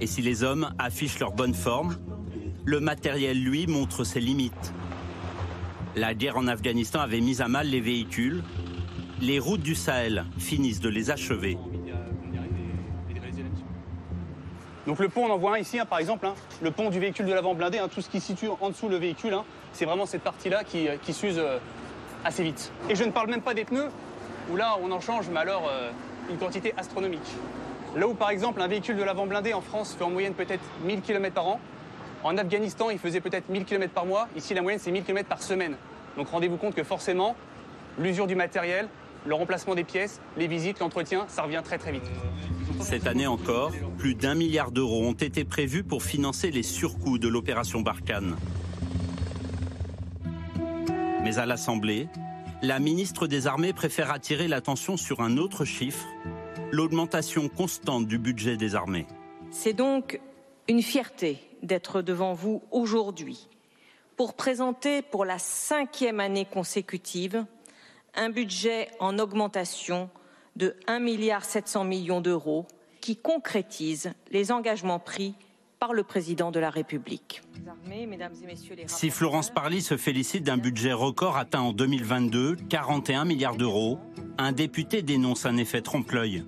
Et 0.00 0.06
si 0.06 0.22
les 0.22 0.42
hommes 0.42 0.72
affichent 0.78 1.18
leur 1.18 1.32
bonne 1.32 1.54
forme, 1.54 1.96
le 2.64 2.80
matériel, 2.80 3.42
lui, 3.42 3.66
montre 3.66 4.04
ses 4.04 4.20
limites. 4.20 4.72
La 5.96 6.14
guerre 6.14 6.36
en 6.36 6.46
Afghanistan 6.46 7.00
avait 7.00 7.20
mis 7.20 7.40
à 7.40 7.48
mal 7.48 7.68
les 7.68 7.80
véhicules. 7.80 8.42
Les 9.20 9.38
routes 9.38 9.62
du 9.62 9.74
Sahel 9.74 10.24
finissent 10.38 10.80
de 10.80 10.88
les 10.88 11.10
achever. 11.10 11.58
Donc 14.86 15.00
le 15.00 15.08
pont, 15.08 15.26
on 15.26 15.30
en 15.30 15.38
voit 15.38 15.56
un 15.56 15.58
ici, 15.58 15.78
hein, 15.78 15.84
par 15.84 15.98
exemple, 15.98 16.26
hein. 16.26 16.34
le 16.62 16.70
pont 16.70 16.88
du 16.88 16.98
véhicule 16.98 17.26
de 17.26 17.32
l'avant 17.32 17.54
blindé, 17.54 17.78
hein, 17.78 17.88
tout 17.92 18.00
ce 18.00 18.08
qui 18.08 18.20
se 18.20 18.28
situe 18.28 18.48
en 18.60 18.70
dessous 18.70 18.88
le 18.88 18.96
véhicule, 18.96 19.36
c'est 19.72 19.84
vraiment 19.84 20.06
cette 20.06 20.22
partie-là 20.22 20.64
qui, 20.64 20.88
euh, 20.88 20.96
s'use 21.12 21.38
euh, 21.38 21.58
assez 22.24 22.42
vite. 22.42 22.72
Et 22.88 22.94
je 22.94 23.04
ne 23.04 23.10
parle 23.10 23.28
même 23.28 23.42
pas 23.42 23.52
des 23.52 23.66
pneus, 23.66 23.90
où 24.50 24.56
là, 24.56 24.76
on 24.82 24.90
en 24.90 25.00
change, 25.00 25.28
mais 25.30 25.40
alors 25.40 25.68
euh, 25.70 25.90
une 26.30 26.38
quantité 26.38 26.74
astronomique. 26.76 27.34
Là 27.96 28.06
où, 28.06 28.14
par 28.14 28.30
exemple, 28.30 28.60
un 28.60 28.68
véhicule 28.68 28.96
de 28.96 29.02
l'avant 29.02 29.26
blindé 29.26 29.54
en 29.54 29.60
France 29.60 29.94
fait 29.96 30.04
en 30.04 30.10
moyenne 30.10 30.34
peut-être 30.34 30.62
1000 30.84 31.00
km 31.00 31.34
par 31.34 31.46
an, 31.46 31.60
en 32.24 32.36
Afghanistan, 32.36 32.90
il 32.90 32.98
faisait 32.98 33.20
peut-être 33.20 33.48
1000 33.48 33.64
km 33.64 33.92
par 33.92 34.04
mois. 34.04 34.28
Ici, 34.36 34.52
la 34.52 34.62
moyenne, 34.62 34.80
c'est 34.80 34.90
1000 34.90 35.04
km 35.04 35.28
par 35.28 35.42
semaine. 35.42 35.76
Donc 36.16 36.28
rendez-vous 36.28 36.56
compte 36.56 36.74
que 36.74 36.82
forcément, 36.82 37.36
l'usure 37.98 38.26
du 38.26 38.34
matériel, 38.34 38.88
le 39.24 39.34
remplacement 39.34 39.74
des 39.74 39.84
pièces, 39.84 40.20
les 40.36 40.48
visites, 40.48 40.80
l'entretien, 40.80 41.26
ça 41.28 41.42
revient 41.42 41.62
très 41.64 41.78
très 41.78 41.92
vite. 41.92 42.10
Cette 42.80 43.06
année 43.06 43.26
encore, 43.26 43.72
plus 43.98 44.14
d'un 44.14 44.34
milliard 44.34 44.70
d'euros 44.70 45.04
ont 45.04 45.12
été 45.12 45.44
prévus 45.44 45.84
pour 45.84 46.02
financer 46.02 46.50
les 46.50 46.62
surcoûts 46.62 47.18
de 47.18 47.28
l'opération 47.28 47.80
Barkhane. 47.80 48.36
Mais 51.22 51.38
à 51.38 51.46
l'Assemblée, 51.46 52.08
la 52.62 52.80
ministre 52.80 53.26
des 53.26 53.46
Armées 53.46 53.72
préfère 53.72 54.10
attirer 54.10 54.48
l'attention 54.48 54.96
sur 54.96 55.20
un 55.20 55.36
autre 55.36 55.64
chiffre, 55.64 56.06
l'augmentation 56.72 57.48
constante 57.48 58.06
du 58.06 58.18
budget 58.18 58.56
des 58.56 58.74
armées. 58.74 59.06
C'est 59.50 59.72
donc 59.72 60.20
une 60.66 60.82
fierté 60.82 61.38
d'être 61.62 62.02
devant 62.02 62.34
vous 62.34 62.62
aujourd'hui 62.70 63.48
pour 64.16 64.34
présenter 64.34 65.02
pour 65.02 65.24
la 65.24 65.38
cinquième 65.38 66.18
année 66.20 66.44
consécutive 66.44 67.46
un 68.14 68.30
budget 68.30 68.88
en 68.98 69.18
augmentation 69.18 70.10
de 70.56 70.74
1,7 70.88 71.86
milliard 71.86 72.20
d'euros 72.20 72.66
qui 73.00 73.16
concrétise 73.16 74.12
les 74.32 74.50
engagements 74.50 74.98
pris 74.98 75.34
par 75.78 75.92
le 75.92 76.02
président 76.02 76.50
de 76.50 76.60
la 76.60 76.70
République. 76.70 77.42
Si 78.86 79.10
Florence 79.10 79.50
Parly 79.50 79.80
se 79.80 79.96
félicite 79.96 80.44
d'un 80.44 80.56
budget 80.56 80.92
record 80.92 81.36
atteint 81.36 81.60
en 81.60 81.72
2022, 81.72 82.56
41 82.68 83.24
milliards 83.24 83.56
d'euros, 83.56 83.98
un 84.38 84.52
député 84.52 85.02
dénonce 85.02 85.46
un 85.46 85.56
effet 85.56 85.80
trompe-l'œil. 85.80 86.44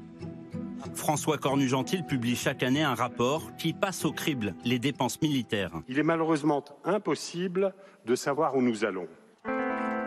François 0.95 1.39
Cornu-Gentil 1.39 2.03
publie 2.03 2.37
chaque 2.37 2.63
année 2.63 2.83
un 2.83 2.95
rapport 2.95 3.55
qui 3.57 3.73
passe 3.73 4.05
au 4.05 4.13
crible 4.13 4.55
les 4.65 4.79
dépenses 4.79 5.21
militaires. 5.23 5.73
Il 5.89 5.99
est 5.99 6.05
malheureusement 6.05 6.65
impossible 6.85 7.75
de 8.07 8.15
savoir 8.15 8.57
où 8.57 8.63
nous 8.63 8.85
allons. 8.85 9.07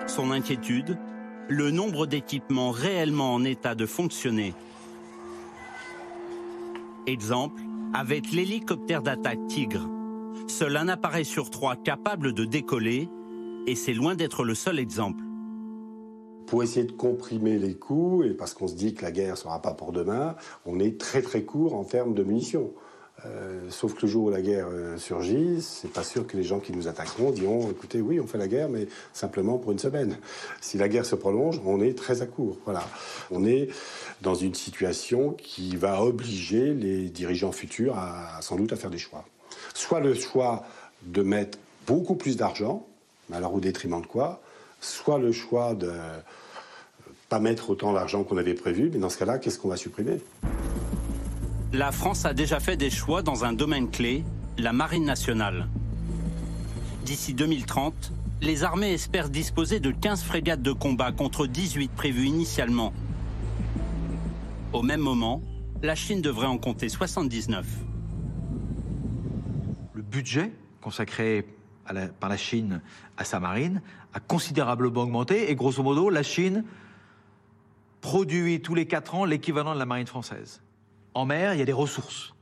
Son 0.08 0.32
inquiétude, 0.32 0.98
le 1.48 1.72
nombre 1.72 2.06
d'équipements 2.06 2.72
réellement 2.72 3.34
en 3.34 3.44
état 3.44 3.76
de 3.76 3.86
fonctionner. 3.86 4.54
Exemple, 7.06 7.62
avec 7.93 8.32
l'hélicoptère 8.32 9.03
d'attaque 9.03 9.45
Tigre. 9.47 9.88
Seul 10.47 10.77
un 10.77 10.88
appareil 10.88 11.25
sur 11.25 11.49
trois 11.51 11.75
capable 11.75 12.34
de 12.34 12.43
décoller, 12.43 13.08
et 13.67 13.75
c'est 13.75 13.93
loin 13.93 14.15
d'être 14.15 14.43
le 14.43 14.56
seul 14.56 14.79
exemple. 14.79 15.23
Pour 16.47 16.63
essayer 16.63 16.86
de 16.86 16.91
comprimer 16.91 17.58
les 17.58 17.75
coûts, 17.75 18.23
et 18.23 18.34
parce 18.34 18.53
qu'on 18.53 18.67
se 18.67 18.75
dit 18.75 18.93
que 18.93 19.03
la 19.03 19.12
guerre 19.12 19.32
ne 19.32 19.38
sera 19.38 19.62
pas 19.62 19.73
pour 19.73 19.91
demain, 19.91 20.36
on 20.65 20.79
est 20.79 20.99
très 20.99 21.21
très 21.21 21.43
court 21.43 21.75
en 21.75 21.84
termes 21.84 22.13
de 22.13 22.23
munitions. 22.23 22.73
Euh, 23.26 23.70
sauf 23.70 23.94
que 23.94 24.02
le 24.02 24.08
jour 24.08 24.26
où 24.26 24.30
la 24.30 24.42
guerre 24.42 24.68
euh, 24.70 24.98
surgit, 24.98 25.62
c'est 25.62 25.92
pas 25.92 26.04
sûr 26.04 26.28
que 26.28 26.36
les 26.36 26.44
gens 26.44 26.60
qui 26.60 26.74
nous 26.74 26.88
attaqueront 26.88 27.32
diront 27.32 27.70
écoutez, 27.72 28.02
oui, 28.02 28.20
on 28.20 28.28
fait 28.28 28.38
la 28.38 28.48
guerre, 28.48 28.70
mais 28.70 28.88
simplement 29.14 29.58
pour 29.58 29.72
une 29.72 29.80
semaine. 29.80 30.18
Si 30.60 30.78
la 30.78 30.90
guerre 30.90 31.06
se 31.06 31.16
prolonge, 31.16 31.62
on 31.66 31.82
est 31.82 31.98
très 31.98 32.22
à 32.22 32.26
court. 32.26 32.58
Voilà. 32.66 32.84
On 33.32 33.46
est 33.46 33.70
dans 34.22 34.36
une 34.36 34.54
situation 34.54 35.32
qui 35.32 35.76
va 35.76 36.04
obliger 36.04 36.74
les 36.74 37.10
dirigeants 37.10 37.52
futurs 37.52 37.98
à, 37.98 38.42
sans 38.42 38.58
doute 38.58 38.74
à 38.74 38.76
faire 38.76 38.90
des 38.90 38.98
choix. 38.98 39.26
Soit 39.74 40.02
le 40.02 40.14
choix 40.14 40.66
de 41.04 41.22
mettre 41.22 41.58
beaucoup 41.88 42.16
plus 42.16 42.36
d'argent, 42.36 42.86
alors 43.32 43.54
au 43.54 43.60
détriment 43.60 44.02
de 44.02 44.08
quoi 44.08 44.42
Soit 44.82 45.18
le 45.18 45.32
choix 45.32 45.76
de 45.76 45.92
pas 47.30 47.40
mettre 47.40 47.70
autant 47.70 47.94
d'argent 47.94 48.24
qu'on 48.24 48.38
avait 48.38 48.54
prévu, 48.54 48.90
mais 48.94 49.00
dans 49.00 49.10
ce 49.10 49.18
cas-là, 49.18 49.38
qu'est-ce 49.40 49.58
qu'on 49.58 49.70
va 49.70 49.78
supprimer? 49.78 50.20
La 51.74 51.92
France 51.92 52.26
a 52.26 52.36
déjà 52.36 52.60
fait 52.60 52.78
des 52.78 52.92
choix 52.92 53.24
dans 53.24 53.46
un 53.46 53.52
domaine 53.52 53.90
clé, 53.90 54.24
la 54.60 54.74
marine 54.74 55.06
nationale. 55.06 55.68
D'ici 57.04 57.34
2030, 57.34 58.14
les 58.42 58.64
armées 58.64 58.94
espèrent 58.94 59.30
disposer 59.30 59.80
de 59.80 59.90
15 59.90 60.24
frégates 60.24 60.62
de 60.62 60.72
combat 60.72 61.12
contre 61.12 61.48
18 61.48 61.92
prévues 61.92 62.28
initialement. 62.28 62.94
Au 64.72 64.84
même 64.84 65.00
moment, 65.00 65.42
la 65.82 65.96
Chine 65.96 66.22
devrait 66.22 66.46
en 66.46 66.60
compter 66.60 66.90
79. 66.90 67.66
Le 69.96 70.02
budget 70.04 70.52
consacré 70.80 71.48
par 72.20 72.30
la 72.30 72.38
Chine 72.38 72.82
à 73.18 73.26
sa 73.26 73.40
marine 73.40 73.82
a 74.14 74.20
considérablement 74.20 75.02
augmenté 75.02 75.50
et 75.50 75.56
grosso 75.56 75.82
modo, 75.82 76.12
la 76.12 76.24
Chine 76.24 76.66
produit 78.00 78.62
tous 78.62 78.76
les 78.76 78.86
4 78.86 79.16
ans 79.16 79.26
l'équivalent 79.26 79.74
de 79.74 79.80
la 79.80 79.88
marine 79.88 80.08
française. 80.08 80.62
En 81.13 81.26
mer, 81.26 81.54
il 81.54 81.60
y 81.60 81.62
a 81.62 81.65
des 81.65 81.73
ressources. 81.73 82.34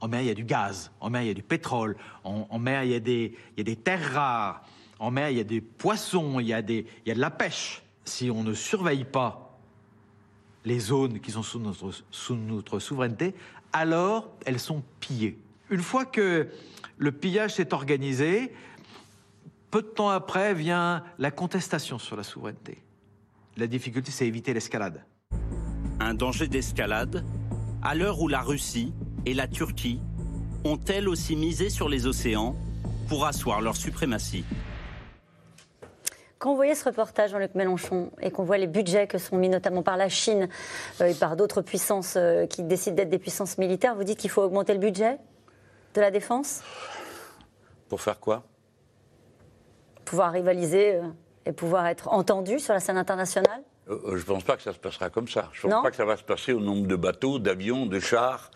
En 0.00 0.08
mer, 0.08 0.20
il 0.20 0.26
y 0.26 0.30
a 0.30 0.34
du 0.34 0.44
gaz. 0.44 0.90
En 1.00 1.10
mer, 1.10 1.22
il 1.22 1.28
y 1.28 1.30
a 1.30 1.34
du 1.34 1.42
pétrole. 1.42 1.96
En, 2.24 2.58
mer, 2.58 2.84
il 2.84 2.90
y, 2.90 2.94
a 2.94 3.00
des, 3.00 3.76
terres 3.76 4.12
rares. 4.12 4.64
En 4.98 5.10
mer, 5.10 5.30
il 5.30 5.36
y 5.36 5.40
a 5.40 5.44
des 5.44 5.60
poissons. 5.60 6.40
Il 6.40 6.46
y 6.46 6.52
a, 6.52 6.62
des, 6.62 6.86
il 7.04 7.08
y 7.08 7.12
a 7.12 7.14
de 7.14 7.20
la 7.20 7.30
pêche. 7.30 7.82
Si 8.04 8.30
on 8.30 8.42
ne 8.42 8.54
surveille 8.54 9.04
pas 9.04 9.58
les 10.64 10.78
zones 10.78 11.20
qui 11.20 11.30
sont 11.30 11.42
sous 11.42 11.58
notre, 11.58 11.90
sous 12.10 12.34
notre 12.34 12.78
souveraineté, 12.78 13.34
alors 13.72 14.30
elles 14.44 14.60
sont 14.60 14.82
pillées. 15.00 15.38
Une 15.70 15.80
fois 15.80 16.04
que 16.04 16.48
le 16.98 17.12
pillage 17.12 17.54
s'est 17.54 17.72
organisé, 17.72 18.52
peu 19.70 19.82
de 19.82 19.88
temps 19.88 20.10
après 20.10 20.54
vient 20.54 21.02
la 21.18 21.30
contestation 21.30 21.98
sur 21.98 22.16
la 22.16 22.22
souveraineté. 22.22 22.82
La 23.56 23.66
difficulté, 23.66 24.10
c'est 24.10 24.26
éviter 24.26 24.52
l'escalade. 24.54 25.04
Un 26.00 26.14
danger 26.14 26.48
d'escalade 26.48 27.24
à 27.82 27.94
l'heure 27.94 28.20
où 28.20 28.28
la 28.28 28.40
Russie 28.40 28.92
et 29.26 29.34
la 29.34 29.48
Turquie 29.48 30.00
ont 30.64 30.78
elles 30.88 31.08
aussi 31.08 31.34
misé 31.36 31.68
sur 31.68 31.88
les 31.88 32.06
océans 32.06 32.54
pour 33.08 33.26
asseoir 33.26 33.60
leur 33.60 33.76
suprématie. 33.76 34.44
Quand 36.38 36.50
vous 36.50 36.56
voyez 36.56 36.74
ce 36.74 36.84
reportage, 36.84 37.30
Jean-Luc 37.30 37.54
Mélenchon, 37.54 38.10
et 38.20 38.30
qu'on 38.30 38.42
voit 38.42 38.58
les 38.58 38.66
budgets 38.66 39.06
que 39.06 39.18
sont 39.18 39.36
mis 39.36 39.48
notamment 39.48 39.82
par 39.82 39.96
la 39.96 40.08
Chine 40.08 40.48
euh, 41.00 41.06
et 41.06 41.14
par 41.14 41.36
d'autres 41.36 41.62
puissances 41.62 42.14
euh, 42.16 42.46
qui 42.46 42.64
décident 42.64 42.96
d'être 42.96 43.10
des 43.10 43.18
puissances 43.18 43.58
militaires, 43.58 43.94
vous 43.94 44.02
dites 44.02 44.18
qu'il 44.18 44.30
faut 44.30 44.42
augmenter 44.42 44.72
le 44.72 44.80
budget 44.80 45.18
de 45.94 46.00
la 46.00 46.10
défense? 46.10 46.62
Pour 47.88 48.00
faire 48.00 48.18
quoi? 48.18 48.42
Pouvoir 50.04 50.32
rivaliser 50.32 50.96
euh, 50.96 51.02
et 51.46 51.52
pouvoir 51.52 51.86
être 51.86 52.08
entendu 52.08 52.58
sur 52.58 52.74
la 52.74 52.80
scène 52.80 52.98
internationale? 52.98 53.62
Je 53.88 54.14
ne 54.14 54.20
pense 54.22 54.44
pas 54.44 54.56
que 54.56 54.62
ça 54.62 54.72
se 54.72 54.78
passera 54.78 55.10
comme 55.10 55.28
ça. 55.28 55.48
Je 55.52 55.66
ne 55.66 55.72
Non 55.72 55.78
pense 55.78 55.84
pas 55.84 55.90
que 55.90 55.96
ça 55.96 56.04
va 56.04 56.16
se 56.16 56.22
passer 56.22 56.52
au 56.52 56.60
nombre 56.60 56.86
de 56.86 56.96
bateaux, 56.96 57.38
d'avions, 57.38 57.86
de 57.86 57.98
chars. 57.98 58.50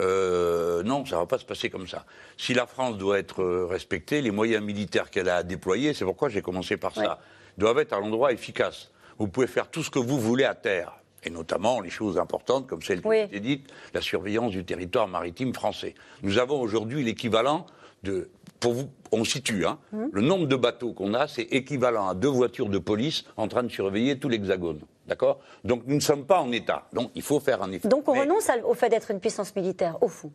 Euh, 0.00 0.82
non, 0.82 1.04
ça 1.04 1.16
ne 1.16 1.20
va 1.20 1.26
pas 1.26 1.38
se 1.38 1.44
passer 1.44 1.70
comme 1.70 1.86
ça. 1.86 2.04
Si 2.36 2.54
la 2.54 2.66
France 2.66 2.96
doit 2.98 3.18
être 3.18 3.42
euh, 3.42 3.66
respectée, 3.66 4.22
les 4.22 4.30
moyens 4.30 4.64
militaires 4.64 5.10
qu'elle 5.10 5.28
a 5.28 5.36
à 5.36 5.42
déployer, 5.42 5.94
c'est 5.94 6.04
pourquoi 6.04 6.28
j'ai 6.28 6.42
commencé 6.42 6.76
par 6.76 6.94
ça, 6.94 7.20
doivent 7.58 7.78
être 7.78 7.92
à 7.92 8.00
l'endroit 8.00 8.32
efficace. 8.32 8.90
Vous 9.18 9.28
pouvez 9.28 9.46
faire 9.46 9.68
tout 9.70 9.82
ce 9.82 9.90
que 9.90 9.98
vous 9.98 10.18
voulez 10.18 10.44
à 10.44 10.54
terre, 10.54 10.92
et 11.22 11.30
notamment 11.30 11.80
les 11.80 11.90
choses 11.90 12.18
importantes 12.18 12.66
comme 12.66 12.82
celle 12.82 13.02
qui 13.02 13.08
Oui. 13.08 13.18
a 13.18 13.24
été 13.24 13.38
dite, 13.40 13.68
la 13.94 14.00
surveillance 14.00 14.50
du 14.50 14.64
territoire 14.64 15.06
maritime 15.06 15.52
français. 15.54 15.94
Nous 16.22 16.38
avons 16.38 16.60
aujourd'hui 16.60 17.04
l'équivalent 17.04 17.66
de, 18.02 18.30
pour 18.60 18.72
vous, 18.72 18.88
on 19.12 19.24
situe, 19.24 19.66
hein, 19.66 19.78
Hum. 19.92 20.08
le 20.12 20.22
nombre 20.22 20.46
de 20.46 20.56
bateaux 20.56 20.92
qu'on 20.92 21.14
a, 21.14 21.28
c'est 21.28 21.42
équivalent 21.42 22.08
à 22.08 22.14
deux 22.14 22.28
voitures 22.28 22.68
de 22.68 22.78
police 22.78 23.24
en 23.36 23.48
train 23.48 23.62
de 23.62 23.68
surveiller 23.68 24.18
tout 24.18 24.28
l'hexagone. 24.28 24.80
D'accord? 25.06 25.40
Donc 25.64 25.82
nous 25.86 25.96
ne 25.96 26.00
sommes 26.00 26.24
pas 26.26 26.40
en 26.40 26.52
état. 26.52 26.86
Donc 26.92 27.10
il 27.14 27.22
faut 27.22 27.40
faire 27.40 27.62
un 27.62 27.70
effort. 27.72 27.90
Donc 27.90 28.08
on 28.08 28.12
Mais- 28.14 28.20
renonce 28.20 28.48
au 28.64 28.74
fait 28.74 28.88
d'être 28.88 29.10
une 29.10 29.20
puissance 29.20 29.54
militaire, 29.56 29.98
au 30.02 30.08
fond. 30.08 30.32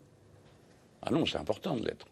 Ah 1.01 1.09
non, 1.11 1.25
c'est 1.25 1.37
important 1.37 1.75
de 1.75 1.85
l'être. 1.85 2.05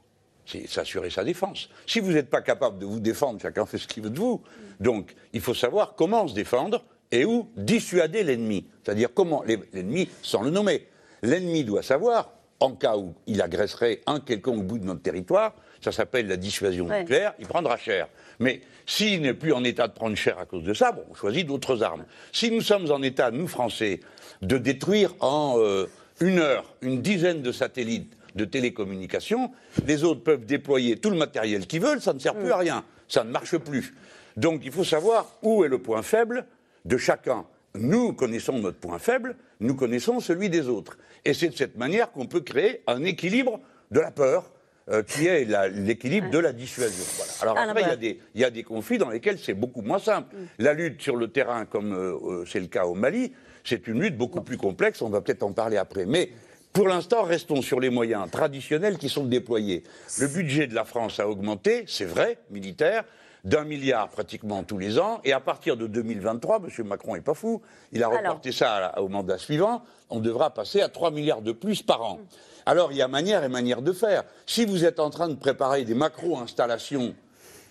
C'est 0.45 0.67
s'assurer 0.67 1.09
sa 1.09 1.23
défense. 1.23 1.69
Si 1.87 1.99
vous 1.99 2.11
n'êtes 2.13 2.29
pas 2.29 2.41
capable 2.41 2.77
de 2.79 2.85
vous 2.85 2.99
défendre, 2.99 3.41
chacun 3.41 3.65
fait 3.65 3.77
ce 3.79 3.87
qu'il 3.87 4.03
veut 4.03 4.09
de 4.11 4.19
vous. 4.19 4.41
Donc, 4.79 5.15
il 5.33 5.41
faut 5.41 5.55
savoir 5.55 5.95
comment 5.95 6.27
se 6.27 6.33
défendre 6.35 6.83
et 7.11 7.25
où 7.25 7.49
dissuader 7.57 8.23
l'ennemi. 8.23 8.67
C'est-à-dire 8.83 9.09
comment 9.13 9.43
l'ennemi, 9.43 10.07
sans 10.21 10.43
le 10.43 10.51
nommer. 10.51 10.87
L'ennemi 11.23 11.63
doit 11.63 11.81
savoir, 11.81 12.31
en 12.59 12.71
cas 12.73 12.97
où 12.97 13.13
il 13.27 13.41
agresserait 13.41 14.01
un 14.07 14.19
quelconque 14.19 14.63
bout 14.63 14.77
de 14.77 14.85
notre 14.85 15.01
territoire, 15.01 15.53
ça 15.81 15.91
s'appelle 15.91 16.27
la 16.27 16.37
dissuasion 16.37 16.87
Ouais. 16.87 17.01
nucléaire, 17.01 17.33
il 17.39 17.47
prendra 17.47 17.77
cher. 17.77 18.07
Mais 18.39 18.61
s'il 18.85 19.21
n'est 19.21 19.33
plus 19.33 19.53
en 19.53 19.63
état 19.63 19.87
de 19.87 19.93
prendre 19.93 20.15
cher 20.15 20.39
à 20.39 20.45
cause 20.45 20.63
de 20.63 20.73
ça, 20.73 20.91
bon, 20.91 21.03
on 21.11 21.13
choisit 21.13 21.45
d'autres 21.45 21.83
armes. 21.83 22.05
Si 22.31 22.49
nous 22.51 22.61
sommes 22.61 22.89
en 22.91 23.01
état, 23.01 23.31
nous 23.31 23.47
Français, 23.47 23.99
de 24.41 24.57
détruire 24.57 25.13
en 25.19 25.55
euh, 25.57 25.85
une 26.21 26.39
heure 26.39 26.73
une 26.81 27.01
dizaine 27.01 27.41
de 27.41 27.51
satellites 27.51 28.13
de 28.35 28.45
télécommunications, 28.45 29.51
les 29.85 30.03
autres 30.03 30.21
peuvent 30.23 30.45
déployer 30.45 30.97
tout 30.97 31.09
le 31.09 31.17
matériel 31.17 31.67
qu'ils 31.67 31.81
veulent, 31.81 32.01
ça 32.01 32.13
ne 32.13 32.19
sert 32.19 32.35
plus 32.35 32.51
à 32.51 32.57
rien, 32.57 32.83
ça 33.07 33.23
ne 33.23 33.31
marche 33.31 33.57
plus. 33.57 33.95
Donc 34.37 34.61
il 34.65 34.71
faut 34.71 34.83
savoir 34.83 35.37
où 35.41 35.63
est 35.63 35.69
le 35.69 35.77
point 35.79 36.01
faible 36.01 36.45
de 36.83 36.97
chacun. 36.97 37.45
Nous 37.75 38.13
connaissons 38.13 38.59
notre 38.59 38.77
point 38.77 38.99
faible, 38.99 39.35
nous 39.59 39.75
connaissons 39.75 40.19
celui 40.19 40.49
des 40.49 40.67
autres. 40.67 40.97
Et 41.23 41.33
c'est 41.33 41.49
de 41.49 41.55
cette 41.55 41.77
manière 41.77 42.11
qu'on 42.11 42.25
peut 42.27 42.41
créer 42.41 42.81
un 42.87 43.03
équilibre 43.03 43.59
de 43.91 43.99
la 43.99 44.11
peur, 44.11 44.51
euh, 44.87 45.01
qui 45.01 45.25
est 45.25 45.45
l'équilibre 45.71 46.29
de 46.29 46.37
la 46.37 46.53
dissuasion. 46.53 47.03
Voilà. 47.17 47.31
Alors 47.41 47.57
Alain 47.57 47.71
après, 47.71 47.81
il 47.81 47.87
y, 47.87 47.91
a 47.91 47.95
des, 47.95 48.19
il 48.35 48.41
y 48.41 48.43
a 48.43 48.51
des 48.51 48.61
conflits 48.61 48.99
dans 48.99 49.09
lesquels 49.09 49.39
c'est 49.39 49.55
beaucoup 49.55 49.81
moins 49.81 49.97
simple. 49.97 50.35
La 50.59 50.73
lutte 50.73 51.01
sur 51.01 51.15
le 51.15 51.27
terrain, 51.29 51.65
comme 51.65 51.91
euh, 51.91 52.41
euh, 52.41 52.45
c'est 52.45 52.59
le 52.59 52.67
cas 52.67 52.85
au 52.85 52.93
Mali, 52.93 53.33
c'est 53.63 53.87
une 53.87 53.99
lutte 53.99 54.15
beaucoup 54.15 54.41
plus 54.41 54.57
complexe, 54.57 55.01
on 55.01 55.09
va 55.09 55.21
peut-être 55.21 55.41
en 55.41 55.53
parler 55.53 55.77
après. 55.77 56.05
Mais 56.05 56.29
pour 56.71 56.87
l'instant, 56.87 57.23
restons 57.23 57.63
sur 57.63 57.79
les 57.79 57.89
moyens 57.89 58.29
traditionnels 58.29 58.99
qui 58.99 59.09
sont 59.09 59.23
déployés. 59.23 59.81
Le 60.19 60.27
budget 60.27 60.67
de 60.67 60.75
la 60.75 60.83
France 60.83 61.19
a 61.19 61.27
augmenté, 61.27 61.85
c'est 61.87 62.05
vrai, 62.05 62.37
militaire, 62.51 63.05
d'un 63.45 63.63
milliard 63.63 64.09
pratiquement 64.09 64.63
tous 64.63 64.77
les 64.77 64.99
ans, 64.99 65.21
et 65.23 65.31
à 65.31 65.39
partir 65.39 65.77
de 65.77 65.87
2023, 65.87 66.61
M. 66.63 66.87
Macron 66.87 67.13
n'est 67.13 67.21
pas 67.21 67.35
fou, 67.35 67.61
il 67.91 68.03
a 68.03 68.07
Alors. 68.07 68.17
reporté 68.19 68.51
ça 68.51 68.87
à 68.87 69.01
au 69.01 69.07
mandat 69.07 69.37
suivant, 69.37 69.83
on 70.09 70.19
devra 70.19 70.49
passer 70.49 70.81
à 70.81 70.89
3 70.89 71.11
milliards 71.11 71.41
de 71.41 71.51
plus 71.51 71.81
par 71.81 72.01
an. 72.01 72.19
Alors 72.65 72.91
il 72.91 72.97
y 72.97 73.01
a 73.01 73.07
manière 73.07 73.43
et 73.43 73.49
manière 73.49 73.83
de 73.83 73.93
faire. 73.93 74.23
Si 74.47 74.65
vous 74.65 74.83
êtes 74.83 74.99
en 74.99 75.11
train 75.11 75.29
de 75.29 75.35
préparer 75.35 75.85
des 75.85 75.93
macro-installations 75.93 77.15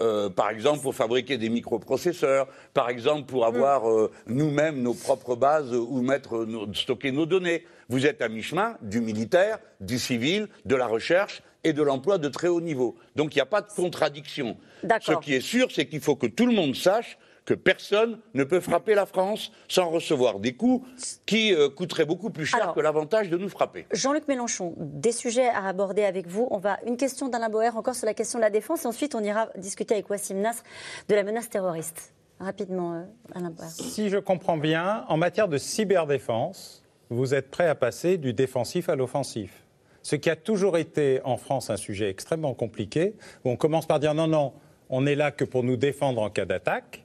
euh, 0.01 0.29
par 0.31 0.51
exemple 0.51 0.81
pour 0.81 0.95
fabriquer 0.95 1.39
des 1.39 1.49
microprocesseurs, 1.49 2.49
par 2.73 2.89
exemple 2.89 3.27
pour 3.27 3.47
avoir 3.47 3.89
euh, 3.91 4.11
nous-mêmes 4.27 4.83
nos 4.83 4.95
propres 4.95 5.37
bases 5.37 5.73
où 5.75 6.01
mettre 6.03 6.45
nos- 6.45 6.73
stocker 6.75 7.13
nos 7.13 7.27
données. 7.27 7.65
Vous 7.89 8.07
êtes 8.07 8.23
à 8.23 8.29
mi-chemin 8.29 8.77
du 8.83 9.01
militaire, 9.01 9.59
du 9.81 9.99
civil, 9.99 10.49
de 10.65 10.75
la 10.75 10.87
recherche 10.87 11.43
et 11.65 11.73
de 11.73 11.83
l'emploi 11.83 12.19
de 12.19 12.29
très 12.29 12.49
haut 12.49 12.61
niveau. 12.61 12.97
Donc 13.17 13.35
il 13.35 13.39
n'y 13.39 13.43
a 13.43 13.47
pas 13.47 13.61
de 13.63 13.71
contradiction. 13.71 14.57
Ce 15.01 15.13
qui 15.25 15.35
est 15.35 15.41
sûr, 15.41 15.69
c'est 15.71 15.87
qu'il 15.87 16.01
faut 16.01 16.17
que 16.17 16.27
tout 16.27 16.47
le 16.47 16.53
monde 16.55 16.75
sache 16.75 17.19
que 17.45 17.55
personne 17.55 18.19
ne 18.33 18.45
peut 18.45 18.61
frapper 18.61 18.95
la 18.95 19.07
France 19.07 19.53
sans 19.69 19.89
recevoir 19.91 20.39
des 20.39 20.55
coups 20.55 20.87
qui 21.27 21.55
euh, 21.55 21.69
coûteraient 21.69 22.07
beaucoup 22.07 22.31
plus 22.31 22.47
cher 22.47 22.63
Alors- 22.63 22.75
que 22.75 22.81
l'avantage 22.81 23.29
de 23.29 23.37
nous 23.37 23.49
frapper. 23.49 23.87
Jean-Luc 23.93 24.27
Mélenchon, 24.29 24.75
des 24.79 25.13
sujets 25.13 25.49
à 25.49 25.67
aborder 25.67 26.05
avec 26.05 26.27
vous. 26.27 26.49
On 26.51 26.59
va 26.59 26.79
une 26.87 26.97
question 26.97 27.29
d'Alain 27.29 27.51
Boer 27.51 27.77
encore 27.77 27.95
sur 27.95 28.07
la 28.07 28.15
question 28.15 28.39
de 28.39 28.45
la 28.45 28.51
défense 28.51 28.85
et 28.85 28.89
ensuite 28.89 29.15
on 29.15 29.21
ira 29.23 29.49
discuter 29.57 29.95
avec 29.95 30.09
Wassim 30.09 30.41
Nasr 30.41 30.63
de 31.09 31.15
la 31.15 31.23
menace 31.23 31.51
terroriste. 31.51 32.15
Rapidement, 32.41 32.95
euh, 32.95 33.03
Alain 33.35 33.51
Boer. 33.51 33.69
Si 33.69 34.09
je 34.09 34.19
comprends 34.19 34.57
bien, 34.57 35.05
en 35.09 35.17
matière 35.17 35.49
de 35.49 35.59
cyberdéfense, 35.59 36.83
vous 37.11 37.35
êtes 37.35 37.51
prêt 37.51 37.69
à 37.69 37.75
passer 37.75 38.17
du 38.17 38.33
défensif 38.33 38.89
à 38.89 38.97
l'offensif. 38.97 39.65
Ce 40.03 40.17
qui 40.17 40.29
a 40.31 40.37
toujours 40.37 40.77
été 40.77 41.21
en 41.25 41.37
France 41.37 41.71
un 41.71 41.77
sujet 41.77 42.11
extrêmement 42.11 42.53
compliqué, 42.55 43.15
où 43.45 43.51
on 43.51 43.57
commence 43.57 43.87
par 43.87 44.01
dire 44.01 44.15
non, 44.15 44.27
non, 44.27 44.53
on 44.91 45.07
est 45.07 45.15
là 45.15 45.31
que 45.31 45.45
pour 45.45 45.63
nous 45.63 45.77
défendre 45.77 46.21
en 46.21 46.29
cas 46.29 46.45
d'attaque. 46.45 47.04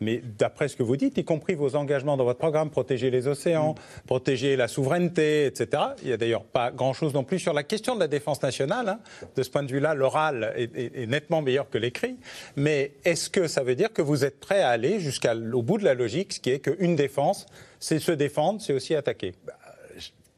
Mais 0.00 0.20
d'après 0.38 0.68
ce 0.68 0.76
que 0.76 0.82
vous 0.82 0.96
dites, 0.96 1.16
y 1.16 1.24
compris 1.24 1.54
vos 1.54 1.74
engagements 1.74 2.16
dans 2.18 2.24
votre 2.24 2.38
programme, 2.38 2.68
protéger 2.70 3.10
les 3.10 3.28
océans, 3.28 3.74
protéger 4.06 4.54
la 4.56 4.68
souveraineté, 4.68 5.46
etc. 5.46 5.82
Il 6.02 6.08
n'y 6.08 6.12
a 6.12 6.16
d'ailleurs 6.18 6.44
pas 6.44 6.70
grand-chose 6.70 7.14
non 7.14 7.24
plus 7.24 7.38
sur 7.38 7.54
la 7.54 7.62
question 7.62 7.94
de 7.94 8.00
la 8.00 8.08
défense 8.08 8.42
nationale. 8.42 8.88
hein. 8.88 9.00
De 9.36 9.42
ce 9.42 9.48
point 9.50 9.62
de 9.62 9.72
vue-là, 9.72 9.94
l'oral 9.94 10.52
est, 10.56 10.76
est- 10.76 11.02
est 11.02 11.06
nettement 11.06 11.40
meilleur 11.40 11.70
que 11.70 11.78
l'écrit. 11.78 12.16
Mais 12.56 12.92
est-ce 13.04 13.30
que 13.30 13.46
ça 13.48 13.62
veut 13.62 13.74
dire 13.74 13.92
que 13.92 14.02
vous 14.02 14.24
êtes 14.24 14.38
prêt 14.38 14.60
à 14.60 14.68
aller 14.68 15.00
jusqu'au 15.00 15.62
bout 15.62 15.78
de 15.78 15.84
la 15.84 15.94
logique, 15.94 16.34
ce 16.34 16.40
qui 16.40 16.50
est 16.50 16.58
qu'une 16.60 16.94
défense, 16.94 17.46
c'est 17.80 17.98
se 17.98 18.12
défendre, 18.12 18.60
c'est 18.60 18.74
aussi 18.74 18.94
attaquer? 18.94 19.34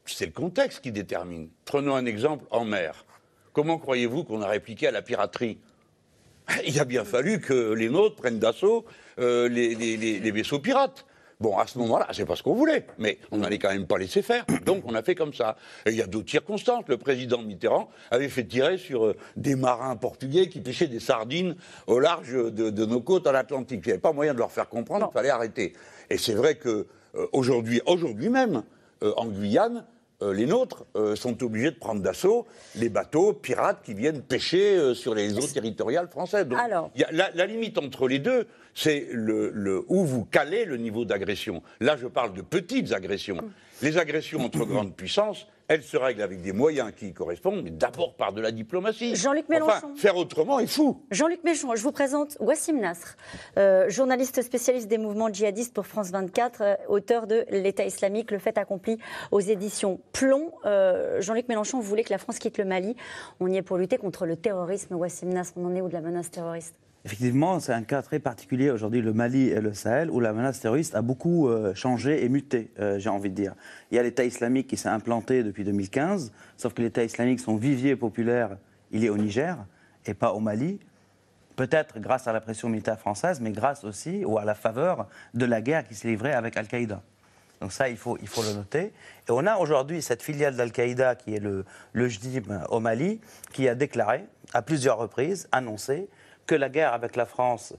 C'est 0.06 0.26
le 0.26 0.32
contexte 0.32 0.80
qui 0.80 0.90
détermine. 0.92 1.48
Prenons 1.64 1.94
un 1.94 2.06
exemple 2.06 2.44
en 2.50 2.64
mer. 2.64 3.04
Comment 3.52 3.76
croyez-vous 3.78 4.24
qu'on 4.24 4.40
a 4.40 4.46
répliqué 4.48 4.86
à 4.86 4.90
la 4.90 5.02
piraterie? 5.02 5.58
Il 6.66 6.78
a 6.80 6.84
bien 6.86 7.04
fallu 7.04 7.40
que 7.40 7.72
les 7.74 7.90
nôtres 7.90 8.16
prennent 8.16 8.38
d'assaut 8.38 8.86
euh, 9.18 9.48
les, 9.48 9.74
les- 9.74 9.96
les- 9.96 10.18
les 10.20 10.30
vaisseaux 10.30 10.58
pirates. 10.58 11.04
Bon, 11.40 11.56
à 11.56 11.68
ce 11.68 11.78
moment-là, 11.78 12.08
c'est 12.12 12.24
pas 12.26 12.34
ce 12.34 12.42
qu'on 12.42 12.54
voulait, 12.56 12.84
mais 12.98 13.18
on 13.30 13.38
n'allait 13.38 13.60
quand 13.60 13.68
même 13.68 13.86
pas 13.86 13.96
laisser 13.96 14.22
faire. 14.22 14.44
Donc 14.66 14.82
on 14.86 14.94
a 14.96 15.02
fait 15.04 15.14
comme 15.14 15.32
ça. 15.32 15.56
Et 15.86 15.90
il 15.90 15.96
y 15.96 16.02
a 16.02 16.06
d'autres 16.08 16.28
circonstances. 16.30 16.82
Le 16.88 16.96
président 16.96 17.40
Mitterrand 17.42 17.88
avait 18.10 18.28
fait 18.28 18.42
tirer 18.42 18.76
sur 18.76 19.06
euh, 19.06 19.16
des 19.36 19.54
marins 19.54 19.94
portugais 19.94 20.48
qui 20.48 20.60
pêchaient 20.60 20.88
des 20.88 20.98
sardines 20.98 21.54
au 21.86 22.00
large 22.00 22.32
de, 22.32 22.70
de 22.70 22.84
nos 22.84 23.00
côtes 23.00 23.28
en 23.28 23.34
Atlantique. 23.34 23.82
Il 23.84 23.86
n'y 23.88 23.92
avait 23.92 24.00
pas 24.00 24.12
moyen 24.12 24.34
de 24.34 24.38
leur 24.40 24.50
faire 24.50 24.68
comprendre 24.68 25.06
qu'il 25.06 25.12
fallait 25.14 25.30
arrêter. 25.30 25.74
Et 26.10 26.18
c'est 26.18 26.34
vrai 26.34 26.56
que 26.56 26.88
euh, 27.14 27.26
aujourd'hui, 27.32 27.80
aujourd'hui 27.86 28.30
même, 28.30 28.64
euh, 29.04 29.12
en 29.16 29.26
Guyane, 29.26 29.84
euh, 30.22 30.32
les 30.34 30.46
nôtres 30.46 30.84
euh, 30.96 31.14
sont 31.16 31.42
obligés 31.44 31.70
de 31.70 31.76
prendre 31.78 32.02
d'assaut 32.02 32.46
les 32.74 32.88
bateaux 32.88 33.32
pirates 33.32 33.82
qui 33.84 33.94
viennent 33.94 34.22
pêcher 34.22 34.76
euh, 34.76 34.94
sur 34.94 35.14
les 35.14 35.36
eaux 35.38 35.46
territoriales 35.46 36.08
françaises. 36.08 36.46
Donc, 36.46 36.58
Alors. 36.58 36.90
il 36.94 37.02
y 37.02 37.04
a- 37.04 37.12
la, 37.12 37.30
la 37.34 37.46
limite 37.46 37.78
entre 37.78 38.08
les 38.08 38.18
deux, 38.18 38.46
c'est 38.74 39.06
le, 39.12 39.50
le- 39.50 39.84
où 39.88 40.04
vous 40.04 40.24
calez 40.24 40.64
le 40.64 40.76
niveau 40.76 41.04
d'agression. 41.04 41.62
Là, 41.80 41.96
je 41.96 42.06
parle 42.08 42.32
de 42.34 42.42
petites 42.42 42.92
agressions. 42.92 43.38
Les 43.82 43.96
agressions 43.96 44.40
entre 44.40 44.64
grandes 44.64 44.94
puissances, 44.96 45.46
elles 45.68 45.82
se 45.82 45.96
règlent 45.96 46.22
avec 46.22 46.40
des 46.40 46.52
moyens 46.52 46.92
qui 46.96 47.08
y 47.08 47.12
correspondent, 47.12 47.62
mais 47.62 47.70
d'abord 47.70 48.14
par 48.14 48.32
de 48.32 48.40
la 48.40 48.50
diplomatie. 48.50 49.14
Jean-Luc 49.14 49.44
Enfin, 49.50 49.54
Mélenchon. 49.66 49.94
faire 49.96 50.16
autrement 50.16 50.58
est 50.58 50.66
fou. 50.66 51.02
Jean-Luc 51.10 51.44
Mélenchon, 51.44 51.76
je 51.76 51.82
vous 51.82 51.92
présente 51.92 52.36
Wassim 52.40 52.80
Nasr, 52.80 53.16
euh, 53.58 53.88
journaliste 53.90 54.40
spécialiste 54.42 54.88
des 54.88 54.98
mouvements 54.98 55.32
djihadistes 55.32 55.74
pour 55.74 55.86
France 55.86 56.10
24, 56.10 56.60
euh, 56.62 56.74
auteur 56.88 57.26
de 57.26 57.44
L'État 57.50 57.84
islamique, 57.84 58.30
le 58.30 58.38
fait 58.38 58.56
accompli 58.58 58.98
aux 59.30 59.40
éditions 59.40 60.00
Plomb. 60.12 60.52
Euh, 60.64 61.20
Jean-Luc 61.20 61.48
Mélenchon, 61.48 61.78
vous 61.78 61.84
voulez 61.88 62.04
que 62.04 62.10
la 62.12 62.18
France 62.18 62.38
quitte 62.38 62.58
le 62.58 62.64
Mali? 62.64 62.96
On 63.40 63.48
y 63.48 63.56
est 63.56 63.62
pour 63.62 63.76
lutter 63.76 63.98
contre 63.98 64.26
le 64.26 64.36
terrorisme. 64.36 64.94
Wassim 64.94 65.28
Nasr, 65.28 65.52
on 65.56 65.66
en 65.66 65.74
est 65.74 65.80
où 65.82 65.88
de 65.88 65.92
la 65.94 66.00
menace 66.00 66.30
terroriste? 66.30 66.74
Effectivement, 67.04 67.60
c'est 67.60 67.72
un 67.72 67.82
cas 67.82 68.02
très 68.02 68.18
particulier 68.18 68.70
aujourd'hui, 68.70 69.00
le 69.00 69.12
Mali 69.12 69.48
et 69.48 69.60
le 69.60 69.72
Sahel, 69.72 70.10
où 70.10 70.18
la 70.18 70.32
menace 70.32 70.60
terroriste 70.60 70.96
a 70.96 71.02
beaucoup 71.02 71.48
euh, 71.48 71.72
changé 71.74 72.24
et 72.24 72.28
muté, 72.28 72.70
euh, 72.80 72.98
j'ai 72.98 73.08
envie 73.08 73.30
de 73.30 73.34
dire. 73.34 73.54
Il 73.90 73.96
y 73.96 73.98
a 73.98 74.02
l'État 74.02 74.24
islamique 74.24 74.66
qui 74.66 74.76
s'est 74.76 74.88
implanté 74.88 75.44
depuis 75.44 75.62
2015, 75.64 76.32
sauf 76.56 76.74
que 76.74 76.82
l'État 76.82 77.04
islamique, 77.04 77.38
son 77.38 77.56
vivier 77.56 77.94
populaire, 77.94 78.56
il 78.90 79.04
est 79.04 79.10
au 79.10 79.16
Niger 79.16 79.56
et 80.06 80.14
pas 80.14 80.32
au 80.32 80.40
Mali. 80.40 80.80
Peut-être 81.54 82.00
grâce 82.00 82.26
à 82.26 82.32
la 82.32 82.40
pression 82.40 82.68
militaire 82.68 82.98
française, 82.98 83.40
mais 83.40 83.52
grâce 83.52 83.84
aussi 83.84 84.24
ou 84.24 84.38
à 84.38 84.44
la 84.44 84.54
faveur 84.54 85.08
de 85.34 85.44
la 85.44 85.60
guerre 85.60 85.86
qui 85.86 85.94
s'est 85.94 86.08
livrée 86.08 86.32
avec 86.32 86.56
Al-Qaïda. 86.56 87.02
Donc 87.60 87.72
ça, 87.72 87.88
il 87.88 87.96
faut, 87.96 88.16
le 88.16 88.54
noter. 88.54 88.92
Et 89.28 89.30
on 89.30 89.46
a 89.46 89.56
aujourd'hui 89.56 90.02
cette 90.02 90.22
filiale 90.22 90.56
d'Al-Qaïda 90.56 91.16
qui 91.16 91.34
est 91.34 91.40
le, 91.40 91.64
le 91.92 92.08
JDIM 92.08 92.64
au 92.70 92.80
Mali, 92.80 93.20
qui 93.52 93.68
a 93.68 93.74
déclaré 93.74 94.24
à 94.52 94.62
plusieurs 94.62 94.98
reprises, 94.98 95.48
annoncé, 95.50 96.08
que 96.48 96.54
la 96.56 96.70
guerre 96.70 96.94
avec 96.94 97.14
la 97.14 97.26
France 97.26 97.74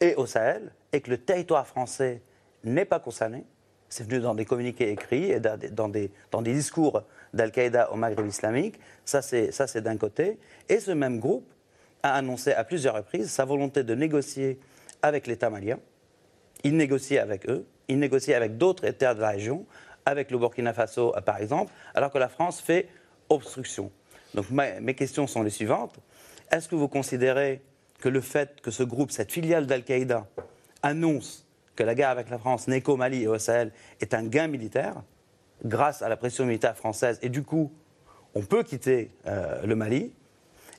est 0.00 0.14
au 0.14 0.26
Sahel 0.26 0.70
et 0.92 1.00
que 1.00 1.10
le 1.10 1.18
territoire 1.18 1.66
français 1.66 2.22
n'est 2.62 2.84
pas 2.84 3.00
concerné. 3.00 3.44
C'est 3.88 4.04
venu 4.04 4.20
dans 4.20 4.34
des 4.34 4.44
communiqués 4.44 4.90
écrits 4.90 5.32
et 5.32 5.40
dans 5.40 5.88
des, 5.88 6.10
discours 6.52 7.02
d'Al-Qaïda 7.32 7.90
au 7.90 7.96
Maghreb 7.96 8.26
islamique. 8.26 8.78
Ça, 9.06 9.22
c'est 9.22 9.80
d'un 9.80 9.96
côté. 9.96 10.38
Et 10.68 10.78
ce 10.78 10.90
même 10.90 11.18
groupe 11.18 11.50
a 12.02 12.14
annoncé 12.14 12.52
à 12.52 12.64
plusieurs 12.64 12.94
reprises 12.94 13.30
sa 13.30 13.46
volonté 13.46 13.82
de 13.82 13.94
négocier 13.94 14.60
avec 15.00 15.26
l'État 15.26 15.48
malien. 15.48 15.78
Il 16.64 16.76
négocie 16.76 17.16
avec 17.16 17.48
eux, 17.48 17.66
il 17.88 17.98
négocie 17.98 18.34
avec 18.34 18.58
d'autres 18.58 18.84
États 18.84 19.14
de 19.14 19.20
la 19.22 19.30
région, 19.30 19.64
avec 20.04 20.30
le 20.30 20.36
Burkina 20.36 20.74
Faso 20.74 21.14
par 21.24 21.38
exemple, 21.38 21.72
alors 21.94 22.10
que 22.10 22.18
la 22.18 22.28
France 22.28 22.60
fait 22.60 22.88
obstruction. 23.30 23.90
Donc 24.34 24.50
mes 24.50 24.94
questions 24.94 25.26
sont 25.26 25.42
les 25.42 25.50
suivantes. 25.50 25.98
Est-ce 26.50 26.68
que 26.68 26.74
vous 26.74 26.88
considérez 26.88 27.62
que 28.00 28.08
le 28.08 28.20
fait 28.20 28.60
que 28.60 28.70
ce 28.70 28.82
groupe, 28.82 29.10
cette 29.10 29.32
filiale 29.32 29.66
d'Al-Qaïda, 29.66 30.26
annonce 30.82 31.46
que 31.76 31.82
la 31.82 31.94
guerre 31.94 32.10
avec 32.10 32.30
la 32.30 32.38
France 32.38 32.68
n'est 32.68 32.80
qu'au 32.80 32.96
Mali 32.96 33.22
et 33.22 33.26
au 33.28 33.38
Sahel 33.38 33.72
est 34.00 34.14
un 34.14 34.24
gain 34.24 34.46
militaire 34.46 34.94
grâce 35.64 36.02
à 36.02 36.08
la 36.08 36.16
pression 36.16 36.44
militaire 36.46 36.76
française 36.76 37.18
et 37.22 37.28
du 37.28 37.42
coup, 37.42 37.72
on 38.34 38.42
peut 38.42 38.62
quitter 38.62 39.10
euh, 39.26 39.64
le 39.66 39.74
Mali? 39.74 40.12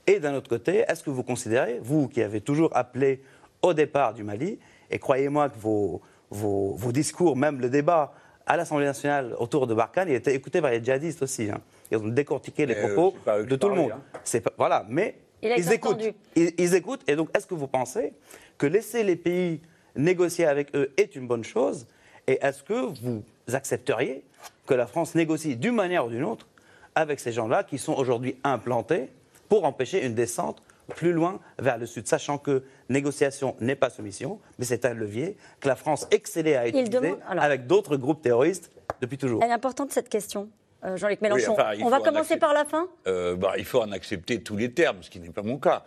Et 0.08 0.20
d'un 0.20 0.34
autre 0.34 0.50
côté, 0.50 0.86
est-ce 0.88 1.04
que 1.04 1.10
vous 1.10 1.24
considérez, 1.24 1.80
vous 1.84 2.08
qui 2.08 2.22
avez 2.22 2.42
toujours 2.42 2.76
appelé 2.76 3.22
au 3.62 3.74
départ 3.74 4.14
du 4.14 4.24
Mali, 4.24 4.58
et 4.90 4.98
croyez-moi 4.98 5.50
que 5.50 5.58
vos, 5.60 6.02
vos, 6.32 6.74
vos 6.76 6.92
discours, 6.92 7.36
même 7.36 7.60
le 7.60 7.70
débat 7.70 8.14
à 8.46 8.58
l'Assemblée 8.58 8.86
nationale 8.86 9.36
autour 9.38 9.68
de 9.68 9.74
Barkhane, 9.74 10.10
il 10.10 10.16
était 10.16 10.34
écouté 10.34 10.62
par 10.62 10.72
les 10.72 10.84
djihadistes 10.84 11.22
aussi. 11.22 11.50
hein. 11.52 11.60
Ils 11.92 11.98
ont 11.98 12.08
décortiqué 12.08 12.66
les 12.66 12.74
Mais, 12.76 12.82
euh, 12.90 12.94
propos 12.96 13.18
de 13.44 13.56
tout 13.56 13.70
le 13.70 13.76
monde. 13.76 13.92
hein. 13.92 14.02
C'est 14.24 14.44
voilà, 14.58 14.86
mais 14.90 15.20
Il 15.42 15.52
a 15.52 15.58
été 15.58 15.68
ils 15.68 15.74
écoutent. 15.74 16.04
Ils, 16.36 16.54
ils 16.58 16.76
écoutent. 16.76 17.02
Et 17.08 17.16
donc, 17.16 17.30
est-ce 17.36 17.48
que 17.48 17.54
vous 17.56 17.68
pensez 17.68 18.14
que 18.58 18.66
laisser 18.68 19.04
les 19.04 19.16
pays 19.16 19.62
négocier 19.96 20.46
avec 20.46 20.76
eux 20.76 20.92
est 20.98 21.16
une 21.16 21.28
bonne 21.28 21.44
chose? 21.44 21.86
Et 22.28 22.38
est-ce 22.42 22.64
que 22.64 22.74
vous 23.02 23.24
accepteriez 23.52 24.24
que 24.68 24.74
la 24.74 24.86
France 24.88 25.16
négocie 25.16 25.56
d'une 25.56 25.76
manière 25.76 26.06
ou 26.06 26.10
d'une 26.10 26.24
autre 26.24 26.48
avec 26.96 27.20
ces 27.20 27.32
gens-là 27.32 27.64
qui 27.64 27.78
sont 27.78 27.94
aujourd'hui 27.94 28.36
implantés 28.44 29.10
pour 29.48 29.64
empêcher 29.66 30.06
une 30.06 30.14
descente 30.14 30.62
plus 30.96 31.12
loin 31.14 31.40
vers 31.60 31.78
le 31.78 31.86
sud, 31.86 32.08
sachant 32.08 32.38
que 32.40 32.64
négociation 32.90 33.56
n'est 33.60 33.76
pas 33.76 33.90
soumission, 33.92 34.40
mais 34.58 34.66
c'est 34.66 34.86
un 34.86 34.94
levier 34.94 35.38
que 35.60 35.68
la 35.68 35.76
France 35.76 36.08
excellait 36.12 36.56
à 36.56 36.68
utiliser 36.68 36.90
demande- 36.90 37.20
alors- 37.28 37.44
avec 37.44 37.68
d'autres 37.68 37.96
groupes 37.96 38.22
terroristes 38.24 38.72
depuis 39.02 39.18
toujours. 39.18 39.42
Elle 39.44 39.52
est 39.52 39.54
importante 39.54 39.92
cette 39.92 40.10
question, 40.10 40.50
euh, 40.84 40.98
Jean-Luc 40.98 41.22
Mélenchon. 41.22 41.54
enfin, 41.54 41.72
On 41.82 41.90
va 41.90 42.00
commencer 42.00 42.38
par 42.38 42.54
la 42.54 42.66
fin 42.66 42.88
Euh, 43.08 43.36
bah, 43.36 43.54
il 43.58 43.66
faut 43.66 43.82
en 43.82 43.92
accepter 43.92 44.42
tous 44.42 44.56
les 44.56 44.72
termes, 44.72 45.02
ce 45.02 45.10
qui 45.10 45.20
n'est 45.20 45.30
pas 45.30 45.42
mon 45.42 45.58
cas. 45.58 45.84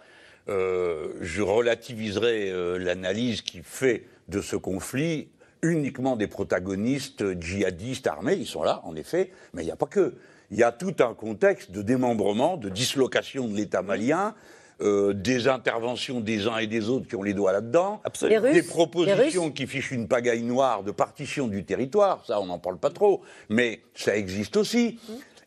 Euh, 0.49 1.13
je 1.21 1.43
relativiserai 1.43 2.79
l'analyse 2.79 3.43
qui 3.43 3.63
fait 3.63 4.07
de 4.29 4.41
ce 4.41 4.57
conflit 4.57 5.29
uniquement 5.63 6.17
des 6.17 6.27
protagonistes 6.27 7.41
djihadistes 7.41 8.07
armés. 8.07 8.35
Ils 8.35 8.47
sont 8.47 8.65
là, 8.65 8.81
en 8.85 8.97
effet, 8.97 9.31
mais 9.55 9.63
il 9.63 9.67
n'y 9.67 9.73
a 9.73 9.77
pas 9.77 9.87
que. 9.87 10.15
Il 10.51 10.59
y 10.59 10.65
a 10.65 10.73
tout 10.73 10.97
un 11.01 11.15
contexte 11.15 11.71
de 11.71 11.81
démembrement, 11.81 12.59
de 12.59 12.69
dislocation 12.69 13.49
de 13.49 13.57
l'État 13.57 13.81
malien. 13.81 14.35
Euh, 14.83 15.13
des 15.13 15.47
interventions 15.47 16.21
des 16.21 16.49
uns 16.49 16.59
et 16.59 16.67
des 16.67 16.89
autres 16.89 17.07
qui 17.07 17.15
ont 17.15 17.23
les 17.23 17.35
doigts 17.35 17.53
là-dedans, 17.53 18.01
Russes, 18.39 18.53
des 18.53 18.63
propositions 18.63 19.51
qui 19.51 19.67
fichent 19.67 19.93
une 19.93 20.09
pagaille 20.09 20.43
noire 20.43 20.83
de 20.83 20.91
partition 20.91 21.47
du 21.47 21.65
territoire, 21.65 22.25
ça 22.27 22.41
on 22.41 22.47
n'en 22.47 22.59
parle 22.59 22.79
pas 22.79 22.91
trop, 22.91 23.23
mais 23.49 23.83
ça 23.95 24.17
existe 24.17 24.57
aussi. 24.57 24.99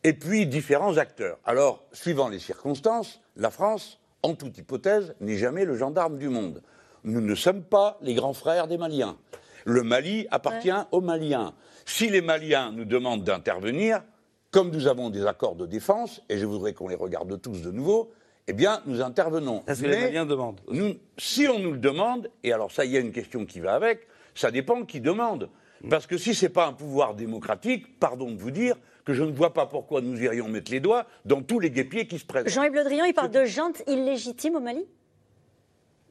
Et 0.04 0.12
puis 0.12 0.46
différents 0.46 0.96
acteurs. 0.96 1.38
Alors, 1.44 1.84
suivant 1.92 2.28
les 2.28 2.38
circonstances, 2.38 3.20
la 3.36 3.50
France, 3.50 3.98
en 4.22 4.34
toute 4.34 4.56
hypothèse, 4.56 5.14
n'est 5.20 5.36
jamais 5.36 5.64
le 5.64 5.76
gendarme 5.76 6.16
du 6.16 6.28
monde. 6.28 6.62
Nous 7.04 7.20
ne 7.20 7.34
sommes 7.34 7.62
pas 7.62 7.98
les 8.02 8.14
grands 8.14 8.32
frères 8.32 8.68
des 8.68 8.78
Maliens. 8.78 9.16
Le 9.64 9.82
Mali 9.82 10.26
appartient 10.30 10.70
aux 10.92 11.00
Maliens. 11.00 11.54
Si 11.84 12.08
les 12.08 12.20
Maliens 12.20 12.72
nous 12.72 12.84
demandent 12.84 13.24
d'intervenir, 13.24 14.02
comme 14.50 14.70
nous 14.70 14.86
avons 14.86 15.10
des 15.10 15.26
accords 15.26 15.56
de 15.56 15.66
défense, 15.66 16.22
et 16.28 16.38
je 16.38 16.46
voudrais 16.46 16.72
qu'on 16.72 16.88
les 16.88 16.94
regarde 16.94 17.40
tous 17.42 17.60
de 17.62 17.70
nouveau, 17.70 18.12
eh 18.48 18.52
bien, 18.52 18.82
nous 18.86 19.00
intervenons. 19.02 19.64
Est-ce 19.66 19.82
que 19.82 19.86
les 19.86 19.96
Mais- 19.96 20.02
Maliens 20.02 20.26
demandent 20.26 20.60
nous, 20.70 20.94
si 21.18 21.48
on 21.48 21.58
nous 21.58 21.72
le 21.72 21.78
demande, 21.78 22.30
et 22.44 22.52
alors 22.52 22.70
ça, 22.70 22.84
il 22.84 22.92
y 22.92 22.96
a 22.96 23.00
une 23.00 23.12
question 23.12 23.44
qui 23.44 23.60
va 23.60 23.74
avec, 23.74 24.06
ça 24.34 24.50
dépend 24.50 24.84
qui 24.84 25.00
demande. 25.00 25.48
Parce 25.90 26.06
que 26.06 26.16
si 26.16 26.34
ce 26.34 26.46
n'est 26.46 26.50
pas 26.50 26.66
un 26.66 26.72
pouvoir 26.72 27.14
démocratique, 27.14 27.98
pardon 28.00 28.30
de 28.30 28.38
vous 28.38 28.50
dire 28.50 28.76
que 29.04 29.12
je 29.14 29.22
ne 29.22 29.30
vois 29.32 29.52
pas 29.52 29.66
pourquoi 29.66 30.00
nous 30.00 30.20
irions 30.20 30.48
mettre 30.48 30.70
les 30.72 30.80
doigts 30.80 31.06
dans 31.24 31.42
tous 31.42 31.60
les 31.60 31.70
guépiers 31.70 32.06
qui 32.06 32.18
se 32.18 32.24
présentent. 32.24 32.48
Jean-Yves 32.50 32.74
Le 32.74 32.84
Drian, 32.84 33.04
il 33.04 33.14
parle 33.14 33.30
de 33.30 33.44
junte 33.44 33.82
illégitime 33.86 34.56
au 34.56 34.60
Mali? 34.60 34.84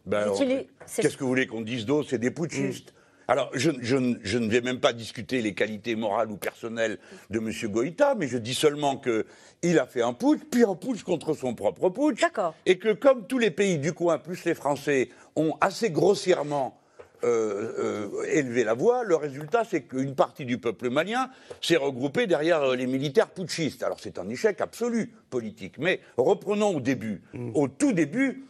Ben 0.06 0.32
Qu'est-ce 0.38 1.18
que 1.18 1.24
vous 1.24 1.30
voulez 1.30 1.48
qu'on 1.48 1.62
dise 1.62 1.86
d'autre? 1.86 2.10
C'est 2.10 2.20
des 2.20 2.32
putschistes. 2.32 2.94
Alors, 3.28 3.50
je, 3.54 3.72
je 3.82 3.96
ne- 3.98 4.16
je 4.24 4.38
ne 4.38 4.50
vais 4.50 4.62
même 4.62 4.80
pas 4.80 4.94
discuter 4.94 5.42
les 5.42 5.54
qualités 5.54 5.96
morales 5.96 6.30
ou 6.32 6.38
personnelles 6.38 7.00
de 7.30 7.40
M. 7.40 7.52
Goïta, 7.72 8.14
mais 8.16 8.28
je 8.28 8.38
dis 8.38 8.54
seulement 8.54 8.98
qu'il 8.98 9.80
a 9.80 9.88
fait 9.88 10.02
un 10.04 10.14
putsch, 10.14 10.42
puis 10.52 10.64
un 10.64 10.76
putsch 10.76 11.04
contre 11.04 11.34
son 11.34 11.56
propre 11.56 11.90
putsch. 11.90 12.22
D'accord. 12.22 12.54
Et 12.66 12.78
que 12.78 12.94
comme 12.94 13.26
tous 13.26 13.40
les 13.40 13.52
pays 13.52 13.80
du 13.80 13.94
coin, 13.94 14.18
plus 14.20 14.44
les 14.46 14.54
Français, 14.54 15.10
ont 15.36 15.56
assez 15.60 15.90
grossièrement 15.90 16.80
euh, 17.24 18.10
euh, 18.14 18.24
élevé 18.32 18.64
la 18.64 18.76
voix, 18.76 19.04
le 19.04 19.16
résultat, 19.16 19.64
c'est 19.68 19.82
qu'une 19.82 20.14
partie 20.14 20.46
du 20.46 20.60
peuple 20.60 20.92
malien 20.92 21.32
s'est 21.62 21.78
regroupée 21.78 22.28
derrière 22.28 22.62
euh, 22.62 22.76
les 22.76 22.86
militaires 22.86 23.30
putschistes. 23.30 23.82
Alors 23.82 24.00
c'est 24.00 24.20
un 24.20 24.30
échec 24.30 24.62
absolu 24.62 25.12
politique. 25.32 25.80
Mais 25.80 26.02
reprenons 26.18 26.76
au 26.76 26.80
début. 26.80 27.24
Au 27.56 27.68
tout 27.68 27.94
début, 27.94 28.44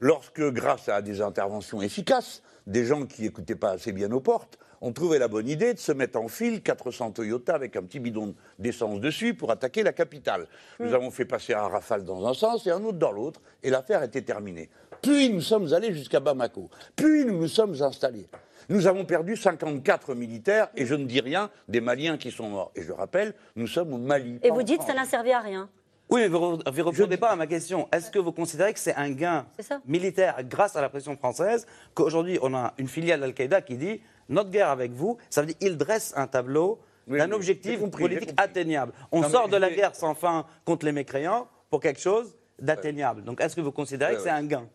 lorsque, 0.00 0.40
grâce 0.52 0.88
à 0.88 1.02
des 1.02 1.20
interventions 1.20 1.82
efficaces, 1.82 2.42
des 2.66 2.84
gens 2.84 3.06
qui 3.06 3.22
n'écoutaient 3.22 3.54
pas 3.54 3.70
assez 3.70 3.92
bien 3.92 4.08
nos 4.08 4.20
portes, 4.20 4.58
ont 4.80 4.92
trouvé 4.92 5.18
la 5.18 5.28
bonne 5.28 5.48
idée 5.48 5.72
de 5.72 5.78
se 5.78 5.92
mettre 5.92 6.18
en 6.18 6.28
file 6.28 6.62
400 6.62 7.12
Toyota 7.12 7.54
avec 7.54 7.74
un 7.76 7.82
petit 7.82 8.00
bidon 8.00 8.34
d'essence 8.58 9.00
dessus 9.00 9.34
pour 9.34 9.50
attaquer 9.50 9.82
la 9.82 9.92
capitale. 9.92 10.46
Nous 10.78 10.92
avons 10.92 11.10
fait 11.10 11.24
passer 11.24 11.54
un 11.54 11.68
rafale 11.68 12.04
dans 12.04 12.26
un 12.26 12.34
sens 12.34 12.66
et 12.66 12.70
un 12.70 12.82
autre 12.84 12.98
dans 12.98 13.12
l'autre, 13.12 13.40
et 13.62 13.70
l'affaire 13.70 14.02
était 14.02 14.22
terminée. 14.22 14.68
Puis 15.00 15.30
nous 15.30 15.40
sommes 15.40 15.72
allés 15.72 15.94
jusqu'à 15.94 16.20
Bamako. 16.20 16.68
Puis 16.96 17.24
nous 17.24 17.38
nous 17.38 17.48
sommes 17.48 17.80
installés. 17.82 18.28
Nous 18.68 18.86
avons 18.86 19.04
perdu 19.04 19.36
54 19.36 20.14
militaires, 20.14 20.68
et 20.76 20.86
je 20.86 20.94
ne 20.94 21.04
dis 21.04 21.20
rien 21.20 21.50
des 21.68 21.80
Maliens 21.80 22.16
qui 22.16 22.30
sont 22.30 22.48
morts. 22.48 22.72
Et 22.74 22.82
je 22.82 22.92
rappelle, 22.92 23.34
nous 23.56 23.66
sommes 23.66 23.92
au 23.92 23.98
Mali. 23.98 24.38
Et 24.42 24.50
vous 24.50 24.62
dites 24.62 24.78
que 24.78 24.84
ça 24.84 24.94
n'a 24.94 25.04
servi 25.04 25.32
à 25.32 25.40
rien. 25.40 25.68
Oui, 26.10 26.20
mais 26.22 26.28
vous 26.28 26.56
ne 26.58 26.70
répondez 26.70 27.16
pas 27.16 27.30
à 27.30 27.36
ma 27.36 27.46
question. 27.46 27.88
Est-ce 27.92 28.10
que 28.10 28.18
vous 28.18 28.32
considérez 28.32 28.72
que 28.72 28.78
c'est 28.78 28.94
un 28.94 29.10
gain 29.10 29.46
militaire 29.86 30.36
grâce 30.44 30.76
à 30.76 30.80
la 30.82 30.88
pression 30.88 31.16
française 31.16 31.66
qu'aujourd'hui 31.94 32.38
on 32.42 32.54
a 32.54 32.74
une 32.78 32.88
filiale 32.88 33.20
d'Al-Qaïda 33.20 33.62
qui 33.62 33.76
dit 33.76 34.00
notre 34.28 34.50
guerre 34.50 34.68
avec 34.68 34.92
vous, 34.92 35.18
ça 35.30 35.40
veut 35.40 35.48
dire 35.48 35.58
qu'il 35.58 35.76
dresse 35.76 36.12
un 36.16 36.26
tableau 36.26 36.78
Oui, 37.08 37.18
d'un 37.18 37.28
oui, 37.28 37.34
objectif 37.34 37.80
compris, 37.80 38.02
politique 38.04 38.34
atteignable. 38.36 38.92
On 39.12 39.20
Non, 39.22 39.28
mais 39.28 39.32
sort 39.32 39.48
de 39.48 39.56
la 39.56 39.70
guerre 39.70 39.94
sans 39.94 40.14
fin 40.14 40.46
contre 40.64 40.84
les 40.86 40.92
mécréants 40.92 41.48
pour 41.70 41.80
quelque 41.80 42.00
chose 42.00 42.34
d'atteignable. 42.58 43.24
Donc 43.24 43.40
est-ce 43.40 43.56
que 43.56 43.60
vous 43.62 43.72
considérez 43.72 44.12
Ouais, 44.12 44.16
que 44.18 44.22
c'est 44.22 44.30
ouais. 44.30 44.36
un 44.36 44.44
gain? 44.44 44.68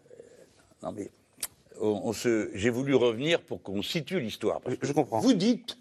Non, 0.83 0.91
mais 0.91 1.11
on, 1.79 2.01
on 2.05 2.13
se, 2.13 2.49
j'ai 2.53 2.69
voulu 2.69 2.95
revenir 2.95 3.41
pour 3.41 3.61
qu'on 3.61 3.81
situe 3.81 4.19
l'histoire. 4.19 4.61
Parce 4.61 4.75
Je- 4.75 4.79
que 4.81 4.87
je 4.87 4.93
comprends. 4.93 5.19
Vous 5.19 5.33
dites 5.33 5.77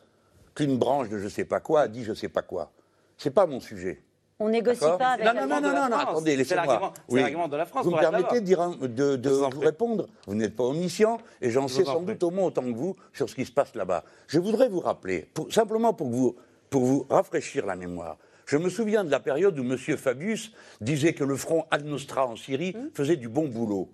qu'une 0.55 0.79
branche 0.79 1.09
de 1.09 1.19
je 1.19 1.29
sais 1.29 1.45
pas 1.45 1.61
quoi 1.61 1.83
a 1.83 1.89
dit 1.89 2.05
je 2.05 2.13
sais 2.15 2.29
pas 2.29 2.43
quoi. 2.43 2.71
C'est 3.17 3.31
pas 3.33 3.47
mon 3.47 3.61
sujet. 3.61 4.03
On 4.41 4.49
négocie 4.51 4.79
pas 4.81 5.09
avec 5.15 5.27
non, 5.27 5.33
la 5.33 5.47
non, 5.47 5.49
non, 5.49 5.61
non, 5.61 5.69
non, 5.75 5.89
non, 5.89 5.97
France. 5.99 6.03
attendez, 6.11 6.37
laissez-moi. 6.37 6.93
c'est 7.09 7.17
l'argument 7.21 7.49
de 7.49 7.57
la 7.57 7.67
France 7.67 7.85
Vous 7.85 7.91
me 7.91 7.99
permettez 7.99 8.41
de, 8.41 9.29
vous 9.29 9.61
répondre 9.61 10.07
Vous 10.29 10.35
n'êtes 10.37 10.55
pas 10.55 10.63
omniscient 10.65 11.19
et 11.41 11.51
j'en 11.51 11.67
sais 11.67 11.85
sans 11.85 12.03
doute 12.03 12.23
au 12.23 12.31
moins 12.31 12.45
autant 12.47 12.63
que 12.63 12.77
vous 12.77 12.95
sur 13.13 13.29
ce 13.29 13.35
qui 13.35 13.45
se 13.45 13.51
passe 13.51 13.75
là-bas. 13.75 14.05
Je 14.29 14.39
voudrais 14.39 14.69
vous 14.69 14.79
rappeler, 14.79 15.29
pour- 15.35 15.53
simplement 15.53 15.93
pour 15.93 16.09
vous, 16.09 16.37
pour 16.71 16.85
vous 16.85 17.07
rafraîchir 17.11 17.67
la 17.67 17.75
mémoire. 17.75 18.17
Je 18.47 18.57
me 18.57 18.71
souviens 18.71 19.03
de 19.03 19.11
la 19.11 19.19
période 19.21 19.59
où 19.59 19.63
M. 19.63 19.77
Fabius 19.77 20.53
disait 20.81 21.15
que 21.15 21.25
le 21.25 21.37
front 21.37 21.67
Al-Nosra 21.73 22.27
en 22.27 22.37
Syrie 22.37 22.75
Hum. 22.77 22.91
faisait 22.95 23.17
du 23.17 23.29
bon 23.29 23.49
boulot. 23.49 23.91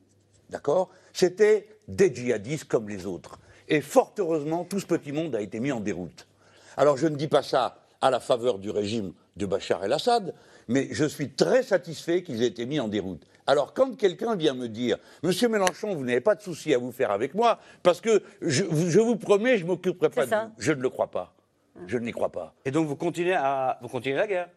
D'accord? 0.51 0.91
C'était 1.15 1.67
des 1.89 2.15
djihadistes 2.15 2.65
comme 2.67 2.89
les 2.91 3.07
autres. 3.07 3.39
Et 3.67 3.81
fort 3.81 4.13
heureusement, 4.19 4.65
tout 4.65 4.79
ce 4.79 4.85
petit 4.87 5.11
monde 5.11 5.35
a 5.35 5.41
été 5.41 5.59
mis 5.59 5.73
en 5.73 5.81
déroute. 5.81 6.27
Alors 6.77 6.99
je 6.99 7.07
ne 7.07 7.17
dis 7.17 7.29
pas 7.29 7.43
ça 7.43 7.79
à 8.03 8.11
la 8.11 8.21
faveur 8.21 8.59
du 8.59 8.69
régime 8.69 9.15
de 9.37 9.47
Bachar 9.47 9.85
el-Assad, 9.85 10.35
mais 10.69 10.89
je 10.93 11.05
suis 11.05 11.31
très 11.31 11.63
satisfait 11.63 12.23
qu'ils 12.23 12.43
aient 12.43 12.47
été 12.49 12.67
mis 12.67 12.81
en 12.81 12.89
déroute. 12.89 13.23
Alors, 13.47 13.75
quand 13.75 13.97
quelqu'un 13.97 14.37
vient 14.37 14.55
me 14.55 14.69
dire, 14.69 14.97
Monsieur 15.23 15.49
Mélenchon, 15.49 15.95
vous 15.95 16.05
n'avez 16.05 16.21
pas 16.21 16.35
de 16.35 16.41
souci 16.41 16.73
à 16.73 16.79
vous 16.79 16.93
faire 16.93 17.11
avec 17.11 17.35
moi, 17.35 17.59
parce 17.83 18.01
que 18.01 18.23
je, 18.41 18.65
je 18.65 19.01
vous 19.01 19.17
promets, 19.17 19.59
je 19.59 19.65
ne 19.65 19.69
m'occuperai 19.69 20.09
pas 20.09 20.25
de 20.25 20.31
ça. 20.31 20.45
vous. 20.47 20.53
Je 20.63 20.73
ne 20.73 20.81
le 20.81 20.89
crois 20.89 21.11
pas. 21.11 21.35
Je 21.87 21.99
ne 21.99 22.05
n'y 22.05 22.13
crois 22.13 22.31
pas. 22.31 22.55
Et 22.65 22.71
donc 22.71 22.87
vous 22.87 22.95
continuez, 22.97 23.35
à, 23.35 23.79
vous 23.83 23.89
continuez 23.89 24.17
la 24.17 24.27
guerre? 24.29 24.49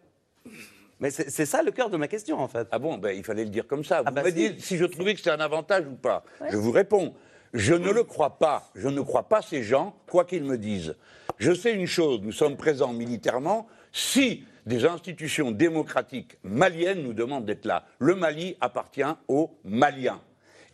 Mais 1.00 1.12
c'est 1.12 1.46
ça 1.46 1.62
le 1.62 1.72
cœur 1.72 1.90
de 1.90 1.98
ma 1.98 2.08
question, 2.08 2.40
en 2.40 2.48
fait. 2.48 2.68
Ah 2.72 2.80
bon, 2.80 2.98
ben, 2.98 3.16
il 3.16 3.24
fallait 3.24 3.44
le 3.44 3.50
dire 3.52 3.68
comme 3.68 3.84
ça. 3.84 3.98
Vous 4.02 4.06
Ah 4.08 4.12
bah 4.12 4.24
me 4.24 4.30
si. 4.30 4.34
dites 4.36 4.62
si 4.62 4.78
je 4.78 4.86
trouvais 4.86 5.14
que 5.14 5.20
c'était 5.20 5.32
un 5.32 5.40
avantage 5.40 5.86
ou 5.86 5.96
pas. 5.96 6.24
Je 6.50 6.58
vous 6.58 6.72
réponds. 6.72 7.14
Je 7.54 7.74
ne 7.76 7.92
le 7.92 8.04
crois 8.04 8.38
pas. 8.40 8.70
Je 8.76 8.88
ne 8.88 9.02
crois 9.02 9.24
pas 9.30 9.42
ces 9.42 9.62
gens, 9.64 9.96
quoi 10.10 10.26
qu'ils 10.26 10.44
me 10.44 10.58
disent. 10.58 10.96
Je 11.38 11.52
sais 11.54 11.72
une 11.74 11.86
chose, 11.86 12.22
nous 12.24 12.32
sommes 12.32 12.58
présents 12.58 12.94
militairement. 12.94 13.68
Si 13.92 14.44
des 14.68 14.86
institutions 14.86 15.52
démocratiques 15.52 16.38
maliennes 16.44 17.02
nous 17.02 17.14
demandent 17.14 17.46
d'être 17.46 17.66
là, 17.66 17.86
le 18.00 18.16
Mali 18.16 18.58
appartient 18.62 19.02
aux 19.28 19.58
Maliens. 19.64 20.22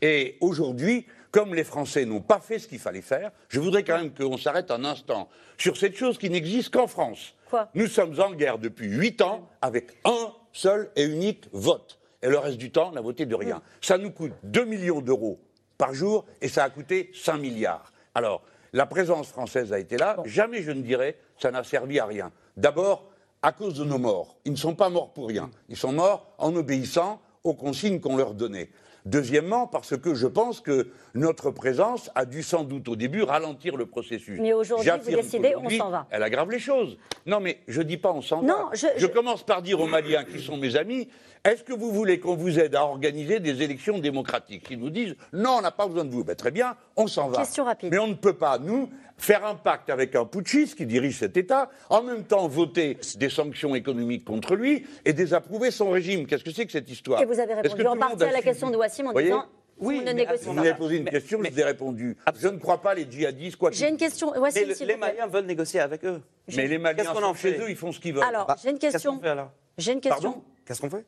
Et 0.01 0.37
aujourd'hui, 0.41 1.05
comme 1.31 1.53
les 1.55 1.63
Français 1.63 2.05
n'ont 2.05 2.21
pas 2.21 2.39
fait 2.39 2.59
ce 2.59 2.67
qu'il 2.67 2.79
fallait 2.79 3.01
faire, 3.01 3.31
je 3.49 3.59
voudrais 3.59 3.83
quand 3.83 3.97
même 3.97 4.13
qu'on 4.13 4.37
s'arrête 4.37 4.71
un 4.71 4.83
instant 4.83 5.29
sur 5.57 5.77
cette 5.77 5.95
chose 5.95 6.17
qui 6.17 6.29
n'existe 6.29 6.73
qu'en 6.73 6.87
France. 6.87 7.35
Quoi? 7.49 7.69
Nous 7.75 7.87
sommes 7.87 8.19
en 8.19 8.33
guerre 8.33 8.57
depuis 8.57 8.87
huit 8.87 9.21
ans 9.21 9.47
avec 9.61 9.91
un 10.05 10.33
seul 10.51 10.89
et 10.95 11.03
unique 11.03 11.45
vote. 11.53 11.99
Et 12.23 12.29
le 12.29 12.37
reste 12.39 12.57
du 12.57 12.71
temps, 12.71 12.89
on 12.89 12.93
n'a 12.93 13.01
voté 13.01 13.25
de 13.25 13.35
rien. 13.35 13.61
Ça 13.79 13.97
nous 13.97 14.11
coûte 14.11 14.33
2 14.43 14.65
millions 14.65 15.01
d'euros 15.01 15.39
par 15.77 15.93
jour 15.93 16.25
et 16.41 16.47
ça 16.47 16.63
a 16.63 16.69
coûté 16.69 17.11
5 17.13 17.37
milliards. 17.37 17.91
Alors, 18.15 18.43
la 18.73 18.87
présence 18.87 19.27
française 19.27 19.71
a 19.71 19.79
été 19.79 19.97
là. 19.97 20.17
Jamais 20.25 20.63
je 20.63 20.71
ne 20.71 20.81
dirais 20.81 21.15
ça 21.37 21.51
n'a 21.51 21.63
servi 21.63 21.99
à 21.99 22.05
rien. 22.05 22.31
D'abord, 22.57 23.12
à 23.43 23.51
cause 23.51 23.75
de 23.75 23.83
nos 23.83 23.99
morts. 23.99 24.37
Ils 24.45 24.53
ne 24.53 24.57
sont 24.57 24.73
pas 24.73 24.89
morts 24.89 25.11
pour 25.13 25.27
rien. 25.27 25.51
Ils 25.69 25.77
sont 25.77 25.91
morts 25.91 26.33
en 26.39 26.55
obéissant 26.55 27.19
aux 27.43 27.53
consignes 27.53 27.99
qu'on 27.99 28.15
leur 28.15 28.33
donnait. 28.33 28.69
Deuxièmement, 29.05 29.67
parce 29.67 29.97
que 29.97 30.15
je 30.15 30.27
pense 30.27 30.61
que 30.61 30.87
notre 31.13 31.51
présence 31.51 32.09
a 32.15 32.23
dû 32.23 32.41
sans 32.41 32.63
doute 32.63 32.87
au 32.87 32.95
début 32.95 33.21
ralentir 33.23 33.75
le 33.75 33.85
processus. 33.85 34.39
Mais 34.39 34.53
aujourd'hui, 34.53 34.89
vous 35.03 35.11
décidez, 35.11 35.55
on 35.57 35.69
s'en 35.69 35.89
va. 35.89 36.07
Elle 36.09 36.23
aggrave 36.23 36.49
les 36.49 36.59
choses. 36.59 36.97
Non, 37.25 37.41
mais 37.41 37.59
je 37.67 37.81
dis 37.81 37.97
pas 37.97 38.13
on 38.13 38.21
s'en 38.21 38.41
va. 38.41 38.69
Je- 38.73 39.07
commence 39.07 39.43
par 39.43 39.61
dire 39.61 39.81
aux 39.81 39.87
Maliens 39.87 40.23
qui 40.23 40.41
sont 40.41 40.55
mes 40.55 40.77
amis, 40.77 41.09
est-ce 41.43 41.63
que 41.63 41.73
vous 41.73 41.91
voulez 41.91 42.21
qu'on 42.21 42.37
vous 42.37 42.57
aide 42.57 42.75
à 42.75 42.85
organiser 42.85 43.41
des 43.41 43.61
élections 43.61 43.99
démocratiques? 43.99 44.67
Ils 44.71 44.79
nous 44.79 44.89
disent, 44.89 45.15
non, 45.33 45.57
on 45.59 45.61
n'a 45.61 45.71
pas 45.71 45.85
besoin 45.87 46.05
de 46.05 46.09
vous. 46.09 46.23
Ben, 46.23 46.37
très 46.37 46.51
bien, 46.51 46.77
on 46.95 47.07
s'en 47.07 47.27
va. 47.27 47.39
Question 47.39 47.65
rapide. 47.65 47.91
Mais 47.91 47.99
on 47.99 48.07
ne 48.07 48.13
peut 48.13 48.37
pas, 48.37 48.57
nous, 48.57 48.89
faire 49.17 49.45
un 49.45 49.55
pacte 49.55 49.89
avec 49.89 50.15
un 50.15 50.25
putschiste 50.25 50.75
qui 50.75 50.85
dirige 50.85 51.17
cet 51.19 51.37
État, 51.37 51.69
en 51.89 52.01
même 52.03 52.23
temps 52.25 52.47
voter 52.47 52.97
des 53.15 53.29
sanctions 53.29 53.75
économiques 53.75 54.25
contre 54.25 54.55
lui 54.55 54.85
et 55.05 55.13
désapprouver 55.13 55.71
son 55.71 55.89
régime. 55.91 56.25
Qu'est-ce 56.27 56.43
que 56.43 56.51
c'est 56.51 56.65
que 56.65 56.71
cette 56.71 56.89
histoire? 56.89 57.21
Et 57.21 57.25
vous 57.25 57.39
avez 57.39 57.53
répondu 57.53 57.85
en 57.87 57.97
partie 57.97 58.23
à 58.23 58.31
la 58.31 58.41
question 58.41 58.69
de 58.69 58.77
Wassim 58.77 59.07
en 59.07 59.13
disant 59.13 59.45
Oui, 59.79 59.95
on 59.97 60.01
ne 60.01 60.05
mais 60.05 60.13
négocie 60.13 60.45
Vous 60.45 60.53
m'avez 60.53 60.73
posé 60.73 60.97
une 60.97 61.05
question, 61.09 61.39
je 61.43 61.49
vous 61.49 61.59
ai 61.59 61.63
répondu. 61.63 62.17
Je 62.39 62.47
ne 62.47 62.57
crois 62.57 62.81
pas 62.81 62.93
les 62.93 63.09
djihadistes, 63.09 63.55
quoi 63.57 63.71
J'ai 63.71 63.89
une 63.89 63.97
question. 63.97 64.31
Mais 64.33 64.39
Wassim, 64.39 64.65
le- 64.67 64.85
les. 64.85 64.97
Maliens 64.97 65.27
veulent 65.27 65.45
négocier 65.45 65.79
avec 65.79 66.03
eux. 66.05 66.21
Mais 66.55 66.67
les 66.67 66.77
Maliens 66.77 67.03
Qu'est-ce 67.03 67.13
qu'on 67.13 67.23
en 67.23 67.33
sont 67.33 67.35
chez 67.35 67.53
fait 67.53 67.59
eux, 67.61 67.69
ils 67.69 67.75
font 67.75 67.91
ce 67.91 67.99
qu'ils 67.99 68.13
veulent. 68.13 68.23
Alors, 68.23 68.45
Bah, 68.47 68.55
j'ai 68.61 68.69
une 68.71 68.77
Qu'est-ce 68.79 68.93
question. 68.93 69.15
qu'on 69.17 69.21
fait 69.23 69.29
alors? 69.29 69.51
J'ai 69.77 69.93
une 69.93 70.01
question. 70.01 70.21
Pardon? 70.31 70.43
Qu'est-ce 70.65 70.81
qu'on 70.81 70.89
fait? 70.89 71.05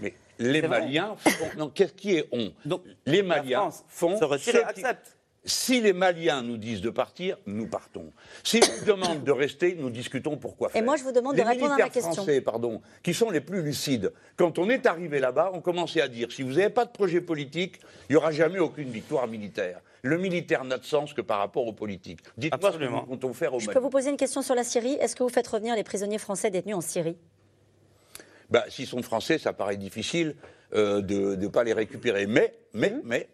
Mais 0.00 0.14
les. 0.38 0.62
Maliens 0.62 1.14
font. 1.18 1.46
Non, 1.58 1.68
qu'est-ce 1.70 1.92
qui 1.92 2.16
est 2.16 2.28
on? 2.32 2.52
Donc, 2.64 2.82
Les 3.06 3.22
la 3.22 3.28
Maliens 3.28 3.60
France 3.60 3.84
font. 3.88 4.18
se 4.18 4.24
retire 4.24 4.52
ce 4.54 4.58
et 4.58 4.74
qui- 4.74 4.84
accepte. 4.84 5.15
Si 5.46 5.80
les 5.80 5.92
Maliens 5.92 6.42
nous 6.42 6.56
disent 6.56 6.80
de 6.80 6.90
partir, 6.90 7.38
nous 7.46 7.68
partons. 7.68 8.12
S'ils 8.42 8.60
nous 8.60 8.84
demandent 8.86 9.22
de 9.22 9.30
rester, 9.30 9.76
nous 9.78 9.90
discutons 9.90 10.36
pourquoi 10.36 10.68
faire. 10.70 10.82
moi, 10.82 10.96
je 10.96 11.04
vous 11.04 11.12
demande 11.12 11.36
de 11.36 11.42
répondre 11.42 11.66
à 11.72 11.76
ma 11.78 11.84
militaires 11.84 11.90
question. 11.92 12.12
Français, 12.12 12.40
pardon, 12.40 12.82
qui 13.02 13.14
sont 13.14 13.30
les 13.30 13.40
plus 13.40 13.62
lucides. 13.62 14.12
Quand 14.36 14.58
on 14.58 14.68
est 14.68 14.86
arrivé 14.86 15.20
là-bas, 15.20 15.52
on 15.54 15.60
commençait 15.60 16.00
à 16.00 16.08
dire 16.08 16.32
si 16.32 16.42
vous 16.42 16.54
n'avez 16.54 16.68
pas 16.70 16.84
de 16.84 16.90
projet 16.90 17.20
politique, 17.20 17.78
il 18.08 18.12
n'y 18.12 18.16
aura 18.16 18.32
jamais 18.32 18.58
aucune 18.58 18.90
victoire 18.90 19.28
militaire. 19.28 19.80
Le 20.02 20.18
militaire 20.18 20.64
n'a 20.64 20.78
de 20.78 20.84
sens 20.84 21.14
que 21.14 21.20
par 21.20 21.38
rapport 21.38 21.66
au 21.66 21.72
politique. 21.72 22.20
Dites-moi 22.36 22.72
ce 22.72 22.76
que 22.78 22.82
Absolument. 22.82 23.02
nous 23.02 23.06
comptons 23.06 23.32
faire 23.32 23.54
au 23.54 23.60
Je 23.60 23.66
Mali. 23.66 23.74
peux 23.74 23.82
vous 23.82 23.90
poser 23.90 24.10
une 24.10 24.16
question 24.16 24.42
sur 24.42 24.54
la 24.54 24.64
Syrie 24.64 24.94
Est-ce 25.00 25.14
que 25.16 25.22
vous 25.22 25.28
faites 25.28 25.46
revenir 25.46 25.74
les 25.76 25.84
prisonniers 25.84 26.18
français 26.18 26.50
détenus 26.50 26.76
en 26.76 26.80
Syrie? 26.80 27.16
Bah, 28.50 28.64
S'ils 28.68 28.86
sont 28.86 29.02
français, 29.02 29.38
ça 29.38 29.52
paraît 29.52 29.76
difficile 29.76 30.36
euh, 30.74 31.00
de 31.00 31.36
ne 31.36 31.48
pas 31.48 31.64
les 31.64 31.72
récupérer. 31.72 32.26
Mais, 32.26 32.54
mais, 32.72 32.94
mais, 33.04 33.28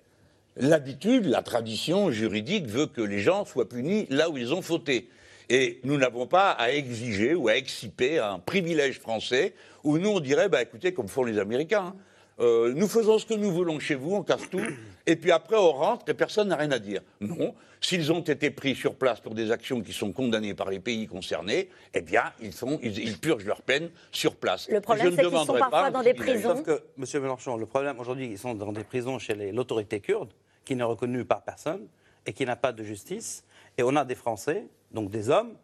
l'habitude, 0.57 1.27
la 1.27 1.43
tradition 1.43 2.11
juridique 2.11 2.67
veut 2.67 2.87
que 2.87 3.01
les 3.01 3.19
gens 3.21 3.45
soient 3.45 3.69
punis 3.69 4.07
là 4.11 4.31
où 4.31 4.37
ils 4.37 4.53
ont 4.53 4.63
fauté. 4.63 5.09
Et 5.49 5.81
nous 5.85 5.97
n'avons 5.99 6.27
pas 6.27 6.51
à 6.53 6.71
exiger 6.71 7.35
ou 7.35 7.49
à 7.49 7.57
exciper 7.57 8.19
un 8.19 8.39
privilège 8.39 9.01
français 9.01 9.55
où 9.85 9.99
nous, 9.99 10.11
on 10.11 10.21
dirait, 10.21 10.49
bah, 10.49 10.63
écoutez, 10.63 10.93
comme 10.95 11.09
font 11.09 11.25
les 11.25 11.39
Américains, 11.39 11.95
hein, 11.95 11.97
euh, 12.41 12.73
nous 12.75 12.89
faisons 12.89 13.19
ce 13.19 13.27
que 13.27 13.35
nous 13.35 13.51
voulons 13.53 13.79
chez 13.79 13.95
vous, 13.95 14.15
on 14.15 14.23
casse 14.23 14.49
tout, 14.51 14.61
et 15.07 15.17
puis 15.17 15.31
après 15.31 15.57
on 15.57 15.73
rentre 15.73 16.09
et 16.09 16.15
personne 16.15 16.49
n'a 16.49 16.57
rien 16.57 16.71
à 16.71 16.79
dire. 16.79 17.03
Non, 17.21 17.55
s'ils 17.81 18.11
ont 18.13 18.21
été 18.23 18.51
pris 18.51 18.75
sur 18.75 18.95
place 18.95 19.21
pour 19.21 19.35
des 19.35 19.51
actions 19.51 19.83
qui 19.83 19.93
sont 19.93 20.13
condamnées 20.13 20.55
par 20.55 20.71
les 20.71 20.79
pays 20.81 21.07
concernés, 21.07 21.69
eh 21.93 22.01
bien, 22.01 22.23
ils, 22.41 22.53
sont, 22.53 22.79
ils, 22.83 22.99
ils 23.01 23.19
purgent 23.19 23.45
leur 23.45 23.61
peine 23.61 23.91
sur 24.13 24.37
place. 24.37 24.69
Le 24.71 24.81
problème, 24.81 25.07
Je 25.07 25.11
ne 25.11 25.17
c'est 25.17 25.23
qu'ils 25.23 25.31
sont 25.31 25.31
demanderai 25.33 25.59
parfois 25.59 25.81
pas 25.83 25.91
dans 25.91 26.03
des 26.03 26.15
prisons. 26.15 26.57
Sauf 26.57 26.63
que, 26.63 26.83
Monsieur 26.97 27.21
Mélenchon, 27.21 27.57
le 27.57 27.67
problème 27.67 27.99
aujourd'hui, 27.99 28.27
ils 28.31 28.39
sont 28.39 28.55
dans 28.55 28.73
des 28.73 28.85
prisons 28.85 29.19
chez 29.19 29.35
les- 29.35 29.53
l'autorité 29.53 30.01
kurde, 30.01 30.31
qui 30.65 30.77
n'est 30.77 30.83
reconnue 30.83 31.25
par 31.25 31.43
personne 31.43 31.87
et 32.27 32.33
qui 32.33 32.45
n'a 32.45 32.57
pas 32.57 32.73
de 32.73 32.83
justice. 32.83 33.45
Et 33.79 33.83
on 33.83 33.97
a 33.97 34.05
des 34.05 34.15
Français, 34.15 34.67
donc 34.93 35.11
des 35.11 35.31
hommes, 35.31 35.55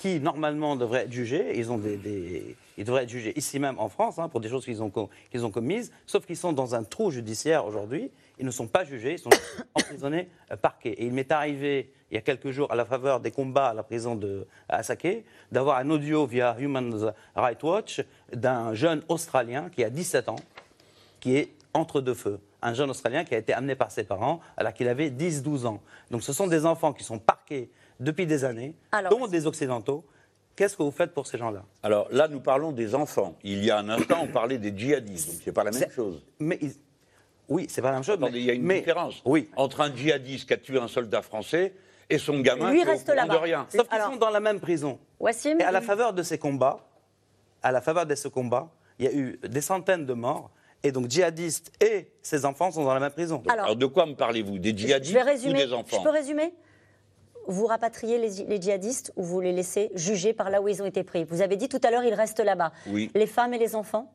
qui 0.00 0.18
normalement 0.18 0.76
devraient 0.76 1.02
être 1.04 1.12
jugés. 1.12 1.58
Ils, 1.58 1.70
ont 1.70 1.76
des, 1.76 2.56
ils 2.78 2.84
devraient 2.84 3.02
être 3.02 3.10
jugés 3.10 3.36
ici 3.36 3.58
même 3.58 3.78
en 3.78 3.90
France 3.90 4.18
hein, 4.18 4.30
pour 4.30 4.40
des 4.40 4.48
choses 4.48 4.64
qu'ils 4.64 4.82
ont, 4.82 4.90
qu'ils 5.30 5.44
ont 5.44 5.50
commises, 5.50 5.92
sauf 6.06 6.24
qu'ils 6.24 6.38
sont 6.38 6.54
dans 6.54 6.74
un 6.74 6.84
trou 6.84 7.10
judiciaire 7.10 7.66
aujourd'hui. 7.66 8.10
Ils 8.38 8.46
ne 8.46 8.50
sont 8.50 8.66
pas 8.66 8.82
jugés, 8.84 9.12
ils 9.12 9.18
sont 9.18 9.28
emprisonnés, 9.74 10.30
euh, 10.50 10.56
parqués. 10.56 10.92
Et 10.92 11.04
il 11.04 11.12
m'est 11.12 11.30
arrivé, 11.30 11.92
il 12.10 12.14
y 12.14 12.16
a 12.16 12.22
quelques 12.22 12.50
jours, 12.50 12.72
à 12.72 12.76
la 12.76 12.86
faveur 12.86 13.20
des 13.20 13.30
combats 13.30 13.68
à 13.68 13.74
la 13.74 13.82
prison 13.82 14.16
de 14.16 14.46
à 14.70 14.82
Sake, 14.82 15.22
d'avoir 15.52 15.76
un 15.76 15.90
audio 15.90 16.24
via 16.24 16.56
Human 16.58 17.12
Rights 17.36 17.62
Watch 17.62 18.00
d'un 18.32 18.72
jeune 18.72 19.02
Australien 19.08 19.68
qui 19.68 19.84
a 19.84 19.90
17 19.90 20.30
ans, 20.30 20.40
qui 21.20 21.36
est 21.36 21.50
entre 21.74 22.00
deux 22.00 22.14
feux. 22.14 22.40
Un 22.62 22.74
jeune 22.74 22.90
Australien 22.90 23.24
qui 23.24 23.34
a 23.34 23.38
été 23.38 23.52
amené 23.52 23.74
par 23.74 23.90
ses 23.90 24.04
parents 24.04 24.40
alors 24.56 24.72
qu'il 24.72 24.88
avait 24.88 25.10
10-12 25.10 25.66
ans. 25.66 25.80
Donc 26.10 26.22
ce 26.22 26.32
sont 26.32 26.46
des 26.46 26.66
enfants 26.66 26.92
qui 26.92 27.04
sont 27.04 27.18
parqués 27.18 27.70
depuis 27.98 28.26
des 28.26 28.44
années, 28.44 28.74
Alors- 28.92 29.10
dont 29.16 29.26
des 29.26 29.46
Occidentaux. 29.46 30.04
Qu'est-ce 30.56 30.76
que 30.76 30.82
vous 30.82 30.90
faites 30.90 31.14
pour 31.14 31.26
ces 31.26 31.38
gens-là? 31.38 31.62
Alors 31.82 32.08
là, 32.10 32.28
nous 32.28 32.40
parlons 32.40 32.72
des 32.72 32.94
enfants. 32.94 33.34
Il 33.44 33.64
y 33.64 33.70
a 33.70 33.78
un 33.78 33.88
instant, 33.88 34.18
on 34.22 34.26
parlait 34.26 34.58
des 34.58 34.76
djihadistes, 34.76 35.28
donc 35.30 35.40
c'est 35.42 35.52
pas 35.52 35.64
la 35.64 35.70
même 35.70 35.90
chose. 35.90 36.22
Mais 36.38 36.58
ils- 36.60 36.74
Oui, 37.48 37.66
c'est 37.70 37.80
pas 37.80 37.88
la 37.88 37.94
même 37.94 38.04
chose. 38.04 38.16
Attendez, 38.16 38.32
mais 38.32 38.38
il 38.40 38.44
y 38.44 38.50
a 38.50 38.54
une 38.54 38.62
mais- 38.62 38.80
différence 38.80 39.22
Oui. 39.24 39.48
entre 39.56 39.80
un 39.80 39.94
djihadiste 39.94 40.46
qui 40.46 40.52
a 40.52 40.56
tué 40.58 40.78
un 40.78 40.86
soldat 40.88 41.22
français 41.22 41.72
et 42.10 42.18
son 42.18 42.40
gamin 42.40 42.70
Lui 42.70 42.80
qui 42.80 42.84
reste 42.86 43.08
là-bas. 43.08 43.34
de 43.34 43.38
rien. 43.40 43.66
Sauf 43.70 43.88
qu'ils 43.88 44.00
sont 44.02 44.16
dans 44.16 44.30
la 44.30 44.40
même 44.40 44.60
prison. 44.60 44.98
Wassim 45.18 45.58
Et 45.60 45.64
à 45.64 45.70
la 45.72 45.80
faveur 45.80 46.12
de 46.12 46.22
ces 46.22 46.36
combats, 46.38 46.86
à 47.62 47.72
la 47.72 47.80
faveur 47.80 48.04
de 48.06 48.14
ce 48.14 48.28
combat, 48.28 48.68
il 48.98 49.04
y 49.06 49.08
a 49.08 49.12
eu 49.14 49.38
des 49.42 49.60
centaines 49.62 50.04
de 50.04 50.12
morts. 50.14 50.50
Et 50.82 50.92
donc 50.92 51.10
djihadistes 51.10 51.72
et 51.82 52.08
ses 52.22 52.44
enfants 52.46 52.70
sont 52.70 52.84
dans 52.84 52.94
la 52.94 53.00
même 53.00 53.10
prison. 53.10 53.42
Alors- 53.48 53.64
Alors 53.66 53.76
de 53.76 53.86
quoi 53.86 54.06
me 54.06 54.14
parlez-vous? 54.14 54.58
Des 54.58 54.70
Je 54.70 54.76
djihadistes 54.76 55.46
ou 55.46 55.52
des 55.52 55.72
enfants? 55.72 55.98
Je 55.98 56.02
peux 56.02 56.10
résumer? 56.10 56.54
Vous 57.46 57.66
rapatriez 57.66 58.18
les, 58.18 58.44
les 58.46 58.60
djihadistes 58.60 59.12
ou 59.16 59.22
vous 59.24 59.40
les 59.40 59.52
laissez 59.52 59.90
juger 59.94 60.32
par 60.32 60.50
là 60.50 60.62
où 60.62 60.68
ils 60.68 60.82
ont 60.82 60.86
été 60.86 61.02
pris? 61.02 61.24
Vous 61.24 61.42
avez 61.42 61.56
dit 61.56 61.68
tout 61.68 61.80
à 61.82 61.90
l'heure, 61.90 62.04
ils 62.04 62.14
restent 62.14 62.40
là-bas. 62.40 62.72
Oui. 62.86 63.10
Les 63.14 63.26
femmes 63.26 63.52
et 63.54 63.58
les 63.58 63.74
enfants? 63.74 64.12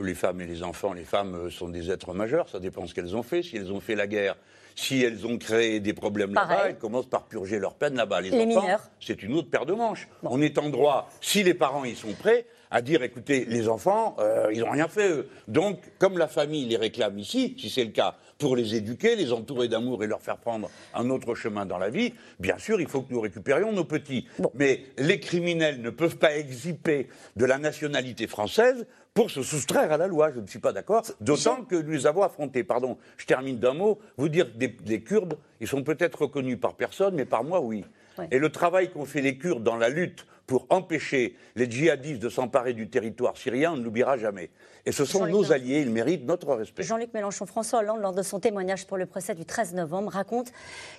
Les 0.00 0.14
femmes 0.14 0.40
et 0.40 0.46
les 0.46 0.62
enfants, 0.62 0.92
les 0.92 1.04
femmes 1.04 1.34
euh, 1.34 1.50
sont 1.50 1.68
des 1.68 1.90
êtres 1.90 2.12
majeurs, 2.14 2.48
ça 2.48 2.60
dépend 2.60 2.86
ce 2.86 2.94
qu'elles 2.94 3.16
ont 3.16 3.24
fait. 3.24 3.42
Si 3.42 3.56
elles 3.56 3.72
ont 3.72 3.80
fait 3.80 3.96
la 3.96 4.06
guerre, 4.06 4.36
si 4.76 5.02
elles 5.02 5.26
ont 5.26 5.36
créé 5.36 5.80
des 5.80 5.94
problèmes 5.94 6.32
là-bas, 6.32 6.68
elles 6.68 6.78
commencent 6.78 7.08
par 7.08 7.24
purger 7.24 7.58
leur 7.58 7.74
peine 7.74 7.96
là-bas. 7.96 8.20
Les, 8.20 8.30
Les 8.30 8.36
enfants, 8.56 8.62
mineurs. 8.62 8.88
c'est 9.00 9.20
une 9.24 9.32
autre 9.34 9.50
paire 9.50 9.66
de 9.66 9.72
manches. 9.72 10.08
On 10.22 10.40
est 10.42 10.58
en 10.58 10.68
droit, 10.68 11.08
si 11.20 11.42
les 11.42 11.54
parents 11.54 11.84
y 11.84 11.96
sont 11.96 12.12
prêts, 12.12 12.46
à 12.70 12.82
dire 12.82 13.02
écoutez, 13.02 13.44
les 13.46 13.68
enfants, 13.68 14.16
euh, 14.20 14.50
ils 14.52 14.60
n'ont 14.60 14.70
rien 14.70 14.88
fait 14.88 15.10
eux. 15.10 15.28
Donc, 15.48 15.80
comme 15.98 16.18
la 16.18 16.28
famille 16.28 16.66
les 16.66 16.76
réclame 16.76 17.18
ici, 17.18 17.56
si 17.58 17.68
c'est 17.68 17.84
le 17.84 17.90
cas, 17.90 18.16
pour 18.38 18.56
les 18.56 18.74
éduquer, 18.74 19.16
les 19.16 19.32
entourer 19.32 19.68
d'amour 19.68 20.02
et 20.02 20.06
leur 20.06 20.22
faire 20.22 20.38
prendre 20.38 20.70
un 20.94 21.10
autre 21.10 21.34
chemin 21.34 21.66
dans 21.66 21.78
la 21.78 21.90
vie, 21.90 22.14
bien 22.38 22.58
sûr, 22.58 22.80
il 22.80 22.88
faut 22.88 23.02
que 23.02 23.12
nous 23.12 23.20
récupérions 23.20 23.72
nos 23.72 23.84
petits. 23.84 24.26
Mais 24.54 24.84
les 24.98 25.20
criminels 25.20 25.82
ne 25.82 25.90
peuvent 25.90 26.16
pas 26.16 26.34
exciper 26.36 27.08
de 27.36 27.44
la 27.44 27.58
nationalité 27.58 28.26
française 28.26 28.86
pour 29.12 29.30
se 29.30 29.42
soustraire 29.42 29.92
à 29.92 29.98
la 29.98 30.06
loi. 30.06 30.30
Je 30.32 30.40
ne 30.40 30.46
suis 30.46 30.58
pas 30.58 30.72
d'accord. 30.72 31.02
D'autant 31.20 31.64
que 31.64 31.76
nous 31.76 32.06
avons 32.06 32.22
affrontés. 32.22 32.64
Pardon, 32.64 32.96
je 33.16 33.26
termine 33.26 33.58
d'un 33.58 33.74
mot. 33.74 33.98
Vous 34.16 34.28
dire 34.28 34.50
que 34.50 34.56
des, 34.56 34.76
les 34.86 35.02
Kurdes, 35.02 35.36
ils 35.60 35.68
sont 35.68 35.82
peut-être 35.82 36.22
reconnus 36.22 36.58
par 36.58 36.74
personne, 36.74 37.14
mais 37.14 37.26
par 37.26 37.44
moi, 37.44 37.60
oui. 37.60 37.84
Ouais. 38.16 38.28
Et 38.30 38.38
le 38.38 38.50
travail 38.50 38.90
qu'ont 38.90 39.04
fait 39.04 39.20
les 39.20 39.36
Kurdes 39.36 39.62
dans 39.62 39.76
la 39.76 39.88
lutte 39.88 40.26
pour 40.50 40.66
empêcher 40.68 41.36
les 41.54 41.70
djihadistes 41.70 42.20
de 42.20 42.28
s'emparer 42.28 42.72
du 42.72 42.90
territoire 42.90 43.36
syrien, 43.36 43.74
on 43.74 43.76
ne 43.76 43.84
l'oubliera 43.84 44.18
jamais. 44.18 44.50
Et 44.84 44.90
ce 44.90 45.04
sont 45.04 45.24
nos 45.28 45.52
alliés, 45.52 45.80
ils 45.80 45.90
méritent 45.90 46.24
notre 46.24 46.52
respect. 46.56 46.82
Jean-Luc 46.82 47.14
Mélenchon, 47.14 47.46
François 47.46 47.78
Hollande, 47.78 48.00
lors 48.00 48.12
de 48.12 48.22
son 48.22 48.40
témoignage 48.40 48.84
pour 48.88 48.96
le 48.96 49.06
procès 49.06 49.36
du 49.36 49.44
13 49.44 49.74
novembre, 49.74 50.10
raconte 50.10 50.50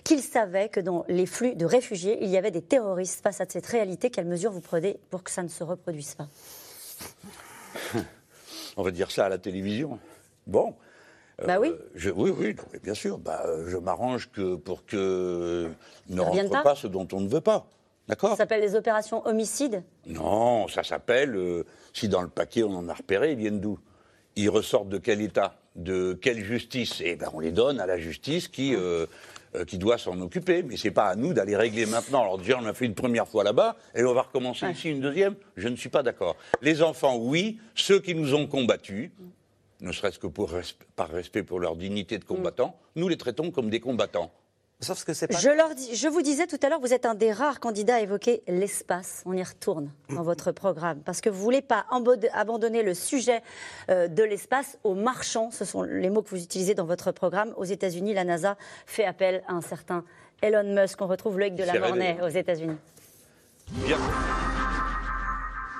qu'il 0.05 0.21
savait 0.21 0.69
que 0.69 0.79
dans 0.79 1.03
les 1.09 1.25
flux 1.25 1.55
de 1.55 1.65
réfugiés, 1.65 2.17
il 2.21 2.29
y 2.29 2.37
avait 2.37 2.51
des 2.51 2.61
terroristes. 2.61 3.21
Face 3.21 3.41
à 3.41 3.45
cette 3.45 3.65
réalité, 3.65 4.09
quelles 4.09 4.25
mesures 4.25 4.53
vous 4.53 4.61
prenez 4.61 4.97
pour 5.09 5.21
que 5.21 5.31
ça 5.31 5.43
ne 5.43 5.49
se 5.49 5.65
reproduise 5.65 6.15
pas? 6.15 6.29
On 8.77 8.83
va 8.83 8.91
dire 8.91 9.11
ça 9.11 9.25
à 9.25 9.29
la 9.29 9.37
télévision. 9.37 9.99
Bon. 10.47 10.75
Bah 11.45 11.59
oui. 11.59 11.73
Je, 11.93 12.09
oui, 12.09 12.55
bien 12.81 12.93
sûr. 12.93 13.17
Bah, 13.17 13.43
euh, 13.47 13.67
je 13.67 13.75
m'arrange 13.75 14.31
que 14.31 14.55
pour 14.55 14.85
que 14.85 15.69
ne 16.07 16.21
rentre 16.21 16.49
pas? 16.49 16.63
pas 16.63 16.75
ce 16.75 16.87
dont 16.87 17.09
on 17.11 17.19
ne 17.19 17.27
veut 17.27 17.41
pas. 17.41 17.67
D'accord 18.11 18.31
Ça 18.31 18.35
s'appelle 18.35 18.59
les 18.59 18.75
opérations 18.75 19.25
homicides? 19.25 19.83
Non, 20.05 20.67
ça 20.67 20.83
s'appelle, 20.83 21.33
euh, 21.33 21.63
si 21.93 22.09
dans 22.09 22.21
le 22.21 22.27
paquet 22.27 22.61
on 22.61 22.75
en 22.75 22.89
a 22.89 22.93
repéré, 22.93 23.31
ils 23.31 23.37
viennent 23.37 23.61
d'où? 23.61 23.79
Ils 24.35 24.49
ressortent 24.49 24.89
de 24.89 24.97
quel 24.97 25.21
État? 25.21 25.55
De 25.77 26.11
quelle 26.21 26.43
justice? 26.43 27.01
Eh 27.05 27.15
ben, 27.15 27.29
on 27.33 27.39
les 27.39 27.53
donne 27.53 27.79
à 27.79 27.85
la 27.85 27.97
justice 27.97 28.49
qui, 28.49 28.75
euh, 28.75 29.05
euh, 29.55 29.63
qui 29.63 29.77
doit 29.77 29.97
s'en 29.97 30.19
occuper. 30.19 30.61
Mais 30.61 30.75
c'est 30.75 30.91
pas 30.91 31.05
à 31.05 31.15
nous 31.15 31.33
d'aller 31.33 31.55
régler 31.55 31.85
maintenant. 31.85 32.23
Alors 32.23 32.37
déjà, 32.37 32.59
on 32.61 32.65
a 32.65 32.73
fait 32.73 32.83
une 32.83 32.95
première 32.95 33.29
fois 33.29 33.45
là-bas, 33.45 33.77
et 33.95 34.03
on 34.03 34.13
va 34.13 34.23
recommencer 34.23 34.69
ici 34.69 34.89
une 34.89 34.99
deuxième? 34.99 35.35
Je 35.55 35.69
ne 35.69 35.77
suis 35.77 35.87
pas 35.87 36.03
d'accord. 36.03 36.35
Les 36.61 36.81
enfants, 36.81 37.15
oui. 37.15 37.61
Ceux 37.75 38.01
qui 38.01 38.13
nous 38.13 38.35
ont 38.35 38.45
combattus, 38.45 39.09
ne 39.79 39.93
serait-ce 39.93 40.19
que 40.19 40.27
pour 40.27 40.51
par 40.97 41.07
respect 41.07 41.43
pour 41.43 41.61
leur 41.61 41.77
dignité 41.77 42.17
de 42.17 42.25
combattants, 42.25 42.75
nous 42.97 43.07
les 43.07 43.15
traitons 43.15 43.51
comme 43.51 43.69
des 43.69 43.79
combattants. 43.79 44.33
Sauf 44.83 45.03
que 45.03 45.13
c'est 45.13 45.31
Je, 45.39 45.49
leur 45.49 45.75
dis- 45.75 45.95
je 45.95 46.07
vous 46.07 46.21
disais 46.23 46.47
tout 46.47 46.57
à 46.63 46.67
l'heure, 46.69 46.79
vous 46.79 46.91
êtes 46.93 47.05
un 47.05 47.13
des 47.13 47.31
rares 47.31 47.59
candidats 47.59 47.95
à 47.95 47.99
évoquer 47.99 48.41
l'espace. 48.47 49.21
On 49.27 49.33
y 49.33 49.43
retourne 49.43 49.91
dans 50.09 50.23
votre 50.23 50.51
programme. 50.51 51.01
Parce 51.05 51.21
que 51.21 51.29
vous 51.29 51.37
ne 51.37 51.43
voulez 51.43 51.61
pas 51.61 51.85
abandonner 52.33 52.81
le 52.81 52.93
sujet 52.95 53.43
euh, 53.89 54.07
de 54.07 54.23
l'espace 54.23 54.79
aux 54.83 54.95
marchands. 54.95 55.51
Ce 55.51 55.65
sont 55.65 55.83
les 55.83 56.09
mots 56.09 56.23
que 56.23 56.29
vous 56.31 56.41
utilisez 56.43 56.73
dans 56.73 56.85
votre 56.85 57.11
programme. 57.11 57.53
Aux 57.57 57.63
États-Unis, 57.65 58.13
la 58.15 58.23
NASA 58.23 58.57
fait 58.87 59.05
appel 59.05 59.43
à 59.47 59.53
un 59.53 59.61
certain 59.61 60.03
Elon 60.41 60.63
Musk. 60.63 60.99
On 61.01 61.07
retrouve 61.07 61.37
Loïc 61.37 61.53
de 61.55 61.63
la 61.63 61.73
C'est 61.73 61.79
Mornay 61.79 62.13
révélé. 62.13 62.25
aux 62.25 62.29
États-Unis. 62.29 62.77
Bien. 63.85 63.97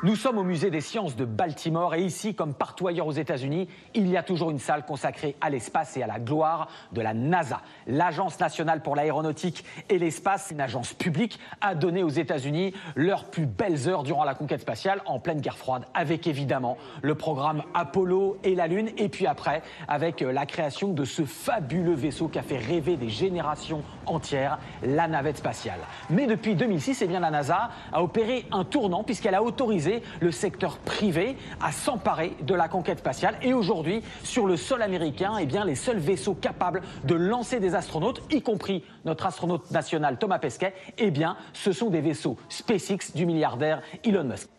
Nous 0.04 0.16
sommes 0.16 0.40
au 0.40 0.44
musée 0.44 0.72
des 0.72 0.82
sciences 0.82 1.16
de 1.16 1.26
Baltimore 1.26 1.94
et 1.94 2.02
ici, 2.02 2.34
comme 2.34 2.56
partout 2.56 2.88
ailleurs 2.88 3.06
aux 3.06 3.12
États-Unis, 3.12 3.68
il 3.94 4.08
y 4.08 4.18
a 4.18 4.24
toujours 4.24 4.50
une 4.50 4.58
salle 4.58 4.84
consacrée 4.84 5.36
à 5.42 5.52
l'espace 5.52 5.96
et 5.96 6.02
à 6.02 6.08
la 6.08 6.18
gloire 6.18 6.70
de 6.92 7.02
la 7.02 7.14
NASA. 7.14 7.62
L'Agence 7.86 8.40
nationale 8.40 8.82
pour 8.82 8.96
l'aéronautique 8.96 9.64
et 9.90 10.00
l'espace, 10.00 10.50
une 10.50 10.60
agence 10.60 10.96
publique, 10.96 11.40
a 11.62 11.76
donné 11.76 12.02
aux 12.02 12.10
États-Unis 12.10 12.74
leurs 12.96 13.26
plus 13.26 13.46
belles 13.46 13.88
heures 13.88 14.02
durant 14.02 14.24
la 14.24 14.34
conquête 14.34 14.62
spatiale 14.62 15.04
en 15.06 15.20
pleine 15.20 15.40
guerre 15.40 15.60
froide, 15.60 15.86
avec 15.94 16.26
évidemment 16.26 16.80
le 17.04 17.14
programme 17.14 17.62
Apollo 17.76 18.40
et 18.44 18.56
la 18.56 18.66
Lune, 18.66 18.90
et 18.98 19.08
puis 19.08 19.28
après 19.28 19.62
avec 19.88 20.22
la 20.22 20.48
création 20.48 20.94
de 20.94 21.06
ce 21.06 21.26
fabuleux 21.26 21.94
vaisseau 21.94 22.28
qui 22.28 22.40
a 22.40 22.44
fait 22.44 22.58
rêver 22.58 22.98
des 22.98 23.10
générations 23.10 23.84
entières, 24.08 24.58
la 24.82 25.08
navette 25.08 25.38
spatiale. 25.38 25.80
Mais 26.10 26.26
depuis 26.26 26.56
2006, 26.56 27.04
eh 27.04 27.08
bien, 27.08 27.20
la 27.20 27.30
NASA 27.30 27.70
a 27.94 28.02
opéré 28.02 28.48
un 28.52 28.64
tournant 28.64 29.04
puisqu'elle 29.04 29.36
a 29.36 29.44
autorisé 29.44 29.91
le 30.20 30.32
secteur 30.32 30.78
privé 30.78 31.36
à 31.62 31.72
s'emparer 31.72 32.36
de 32.42 32.54
la 32.54 32.68
conquête 32.68 33.00
spatiale. 33.00 33.36
Et 33.42 33.54
aujourd'hui, 33.54 34.02
sur 34.24 34.48
le 34.48 34.58
sol 34.58 34.82
américain, 34.82 35.34
eh 35.40 35.46
bien, 35.46 35.66
les 35.66 35.76
seuls 35.76 35.98
vaisseaux 35.98 36.36
capables 36.36 36.82
de 37.04 37.16
lancer 37.16 37.60
des 37.60 37.76
astronautes, 37.76 38.22
y 38.32 38.42
compris 38.42 38.84
notre 39.06 39.26
astronaute 39.26 39.70
national 39.72 40.18
Thomas 40.18 40.40
Pesquet, 40.40 40.74
eh 40.98 41.12
bien, 41.12 41.36
ce 41.54 41.72
sont 41.72 41.90
des 41.90 42.02
vaisseaux 42.02 42.38
SpaceX 42.50 43.14
du 43.16 43.26
milliardaire 43.26 43.82
Elon 44.06 44.24
Musk. 44.24 44.50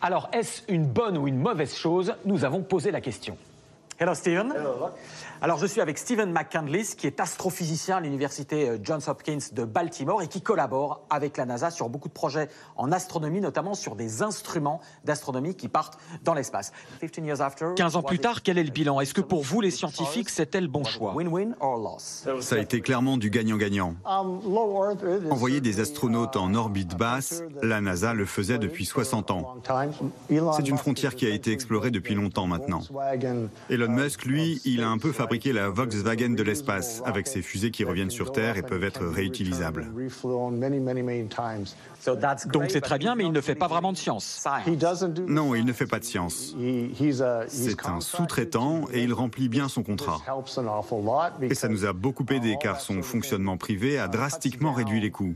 Alors, 0.00 0.28
est-ce 0.32 0.62
une 0.68 0.86
bonne 0.86 1.16
ou 1.16 1.28
une 1.28 1.38
mauvaise 1.38 1.74
chose? 1.74 2.14
Nous 2.24 2.44
avons 2.44 2.62
posé 2.62 2.90
la 2.90 3.00
question. 3.00 3.36
Hello 3.98 4.14
Steven. 4.14 4.52
Alors 5.44 5.58
je 5.58 5.66
suis 5.66 5.80
avec 5.80 5.98
Stephen 5.98 6.30
McCandless 6.30 6.94
qui 6.94 7.08
est 7.08 7.18
astrophysicien 7.18 7.96
à 7.96 8.00
l'université 8.00 8.68
euh, 8.68 8.78
Johns 8.80 9.00
Hopkins 9.08 9.40
de 9.52 9.64
Baltimore 9.64 10.22
et 10.22 10.28
qui 10.28 10.40
collabore 10.40 11.04
avec 11.10 11.36
la 11.36 11.46
NASA 11.46 11.72
sur 11.72 11.88
beaucoup 11.88 12.06
de 12.06 12.12
projets 12.12 12.48
en 12.76 12.92
astronomie, 12.92 13.40
notamment 13.40 13.74
sur 13.74 13.96
des 13.96 14.22
instruments 14.22 14.80
d'astronomie 15.04 15.56
qui 15.56 15.66
partent 15.66 15.98
dans 16.22 16.34
l'espace. 16.34 16.70
15 17.00 17.96
ans 17.96 18.02
plus 18.04 18.20
tard, 18.20 18.42
quel 18.42 18.56
est 18.56 18.62
le 18.62 18.70
bilan? 18.70 19.00
Est-ce 19.00 19.14
que 19.14 19.20
pour 19.20 19.42
vous 19.42 19.60
les 19.60 19.72
scientifiques 19.72 20.30
c'était 20.30 20.60
le 20.60 20.68
bon 20.68 20.84
choix? 20.84 21.12
Win-win 21.12 21.56
or 21.58 21.76
loss? 21.76 22.28
Ça 22.38 22.54
a 22.54 22.58
été 22.60 22.80
clairement 22.80 23.16
du 23.16 23.28
gagnant-gagnant. 23.28 23.96
Envoyer 24.04 25.60
des 25.60 25.80
astronautes 25.80 26.36
en 26.36 26.54
orbite 26.54 26.96
basse, 26.96 27.42
la 27.64 27.80
NASA 27.80 28.14
le 28.14 28.26
faisait 28.26 28.60
depuis 28.60 28.84
60 28.84 29.32
ans. 29.32 29.56
C'est 30.28 30.68
une 30.68 30.78
frontière 30.78 31.16
qui 31.16 31.26
a 31.26 31.30
été 31.30 31.50
explorée 31.50 31.90
depuis 31.90 32.14
longtemps 32.14 32.46
maintenant. 32.46 32.82
Elon 33.68 33.88
Musk, 33.88 34.24
lui, 34.24 34.60
il 34.64 34.84
a 34.84 34.88
un 34.88 34.98
peu 34.98 35.10
fabriqué 35.10 35.31
la 35.32 35.70
Volkswagen 35.70 36.34
de 36.34 36.42
l'espace, 36.42 37.02
avec 37.06 37.26
ses 37.26 37.40
fusées 37.40 37.70
qui 37.70 37.84
reviennent 37.84 38.10
sur 38.10 38.32
Terre 38.32 38.58
et 38.58 38.62
peuvent 38.62 38.84
être 38.84 39.04
réutilisables. 39.04 39.90
Donc 42.46 42.64
c'est 42.70 42.80
très 42.80 42.98
bien, 42.98 43.14
mais 43.14 43.24
il 43.24 43.32
ne 43.32 43.40
fait 43.40 43.54
pas 43.54 43.68
vraiment 43.68 43.92
de 43.92 43.96
science. 43.96 44.44
Non, 45.26 45.54
il 45.54 45.64
ne 45.64 45.72
fait 45.72 45.86
pas 45.86 45.98
de 45.98 46.04
science. 46.04 46.54
C'est 47.48 47.86
un 47.86 48.00
sous-traitant 48.00 48.86
et 48.92 49.02
il 49.02 49.12
remplit 49.12 49.48
bien 49.48 49.68
son 49.68 49.82
contrat. 49.82 50.20
Et 51.40 51.54
ça 51.54 51.68
nous 51.68 51.84
a 51.84 51.92
beaucoup 51.92 52.26
aidé 52.30 52.56
car 52.60 52.80
son 52.80 53.02
fonctionnement 53.02 53.56
privé 53.56 53.98
a 53.98 54.08
drastiquement 54.08 54.72
réduit 54.72 55.00
les 55.00 55.10
coûts. 55.10 55.34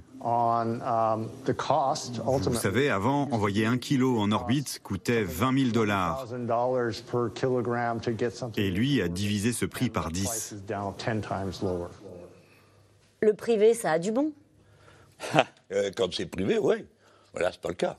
Vous 2.29 2.55
savez, 2.55 2.91
avant, 2.91 3.29
envoyer 3.31 3.67
un 3.67 3.79
kilo 3.79 4.19
en 4.19 4.33
orbite 4.33 4.81
coûtait 4.83 5.23
20 5.23 5.59
000 5.59 5.71
dollars. 5.71 6.27
Et 8.57 8.71
lui 8.71 9.03
a 9.03 9.09
divisé 9.09 9.53
ce 9.53 9.67
prix 9.67 9.89
par 9.89 10.11
10. 10.11 10.57
Le 13.21 13.33
privé, 13.35 13.75
ça 13.75 13.93
a 13.93 13.99
du 13.99 14.11
bon. 14.13 14.33
Euh, 15.73 15.91
Quand 15.97 16.13
c'est 16.15 16.27
privé, 16.27 16.59
oui. 16.59 16.77
Voilà, 17.33 17.53
c'est 17.53 17.61
pas 17.61 17.69
le 17.69 17.75
cas. 17.75 17.97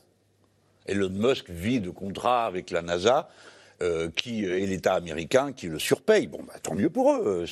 Elon 0.85 1.09
Musk 1.09 1.49
vit 1.49 1.79
de 1.81 1.89
contrats 1.89 2.45
avec 2.45 2.71
la 2.71 2.81
NASA. 2.81 3.29
euh, 3.81 4.09
qui, 4.15 4.43
et 4.43 4.65
l'État 4.65 4.95
américain 4.95 5.51
qui 5.53 5.67
le 5.67 5.79
surpaye. 5.79 6.27
Bon, 6.27 6.39
bah, 6.47 6.53
tant 6.61 6.73
mieux 6.75 6.89
pour 6.89 7.13
eux. 7.13 7.45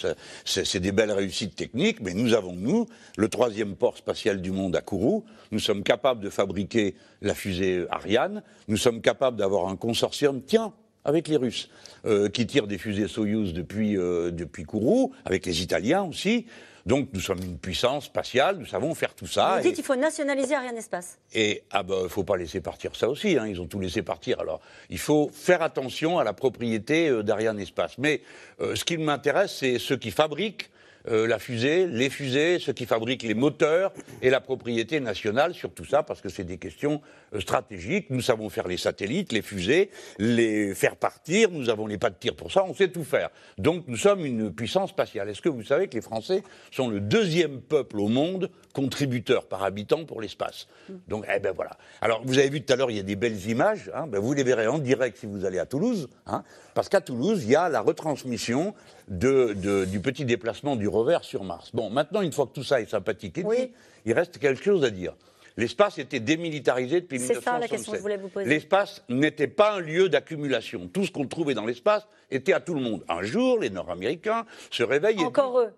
C'est 0.43 0.79
des 0.79 0.91
belles 0.91 1.11
réussites 1.11 1.55
techniques, 1.55 2.01
mais 2.01 2.13
nous 2.13 2.33
avons, 2.33 2.53
nous, 2.53 2.87
le 3.17 3.27
troisième 3.29 3.75
port 3.75 3.97
spatial 3.97 4.41
du 4.41 4.51
monde 4.51 4.75
à 4.75 4.81
Kourou. 4.81 5.23
Nous 5.51 5.59
sommes 5.59 5.83
capables 5.83 6.21
de 6.21 6.29
fabriquer 6.29 6.95
la 7.21 7.35
fusée 7.35 7.85
Ariane. 7.91 8.41
Nous 8.67 8.77
sommes 8.77 9.01
capables 9.01 9.37
d'avoir 9.37 9.67
un 9.67 9.75
consortium, 9.75 10.41
tiens, 10.41 10.73
avec 11.03 11.27
les 11.27 11.37
Russes, 11.37 11.69
euh, 12.05 12.29
qui 12.29 12.47
tirent 12.47 12.65
des 12.65 12.79
fusées 12.79 13.07
Soyouz 13.07 13.53
depuis, 13.53 13.95
euh, 13.95 14.31
depuis 14.31 14.63
Kourou, 14.63 15.13
avec 15.25 15.45
les 15.45 15.61
Italiens 15.61 16.01
aussi. 16.03 16.47
Donc 16.85 17.09
nous 17.13 17.19
sommes 17.19 17.41
une 17.41 17.57
puissance 17.57 18.05
spatiale, 18.05 18.57
nous 18.57 18.65
savons 18.67 18.93
faire 18.93 19.15
tout 19.15 19.25
ça. 19.25 19.55
Vous 19.57 19.63
dites 19.63 19.75
qu'il 19.75 19.83
faut 19.83 19.95
nationaliser 19.95 20.53
Ariane 20.53 20.77
Espace. 20.77 21.17
et 21.33 21.63
ah 21.71 21.81
ben, 21.81 22.07
faut 22.07 22.23
pas 22.23 22.37
laisser 22.37 22.61
partir 22.61 22.95
ça 22.95 23.09
aussi. 23.09 23.37
hein, 23.37 23.47
ils 23.47 23.59
ont 23.59 23.65
tout 23.65 23.79
laissé 23.79 24.03
partir. 24.03 24.39
Alors, 24.39 24.61
il 24.91 24.99
faut 24.99 25.31
faire 25.33 25.63
attention 25.63 26.19
à 26.19 26.23
la 26.23 26.33
propriété 26.33 27.09
euh, 27.09 27.23
d'Ariane 27.23 27.59
Espace. 27.59 27.97
Mais 27.97 28.21
euh, 28.61 28.75
ce 28.75 28.85
qui 28.85 28.97
m'intéresse, 28.97 29.55
c'est 29.59 29.79
ceux 29.79 29.97
qui 29.97 30.11
fabriquent 30.11 30.69
euh, 31.07 31.27
la 31.27 31.39
fusée, 31.39 31.87
les 31.87 32.09
fusées, 32.09 32.59
ceux 32.59 32.73
qui 32.73 32.85
fabriquent 32.85 33.23
les 33.23 33.33
moteurs 33.33 33.91
et 34.21 34.29
la 34.29 34.41
propriété 34.41 34.99
nationale 34.99 35.53
sur 35.53 35.73
tout 35.73 35.85
ça, 35.85 36.03
parce 36.03 36.21
que 36.21 36.29
c'est 36.29 36.43
des 36.43 36.57
questions 36.57 37.01
euh, 37.33 37.39
stratégiques. 37.39 38.09
Nous 38.09 38.21
savons 38.21 38.49
faire 38.49 38.67
les 38.67 38.77
satellites, 38.77 39.31
les 39.31 39.41
fusées, 39.41 39.89
les 40.19 40.73
faire 40.75 40.95
partir. 40.95 41.49
Nous 41.51 41.69
avons 41.69 41.87
les 41.87 41.97
pas 41.97 42.09
de 42.09 42.15
tir 42.15 42.35
pour 42.35 42.51
ça. 42.51 42.63
On 42.63 42.73
sait 42.73 42.89
tout 42.89 43.03
faire. 43.03 43.29
Donc, 43.57 43.83
nous 43.87 43.97
sommes 43.97 44.25
une 44.25 44.53
puissance 44.53 44.89
spatiale. 44.89 45.29
Est-ce 45.29 45.41
que 45.41 45.49
vous 45.49 45.63
savez 45.63 45.87
que 45.87 45.95
les 45.95 46.01
Français 46.01 46.43
sont 46.71 46.89
le 46.89 46.99
deuxième 46.99 47.61
peuple 47.61 47.99
au 47.99 48.07
monde 48.07 48.49
contributeur 48.73 49.47
par 49.47 49.63
habitant 49.63 50.05
pour 50.05 50.21
l'espace? 50.21 50.67
Donc, 51.07 51.25
eh 51.33 51.39
ben 51.39 51.53
voilà. 51.53 51.77
Alors, 52.01 52.21
vous 52.25 52.37
avez 52.37 52.49
vu 52.49 52.61
tout 52.61 52.73
à 52.73 52.75
l'heure, 52.75 52.91
il 52.91 52.97
y 52.97 52.99
a 52.99 53.03
des 53.03 53.15
belles 53.15 53.47
images. 53.47 53.91
hein, 53.93 54.07
ben 54.07 54.19
vous 54.19 54.33
les 54.33 54.43
verrez 54.43 54.67
en 54.67 54.79
direct 54.79 55.17
si 55.17 55.25
vous 55.25 55.45
allez 55.45 55.59
à 55.59 55.65
Toulouse. 55.65 56.09
hein, 56.27 56.43
parce 56.75 56.89
qu'à 56.89 57.01
Toulouse, 57.01 57.43
il 57.43 57.49
y 57.49 57.55
a 57.55 57.67
la 57.69 57.81
retransmission 57.81 58.75
de, 59.07 59.53
de- 59.53 59.85
du 59.85 59.99
petit 59.99 60.25
déplacement 60.25 60.75
du 60.75 60.87
rover 60.87 61.17
sur 61.23 61.43
Mars. 61.43 61.71
Bon, 61.73 61.89
maintenant, 61.89 62.21
une 62.21 62.31
fois 62.31 62.45
que 62.45 62.51
tout 62.53 62.63
ça 62.63 62.79
est 62.81 62.89
sympathique 62.89 63.39
et 63.39 63.43
dit, 63.43 63.71
il 64.05 64.13
reste 64.13 64.37
quelque 64.37 64.63
chose 64.63 64.83
à 64.83 64.91
dire. 64.91 65.15
L'espace 65.57 65.97
était 65.99 66.19
démilitarisé 66.19 66.99
depuis 66.99 67.17
C'est 67.17 67.35
ça, 67.41 67.57
la 67.57 67.65
1967. 67.65 67.69
question 67.69 67.91
que 67.93 67.97
je 67.97 68.01
voulais 68.01 68.17
vous 68.17 68.27
poser. 68.27 68.45
L'espace 68.49 69.03
n'était 69.07 69.47
pas 69.47 69.75
un 69.75 69.79
lieu 69.79 70.09
d'accumulation. 70.09 70.89
Tout 70.91 71.05
ce 71.05 71.11
qu'on 71.11 71.25
trouvait 71.27 71.53
dans 71.53 71.65
l'espace 71.65 72.05
était 72.29 72.51
à 72.51 72.59
tout 72.59 72.73
le 72.73 72.81
monde. 72.81 73.05
Un 73.07 73.23
jour, 73.23 73.59
les 73.59 73.69
Nord-Américains 73.69 74.45
se 74.69 74.83
réveillent 74.83 75.21
et 75.21 75.23
Encore 75.25 75.59
eux. 75.59 75.69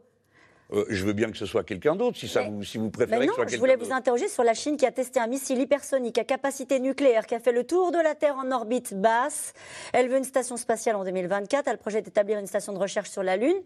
Euh, 0.73 0.85
je 0.89 1.05
veux 1.05 1.13
bien 1.13 1.31
que 1.31 1.37
ce 1.37 1.45
soit 1.45 1.63
quelqu'un 1.63 1.95
d'autre, 1.95 2.17
si, 2.17 2.27
ça 2.27 2.43
vous, 2.43 2.63
si 2.63 2.77
vous 2.77 2.89
préférez 2.89 3.19
Ben 3.19 3.25
que 3.25 3.31
non, 3.31 3.33
ce 3.35 3.41
soit 3.43 3.47
je 3.51 3.57
voulais 3.57 3.75
vous 3.77 3.91
interroger 3.93 4.27
sur 4.27 4.43
la 4.43 4.53
Chine 4.53 4.75
qui 4.77 4.85
a 4.85 4.91
testé 4.91 5.19
un 5.19 5.27
missile 5.27 5.59
hypersonique 5.59 6.17
à 6.17 6.23
capacité 6.25 6.79
nucléaire 6.79 7.25
qui 7.25 7.35
a 7.35 7.39
fait 7.39 7.51
le 7.53 7.63
tour 7.63 7.91
de 7.91 7.97
la 7.99 8.15
Terre 8.15 8.35
en 8.35 8.51
orbite 8.51 8.93
basse. 8.93 9.53
Elle 9.93 10.09
veut 10.09 10.17
une 10.17 10.23
station 10.25 10.57
spatiale 10.57 10.95
en 10.97 11.03
2024. 11.05 11.67
Elle 11.67 11.77
projette 11.77 12.05
d'établir 12.05 12.37
une 12.39 12.47
station 12.47 12.73
de 12.73 12.79
recherche 12.79 13.09
sur 13.09 13.23
la 13.23 13.37
Lune. 13.37 13.61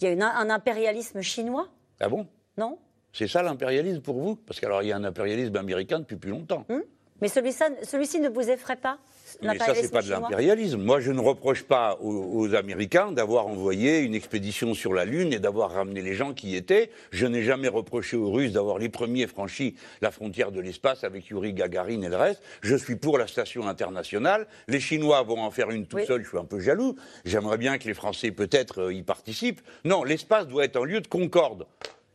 Il 0.00 0.04
y 0.04 0.08
a 0.08 0.12
une- 0.12 0.22
un 0.22 0.50
impérialisme 0.50 1.20
chinois, 1.20 1.68
Ah 2.00 2.08
bon? 2.08 2.26
Non 2.56 2.78
C'est 3.12 3.28
ça 3.28 3.42
l'impérialisme 3.42 4.00
pour 4.00 4.20
vous? 4.20 4.36
Parce 4.36 4.58
qu'alors 4.60 4.82
il 4.82 4.88
y 4.88 4.92
a 4.92 4.96
un 4.96 5.04
impérialisme 5.04 5.56
américain 5.56 5.98
depuis 6.00 6.16
plus 6.16 6.30
longtemps. 6.30 6.64
Mais 7.20 7.28
celui-ci 7.28 7.62
celui-ci 7.84 8.18
ne 8.20 8.28
vous 8.28 8.50
effraie 8.50 8.76
pas? 8.76 8.98
Mais 9.42 9.58
ça, 9.58 9.74
c'est 9.74 9.90
pas 9.90 10.02
de 10.02 10.10
l'impérialisme. 10.10 10.80
Moi, 10.80 11.00
je 11.00 11.12
ne 11.12 11.20
reproche 11.20 11.62
pas 11.62 11.98
aux, 12.00 12.40
aux 12.40 12.54
Américains 12.54 13.12
d'avoir 13.12 13.46
envoyé 13.46 13.98
une 14.00 14.14
expédition 14.14 14.74
sur 14.74 14.92
la 14.92 15.04
Lune 15.04 15.32
et 15.32 15.38
d'avoir 15.38 15.72
ramené 15.72 16.02
les 16.02 16.14
gens 16.14 16.32
qui 16.34 16.50
y 16.50 16.56
étaient. 16.56 16.90
Je 17.10 17.26
n'ai 17.26 17.42
jamais 17.42 17.68
reproché 17.68 18.16
aux 18.16 18.30
Russes 18.30 18.52
d'avoir 18.52 18.78
les 18.78 18.88
premiers 18.88 19.26
franchi 19.26 19.74
la 20.00 20.10
frontière 20.10 20.52
de 20.52 20.60
l'espace 20.60 21.04
avec 21.04 21.26
Yuri 21.28 21.52
Gagarin 21.52 22.02
et 22.02 22.08
le 22.08 22.16
reste. 22.16 22.42
Je 22.62 22.76
suis 22.76 22.96
pour 22.96 23.18
la 23.18 23.26
station 23.26 23.66
internationale. 23.68 24.46
Les 24.68 24.80
Chinois 24.80 25.22
vont 25.22 25.40
en 25.40 25.50
faire 25.50 25.70
une 25.70 25.86
tout 25.86 25.96
Oui. 25.96 26.06
seul. 26.06 26.22
Je 26.22 26.28
suis 26.28 26.38
un 26.38 26.44
peu 26.44 26.60
jaloux. 26.60 26.96
J'aimerais 27.24 27.58
bien 27.58 27.78
que 27.78 27.86
les 27.88 27.94
Français, 27.94 28.30
peut-être, 28.30 28.82
euh, 28.82 28.94
y 28.94 29.02
participent. 29.02 29.60
Non, 29.84 30.04
l'espace 30.04 30.46
doit 30.46 30.64
être 30.64 30.76
un 30.80 30.84
lieu 30.84 31.00
de 31.00 31.06
concorde 31.08 31.66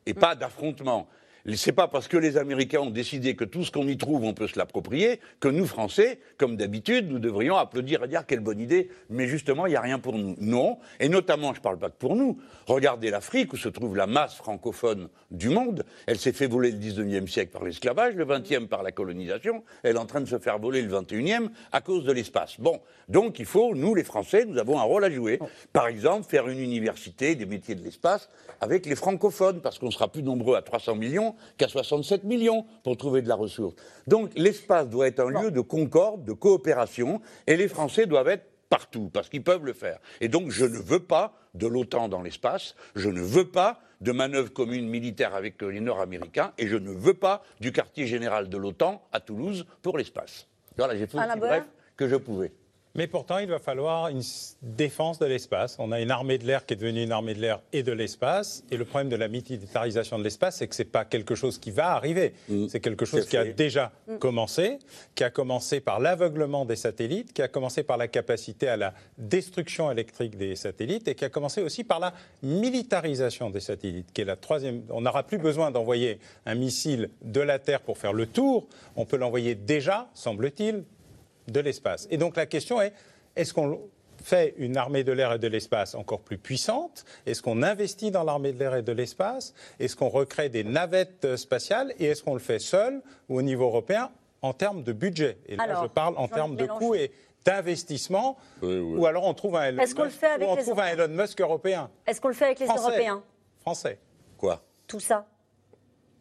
et 0.06 0.14
pas 0.14 0.36
d'affrontement. 0.36 1.08
C'est 1.56 1.72
pas 1.72 1.88
parce 1.88 2.08
que 2.08 2.18
les 2.18 2.38
Américains 2.38 2.82
ont 2.82 2.90
décidé 2.90 3.36
que 3.36 3.46
tout 3.46 3.64
ce 3.64 3.72
qu'on 3.72 3.88
y 3.88 3.98
trouve, 3.98 4.24
on 4.24 4.34
peut 4.34 4.48
se 4.48 4.58
l'approprier, 4.58 5.20
que 5.40 5.48
nous, 5.48 5.66
Français, 5.66 6.20
comme 6.38 6.58
d'habitude, 6.58 7.10
nous 7.10 7.20
devrions 7.20 7.58
applaudir 7.58 8.04
et 8.04 8.08
dire 8.08 8.26
quelle 8.26 8.42
bonne 8.42 8.60
idée, 8.60 8.90
mais 9.10 9.28
justement, 9.28 9.66
il 9.66 9.72
n'y 9.72 9.76
a 9.76 9.82
rien 9.82 10.00
pour 10.00 10.18
nous. 10.18 10.36
Non, 10.40 10.80
et 11.00 11.10
notamment, 11.10 11.54
je 11.54 11.60
ne 11.60 11.64
parle 11.64 11.80
pas 11.80 11.90
que 11.90 11.98
pour 11.98 12.16
nous. 12.16 12.40
Regardez 12.68 13.10
l'Afrique, 13.10 13.54
où 13.54 13.58
se 13.58 13.70
trouve 13.70 13.96
la 13.96 14.08
masse 14.08 14.36
francophone 14.36 15.10
du 15.32 15.50
monde. 15.50 15.86
Elle 16.08 16.18
s'est 16.18 16.34
fait 16.34 16.48
voler 16.48 16.72
le 16.72 16.78
19e 16.78 17.28
siècle 17.28 17.52
par 17.52 17.64
l'esclavage, 17.64 18.16
le 18.16 18.26
20e 18.26 18.68
par 18.68 18.84
la 18.84 18.92
colonisation, 18.92 19.64
elle 19.84 19.96
est 19.96 20.00
en 20.00 20.06
train 20.06 20.22
de 20.22 20.26
se 20.26 20.40
faire 20.40 20.60
voler 20.60 20.82
le 20.82 20.92
21e 20.94 21.50
à 21.72 21.82
cause 21.82 22.04
de 22.04 22.12
l'espace. 22.12 22.60
Bon, 22.60 22.80
donc 23.08 23.40
il 23.40 23.46
faut, 23.46 23.76
nous, 23.76 23.96
les 23.96 24.04
Français, 24.04 24.46
nous 24.46 24.58
avons 24.58 24.80
un 24.80 24.84
rôle 24.84 25.04
à 25.04 25.10
jouer. 25.10 25.40
Par 25.74 25.88
exemple, 25.88 26.28
faire 26.30 26.48
une 26.48 26.60
université 26.60 27.36
des 27.36 27.46
métiers 27.46 27.76
de 27.76 27.84
l'espace 27.84 28.30
avec 28.62 28.86
les 28.86 28.96
francophones, 28.96 29.62
parce 29.62 29.80
qu'on 29.80 29.92
sera 29.92 30.08
plus 30.08 30.24
nombreux 30.24 30.56
à 30.56 30.62
300 30.62 30.96
millions 30.96 31.29
qu'à 31.58 31.68
67 31.68 32.24
millions 32.24 32.66
pour 32.84 32.98
trouver 32.98 33.22
de 33.22 33.28
la 33.28 33.36
ressource. 33.36 33.76
Donc 34.08 34.32
l'espace 34.36 34.88
doit 34.88 35.08
être 35.08 35.20
un 35.20 35.30
lieu 35.30 35.52
de 35.52 35.62
concorde, 35.62 36.26
de 36.26 36.34
coopération, 36.34 37.22
et 37.48 37.56
les 37.56 37.68
Français 37.68 38.06
doivent 38.06 38.30
être 38.30 38.46
partout, 38.70 39.10
parce 39.12 39.30
qu'ils 39.30 39.44
peuvent 39.44 39.66
le 39.66 39.74
faire. 39.74 40.00
Et 40.22 40.28
donc 40.28 40.52
je 40.52 40.66
ne 40.66 40.78
veux 40.78 41.00
pas 41.00 41.34
de 41.56 41.68
l'OTAN 41.68 42.08
dans 42.08 42.22
l'espace, 42.22 42.76
je 42.96 43.10
ne 43.10 43.22
veux 43.22 43.50
pas 43.50 43.80
de 44.02 44.12
manœuvres 44.12 44.54
communes 44.54 44.88
militaires 44.88 45.36
avec 45.36 45.62
les 45.62 45.82
Nord-Américains, 45.82 46.54
et 46.58 46.68
je 46.68 46.78
ne 46.78 46.92
veux 46.92 47.16
pas 47.16 47.44
du 47.60 47.72
quartier 47.72 48.08
général 48.08 48.50
de 48.50 48.58
l'OTAN 48.58 49.02
à 49.12 49.20
Toulouse 49.20 49.66
pour 49.82 49.98
l'espace. 49.98 50.48
Voilà, 50.78 50.96
j'ai 50.96 51.08
fait 51.08 51.18
aussi 51.18 51.40
bref 51.40 51.66
que 51.98 52.08
je 52.08 52.16
pouvais. 52.16 52.54
Mais 53.00 53.08
pourtant, 53.08 53.38
il 53.38 53.48
va 53.48 53.60
falloir 53.60 54.10
une 54.10 54.22
défense 54.62 55.20
de 55.20 55.26
l'espace. 55.26 55.78
On 55.80 55.94
a 55.94 56.02
une 56.02 56.12
armée 56.12 56.38
de 56.38 56.46
l'air 56.46 56.66
qui 56.66 56.74
est 56.74 56.76
devenue 56.76 57.02
une 57.02 57.14
armée 57.14 57.34
de 57.34 57.40
l'air 57.40 57.62
et 57.72 57.82
de 57.82 57.94
l'espace. 57.94 58.66
Et 58.72 58.76
le 58.76 58.84
problème 58.84 59.08
de 59.08 59.16
la 59.16 59.30
militarisation 59.30 60.20
de 60.20 60.24
l'espace, 60.26 60.58
c'est 60.58 60.68
que 60.68 60.76
ce 60.76 60.82
n'est 60.82 60.90
pas 60.90 61.06
quelque 61.06 61.34
chose 61.34 61.60
qui 61.60 61.72
va 61.72 61.92
arriver. 61.92 62.34
C'est 62.68 62.82
quelque 62.82 63.06
chose 63.06 63.26
qui 63.26 63.38
a 63.38 63.46
déjà 63.46 63.94
commencé, 64.20 64.80
qui 65.16 65.24
a 65.24 65.30
commencé 65.30 65.80
par 65.80 66.02
l'aveuglement 66.02 66.66
des 66.66 66.76
satellites, 66.76 67.32
qui 67.32 67.42
a 67.42 67.48
commencé 67.48 67.84
par 67.84 67.96
la 67.96 68.10
capacité 68.10 68.68
à 68.68 68.76
la 68.76 68.94
destruction 69.18 69.90
électrique 69.90 70.36
des 70.36 70.58
satellites 70.58 71.08
et 71.08 71.16
qui 71.16 71.24
a 71.24 71.30
commencé 71.30 71.62
aussi 71.62 71.86
par 71.86 72.02
la 72.02 72.14
militarisation 72.44 73.50
des 73.50 73.62
satellites, 73.62 74.12
qui 74.12 74.20
est 74.20 74.26
la 74.26 74.36
troisième. 74.36 74.82
On 74.90 75.00
n'aura 75.00 75.24
plus 75.24 75.38
besoin 75.38 75.72
d'envoyer 75.72 76.20
un 76.46 76.56
missile 76.56 77.12
de 77.22 77.40
la 77.40 77.60
Terre 77.60 77.80
pour 77.80 77.98
faire 77.98 78.12
le 78.12 78.26
tour. 78.26 78.68
On 78.98 79.06
peut 79.06 79.16
l'envoyer 79.16 79.56
déjà, 79.56 80.10
semble-t-il, 80.14 80.84
de 81.52 81.60
l'espace. 81.60 82.08
Et 82.10 82.18
donc 82.18 82.36
la 82.36 82.46
question 82.46 82.82
est, 82.82 82.94
est-ce 83.36 83.54
qu'on 83.54 83.80
fait 84.24 84.54
une 84.58 84.76
armée 84.78 85.04
de 85.04 85.12
l'air 85.14 85.34
et 85.34 85.40
de 85.40 85.48
l'espace 85.48 85.96
encore 85.96 86.20
plus 86.22 86.38
puissante? 86.38 87.06
Est-ce 87.26 87.42
qu'on 87.42 87.64
investit 87.64 88.12
dans 88.12 88.24
l'armée 88.24 88.52
de 88.54 88.60
l'air 88.60 88.76
et 88.76 88.82
de 88.82 88.92
l'espace? 88.92 89.54
Est-ce 89.80 89.96
qu'on 89.96 90.10
recrée 90.10 90.50
des 90.50 90.64
navettes 90.64 91.26
euh, 91.26 91.38
spatiales? 91.38 91.94
Et 92.00 92.06
est-ce 92.06 92.24
qu'on 92.24 92.34
le 92.34 92.40
fait 92.42 92.60
seul 92.60 93.02
ou 93.30 93.38
au 93.38 93.42
niveau 93.42 93.66
européen 93.66 94.12
en 94.42 94.54
termes 94.54 94.84
de 94.84 94.92
budget? 94.94 95.38
Et 95.48 95.56
là, 95.56 95.64
Alors, 95.64 95.84
je 95.84 95.88
parle 95.88 96.16
en 96.18 96.28
termes 96.28 96.56
de 96.56 96.66
coûts 96.66 96.96
et 96.96 97.12
d'investissement. 97.46 98.38
Ou 98.62 99.06
alors 99.06 99.24
on 99.26 99.34
trouve 99.34 99.56
un 99.56 99.64
Elon, 99.70 99.82
Est-ce 99.82 99.96
qu'on 99.96 100.04
le 100.04 100.10
Musk, 100.10 100.20
fait 100.20 100.28
avec 100.28 100.48
ou 100.48 100.52
on 100.52 100.56
les 100.56 100.64
trouve 100.64 100.80
un 100.82 100.88
Elon 100.88 101.08
Musk 101.08 101.40
européen. 101.40 101.90
Est-ce 102.06 102.20
qu'on 102.20 102.28
le 102.28 102.34
fait 102.34 102.46
avec 102.46 102.60
les 102.60 102.66
Français. 102.66 102.84
Européens? 102.84 103.24
Français. 103.62 104.00
Quoi? 104.38 104.62
Tout 104.88 105.00
ça 105.00 105.26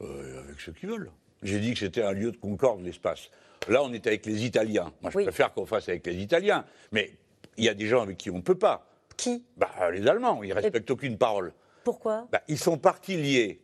Euh, 0.01 0.41
Avec 0.45 0.61
ceux 0.61 0.73
qui 0.73 0.87
veulent. 0.87 1.11
J'ai 1.43 1.61
dit 1.61 1.73
que 1.75 1.79
c'était 1.81 2.03
un 2.03 2.13
lieu 2.13 2.33
de 2.33 2.37
concorde, 2.37 2.83
l'espace. 2.83 3.31
Là, 3.69 3.83
on 3.83 3.93
est 3.93 4.07
avec 4.07 4.27
les 4.27 4.45
Italiens. 4.45 4.93
Moi, 5.03 5.11
je 5.15 5.21
préfère 5.21 5.53
qu'on 5.53 5.67
fasse 5.67 5.89
avec 5.89 6.07
les 6.07 6.17
Italiens. 6.17 6.65
Mais 6.93 7.13
il 7.57 7.65
y 7.65 7.69
a 7.69 7.75
des 7.75 7.87
gens 7.87 8.03
avec 8.03 8.17
qui 8.17 8.31
on 8.31 8.37
ne 8.37 8.43
peut 8.43 8.59
pas. 8.59 8.87
Qui? 9.17 9.45
Bah, 9.57 9.69
Les 9.93 10.07
Allemands. 10.07 10.43
Ils 10.43 10.51
ne 10.51 10.55
respectent 10.55 10.91
aucune 10.91 11.19
parole. 11.19 11.53
Pourquoi? 11.85 12.27
Bah, 12.33 12.43
ils 12.49 12.59
sont 12.59 12.79
partis 12.79 13.17
liés 13.17 13.61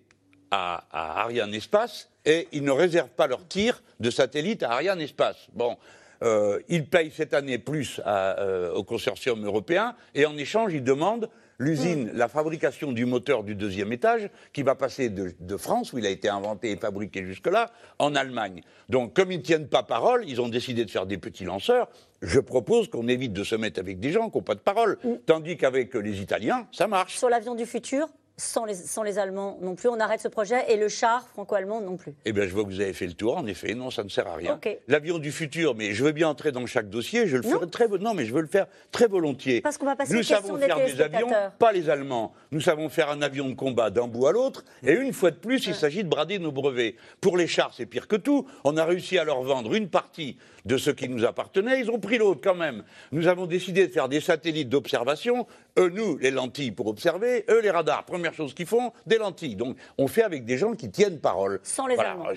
à, 0.50 0.84
à 0.90 1.22
Ariane 1.22 1.54
Espace 1.54 2.10
et 2.24 2.48
ils 2.52 2.64
ne 2.64 2.70
réservent 2.70 3.10
pas 3.10 3.26
leur 3.26 3.46
tir 3.46 3.82
de 4.00 4.10
satellite 4.10 4.62
à 4.62 4.72
Ariane 4.72 5.00
Espace. 5.00 5.48
Bon, 5.52 5.76
euh, 6.22 6.60
ils 6.68 6.86
payent 6.86 7.12
cette 7.14 7.34
année 7.34 7.58
plus 7.58 8.00
à, 8.04 8.38
euh, 8.40 8.72
au 8.72 8.84
consortium 8.84 9.44
européen 9.44 9.94
et 10.14 10.26
en 10.26 10.36
échange, 10.36 10.72
ils 10.72 10.84
demandent 10.84 11.28
l'usine, 11.58 12.10
la 12.14 12.28
fabrication 12.28 12.92
du 12.92 13.06
moteur 13.06 13.44
du 13.44 13.54
deuxième 13.54 13.92
étage 13.92 14.28
qui 14.52 14.62
va 14.62 14.74
passer 14.74 15.08
de, 15.08 15.32
de 15.38 15.56
France, 15.56 15.92
où 15.92 15.98
il 15.98 16.06
a 16.06 16.10
été 16.10 16.28
inventé 16.28 16.70
et 16.70 16.76
fabriqué 16.76 17.24
jusque-là, 17.24 17.70
en 17.98 18.14
Allemagne. 18.14 18.62
Donc, 18.88 19.14
comme 19.14 19.32
ils 19.32 19.38
ne 19.38 19.42
tiennent 19.42 19.68
pas 19.68 19.82
parole, 19.82 20.24
ils 20.26 20.40
ont 20.40 20.48
décidé 20.48 20.84
de 20.84 20.90
faire 20.90 21.06
des 21.06 21.18
petits 21.18 21.44
lanceurs. 21.44 21.88
Je 22.22 22.40
propose 22.40 22.88
qu'on 22.88 23.08
évite 23.08 23.32
de 23.32 23.44
se 23.44 23.54
mettre 23.54 23.80
avec 23.80 24.00
des 24.00 24.10
gens 24.10 24.30
qui 24.30 24.38
n'ont 24.38 24.44
pas 24.44 24.54
de 24.54 24.60
parole. 24.60 24.98
Tandis 25.26 25.56
qu'avec 25.56 25.94
les 25.94 26.20
Italiens, 26.20 26.66
ça 26.72 26.86
marche. 26.86 27.18
Sur 27.18 27.28
l'avion 27.28 27.54
du 27.54 27.66
futur, 27.66 28.08
sans 28.36 28.64
les, 28.64 28.74
sans 28.74 29.02
les 29.02 29.18
Allemands 29.18 29.58
non 29.60 29.74
plus, 29.74 29.88
on 29.88 30.00
arrête 30.00 30.20
ce 30.20 30.28
projet 30.28 30.72
et 30.72 30.76
le 30.76 30.88
char 30.88 31.28
franco-allemand 31.28 31.80
non 31.80 31.96
plus. 31.96 32.14
Eh 32.24 32.32
bien, 32.32 32.44
je 32.46 32.52
vois 32.52 32.64
que 32.64 32.68
vous 32.68 32.80
avez 32.80 32.92
fait 32.92 33.06
le 33.06 33.12
tour. 33.12 33.36
En 33.36 33.46
effet, 33.46 33.74
non, 33.74 33.90
ça 33.90 34.02
ne 34.02 34.08
sert 34.08 34.26
à 34.26 34.34
rien. 34.34 34.58
L'avion 34.88 35.18
du 35.18 35.30
futur, 35.30 35.74
mais 35.74 35.92
je 35.92 36.04
veux 36.04 36.12
bien 36.12 36.28
entrer 36.28 36.50
dans 36.50 36.64
chaque 36.66 36.90
dossier. 36.90 37.26
Je 37.26 37.36
le 37.36 37.42
ferai 37.42 37.68
très 37.68 37.88
non, 37.88 38.14
mais 38.14 38.24
je 38.24 38.34
veux 38.34 38.40
le 38.40 38.48
faire 38.48 38.66
très 38.90 39.06
volontiers. 39.06 39.60
Parce 39.60 39.78
qu'on 39.78 39.86
va 39.86 39.96
passer 39.96 40.14
Nous 40.14 40.22
savons 40.22 40.56
des 40.56 40.66
faire 40.66 40.84
des 40.84 41.00
avions, 41.00 41.28
pas 41.58 41.72
les 41.72 41.88
Allemands. 41.90 42.32
Nous 42.50 42.60
savons 42.60 42.88
faire 42.88 43.10
un 43.10 43.22
avion 43.22 43.48
de 43.48 43.54
combat 43.54 43.90
d'un 43.90 44.08
bout 44.08 44.26
à 44.26 44.32
l'autre. 44.32 44.64
Et 44.82 44.92
une 44.92 45.12
fois 45.12 45.30
de 45.30 45.36
plus, 45.36 45.66
il 45.66 45.74
s'agit 45.74 46.02
de 46.02 46.08
brader 46.08 46.38
nos 46.38 46.52
brevets. 46.52 46.96
Pour 47.20 47.36
les 47.36 47.46
chars, 47.46 47.72
c'est 47.74 47.86
pire 47.86 48.08
que 48.08 48.16
tout. 48.16 48.46
On 48.64 48.76
a 48.76 48.84
réussi 48.84 49.18
à 49.18 49.24
leur 49.24 49.42
vendre 49.42 49.74
une 49.74 49.88
partie 49.88 50.38
de 50.64 50.76
ce 50.78 50.90
qui 50.90 51.08
nous 51.08 51.24
appartenait. 51.24 51.80
Ils 51.80 51.90
ont 51.90 52.00
pris 52.00 52.18
l'autre 52.18 52.40
quand 52.42 52.54
même. 52.54 52.84
Nous 53.12 53.26
avons 53.26 53.46
décidé 53.46 53.86
de 53.86 53.92
faire 53.92 54.08
des 54.08 54.20
satellites 54.20 54.68
d'observation. 54.68 55.46
Eux, 55.78 55.88
nous, 55.88 56.16
les 56.18 56.30
lentilles 56.30 56.70
pour 56.70 56.86
observer. 56.86 57.44
Eux, 57.50 57.60
les 57.60 57.70
radars. 57.70 58.04
Première 58.04 58.32
chose 58.32 58.54
qu'ils 58.54 58.66
font, 58.66 58.92
des 59.06 59.18
lentilles. 59.18 59.56
Donc, 59.56 59.76
on 59.98 60.06
fait 60.06 60.22
avec 60.22 60.44
des 60.44 60.56
gens 60.56 60.74
qui 60.74 60.90
tiennent 60.90 61.18
parole. 61.18 61.58
Sans 61.64 61.86
les 61.88 61.96
Voilà. 61.96 62.12
Allemands. 62.12 62.28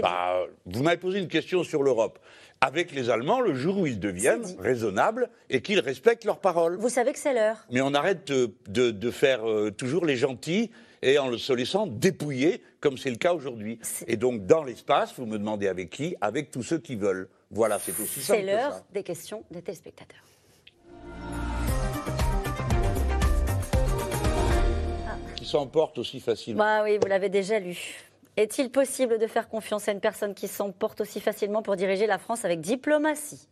Bah, 0.00 0.44
vous 0.66 0.82
m'avez 0.82 0.96
posé 0.98 1.18
une 1.18 1.28
question 1.28 1.64
sur 1.64 1.82
l'Europe. 1.82 2.18
Avec 2.60 2.92
les 2.92 3.10
Allemands, 3.10 3.40
le 3.40 3.54
jour 3.54 3.78
où 3.78 3.86
ils 3.86 3.98
deviennent 3.98 4.44
raisonnables 4.60 5.28
et 5.50 5.60
qu'ils 5.60 5.80
respectent 5.80 6.24
leurs 6.24 6.38
paroles. 6.38 6.76
Vous 6.78 6.88
savez 6.88 7.12
que 7.12 7.18
c'est 7.18 7.34
l'heure. 7.34 7.66
Mais 7.70 7.80
on 7.80 7.92
arrête 7.94 8.28
de, 8.28 8.54
de- 8.68 8.90
de 8.92 9.10
faire 9.10 9.46
euh, 9.48 9.70
toujours 9.70 10.06
les 10.06 10.16
gentils 10.16 10.70
et 11.02 11.18
en 11.18 11.28
le 11.28 11.36
se 11.36 11.52
laissant 11.52 11.86
dépouiller, 11.86 12.62
comme 12.80 12.96
c'est 12.96 13.10
le 13.10 13.16
cas 13.16 13.34
aujourd'hui. 13.34 13.78
Et 14.06 14.16
donc, 14.16 14.46
dans 14.46 14.62
l'espace, 14.62 15.12
vous 15.18 15.26
me 15.26 15.36
demandez 15.38 15.66
avec 15.68 15.90
qui? 15.90 16.14
Avec 16.22 16.50
tous 16.50 16.62
ceux 16.62 16.78
qui 16.78 16.94
veulent. 16.96 17.28
Voilà, 17.50 17.78
c'est 17.78 17.92
aussi 18.00 18.20
simple 18.22 18.38
C'est 18.40 18.46
l'heure 18.46 18.82
des 18.92 19.02
questions 19.02 19.44
des 19.50 19.60
téléspectateurs. 19.60 20.22
Qui 25.44 25.50
s'emportent 25.50 25.98
aussi 25.98 26.20
facilement. 26.20 26.64
Bah 26.64 26.82
oui, 26.84 26.96
vous 26.98 27.06
l'avez 27.06 27.28
déjà 27.28 27.58
lu. 27.58 27.78
Est-il 28.38 28.70
possible 28.70 29.18
de 29.18 29.26
faire 29.26 29.46
confiance 29.46 29.88
à 29.88 29.92
une 29.92 30.00
personne 30.00 30.32
qui 30.32 30.48
s'emporte 30.48 31.02
aussi 31.02 31.20
facilement 31.20 31.60
pour 31.60 31.76
diriger 31.76 32.06
la 32.06 32.16
France 32.16 32.46
avec 32.46 32.62
diplomatie? 32.62 33.46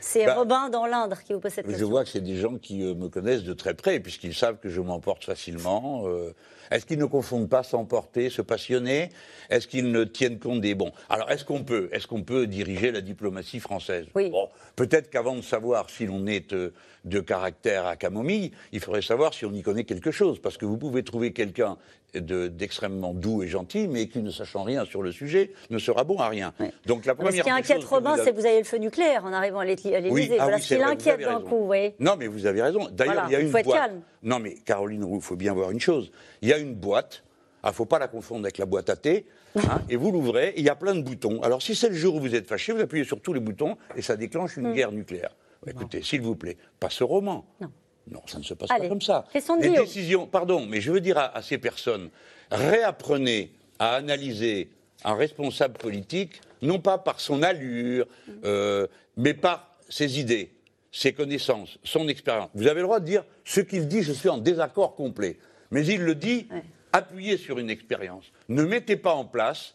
C'est 0.00 0.26
Bah, 0.26 0.34
Robin 0.34 0.68
dans 0.68 0.86
l'Indre 0.86 1.18
qui 1.22 1.32
vous 1.32 1.40
pose 1.40 1.52
cette 1.52 1.66
Je 1.66 1.70
question. 1.70 1.88
vois 1.88 2.04
que 2.04 2.10
c'est 2.10 2.20
des 2.20 2.36
gens 2.36 2.56
qui 2.56 2.82
euh, 2.82 2.94
me 2.94 3.08
connaissent 3.08 3.42
de 3.44 3.52
très 3.52 3.74
près, 3.74 4.00
puisqu'ils 4.00 4.34
savent 4.34 4.58
que 4.58 4.68
je 4.68 4.80
m'emporte 4.80 5.24
facilement. 5.24 6.04
Euh, 6.06 6.32
est-ce 6.70 6.86
qu'ils 6.86 6.98
ne 6.98 7.04
confondent 7.06 7.48
pas 7.48 7.62
s'emporter, 7.62 8.30
se 8.30 8.42
passionner? 8.42 9.08
Est-ce 9.50 9.66
qu'ils 9.66 9.90
ne 9.90 10.04
tiennent 10.04 10.38
compte 10.38 10.60
des 10.60 10.74
bons 10.74 10.92
Alors, 11.08 11.30
est-ce 11.30 11.44
qu'on 11.44 11.64
peut, 11.64 11.88
est-ce 11.92 12.06
qu'on 12.06 12.22
peut 12.22 12.46
diriger 12.46 12.92
la 12.92 13.00
diplomatie 13.00 13.58
française? 13.60 14.06
Bon, 14.14 14.48
peut-être 14.76 15.10
qu'avant 15.10 15.34
de 15.36 15.40
savoir 15.42 15.88
si 15.90 16.06
l'on 16.06 16.26
est 16.26 16.52
euh, 16.52 16.72
de 17.04 17.20
caractère 17.20 17.86
à 17.86 17.96
camomille, 17.96 18.52
il 18.72 18.80
faudrait 18.80 19.02
savoir 19.02 19.32
si 19.34 19.44
on 19.46 19.52
y 19.52 19.62
connaît 19.62 19.84
quelque 19.84 20.10
chose, 20.10 20.38
parce 20.40 20.58
que 20.58 20.66
vous 20.66 20.76
pouvez 20.76 21.02
trouver 21.02 21.32
quelqu'un 21.32 21.76
de- 22.14 22.48
d'extrêmement 22.48 23.12
doux 23.14 23.42
et 23.42 23.48
gentil, 23.48 23.86
mais 23.88 24.08
qui 24.08 24.20
ne 24.20 24.30
sachant 24.30 24.62
rien 24.62 24.84
sur 24.84 25.02
le 25.02 25.12
sujet 25.12 25.52
ne 25.70 25.78
sera 25.78 26.04
bon 26.04 26.18
à 26.18 26.28
rien. 26.28 26.52
Donc, 26.86 27.04
la 27.06 27.12
Mais 27.14 27.24
première 27.24 27.44
ce 27.44 27.48
qui 27.48 27.50
inquiète 27.50 27.84
Robin, 27.84 28.16
c'est 28.16 28.32
que 28.32 28.36
vous 28.40 28.46
avez 28.46 28.58
le 28.58 28.64
feu 28.64 28.78
nucléaire 28.78 29.24
en 29.24 29.32
arrivant 29.32 29.58
à 29.60 29.64
l'Élysée. 29.64 30.00
l'Élysée. 30.00 30.36
ah 30.38 30.44
voilà 30.44 30.56
oui, 30.56 30.62
ce 30.62 30.74
qui 30.74 30.80
l'inquiète 30.80 31.20
d'un 31.20 31.40
coup, 31.40 31.66
voyez. 31.66 31.94
Non, 32.00 32.16
mais 32.18 32.26
vous 32.26 32.46
avez 32.46 32.62
raison. 32.62 32.88
D'ailleurs, 32.90 33.14
Voilà, 33.14 33.28
il 33.28 33.32
y 33.32 33.36
a 33.36 33.40
il 33.40 33.46
une 33.46 33.50
faut 33.52 33.58
être 33.58 33.64
boîte. 33.66 33.78
calme. 33.78 34.00
Non, 34.22 34.38
mais 34.38 34.54
Caroline 34.64 35.04
Roux, 35.04 35.16
il 35.16 35.22
faut 35.22 35.36
bien 35.36 35.52
voir 35.52 35.70
une 35.70 35.80
chose. 35.80 36.10
Il 36.42 36.48
y 36.48 36.52
a 36.52 36.58
une 36.58 36.74
boîte. 36.74 37.24
Il 37.64 37.68
ne 37.68 37.72
faut 37.72 37.84
pas 37.86 37.98
la 37.98 38.08
confondre 38.08 38.44
avec 38.46 38.56
la 38.58 38.66
boîte 38.66 38.88
à 38.88 38.96
thé. 38.96 39.26
hein, 39.56 39.60
et 39.90 39.96
vous 39.96 40.10
l'ouvrez, 40.12 40.54
il 40.56 40.64
y 40.64 40.68
a 40.70 40.76
plein 40.76 40.94
de 40.94 41.02
boutons. 41.02 41.42
Alors, 41.42 41.60
si 41.60 41.74
c'est 41.74 41.88
le 41.88 41.94
jour 41.96 42.14
où 42.14 42.20
vous 42.20 42.34
êtes 42.34 42.46
fâché, 42.46 42.72
vous 42.72 42.80
appuyez 42.80 43.04
sur 43.04 43.20
tous 43.20 43.32
les 43.34 43.40
boutons 43.40 43.76
et 43.96 44.00
ça 44.02 44.16
déclenche 44.16 44.56
une 44.56 44.68
Mm. 44.70 44.74
guerre 44.74 44.92
nucléaire. 44.92 45.34
Écoutez, 45.66 46.02
s'il 46.02 46.22
vous 46.22 46.36
plaît, 46.36 46.56
pas 46.80 46.88
ce 46.88 47.02
roman. 47.04 47.44
Non. 47.60 47.68
Non, 48.10 48.22
ça 48.26 48.38
ne 48.38 48.42
se 48.44 48.54
passe 48.54 48.70
Allez, 48.70 48.82
pas 48.84 48.88
comme 48.88 49.02
ça. 49.02 49.24
Les 49.60 49.68
décisions, 49.82 50.26
pardon, 50.26 50.64
mais 50.66 50.80
je 50.80 50.90
veux 50.92 51.00
dire 51.00 51.18
à, 51.18 51.36
à 51.36 51.42
ces 51.42 51.58
personnes, 51.58 52.10
réapprenez 52.50 53.52
à 53.78 53.94
analyser 53.94 54.70
un 55.04 55.14
responsable 55.14 55.78
politique, 55.78 56.40
non 56.62 56.80
pas 56.80 56.98
par 56.98 57.20
son 57.20 57.42
allure, 57.42 58.06
euh, 58.44 58.86
mais 59.16 59.34
par 59.34 59.74
ses 59.88 60.18
idées, 60.20 60.50
ses 60.90 61.12
connaissances, 61.12 61.78
son 61.84 62.08
expérience. 62.08 62.50
Vous 62.54 62.66
avez 62.66 62.80
le 62.80 62.86
droit 62.86 63.00
de 63.00 63.04
dire 63.04 63.24
ce 63.44 63.60
qu'il 63.60 63.86
dit, 63.88 64.02
je 64.02 64.12
suis 64.12 64.28
en 64.28 64.38
désaccord 64.38 64.94
complet. 64.96 65.38
Mais 65.70 65.84
il 65.86 66.00
le 66.02 66.14
dit 66.14 66.48
appuyé 66.92 67.36
sur 67.36 67.58
une 67.58 67.70
expérience. 67.70 68.24
Ne 68.48 68.62
mettez 68.64 68.96
pas 68.96 69.12
en 69.14 69.24
place 69.24 69.74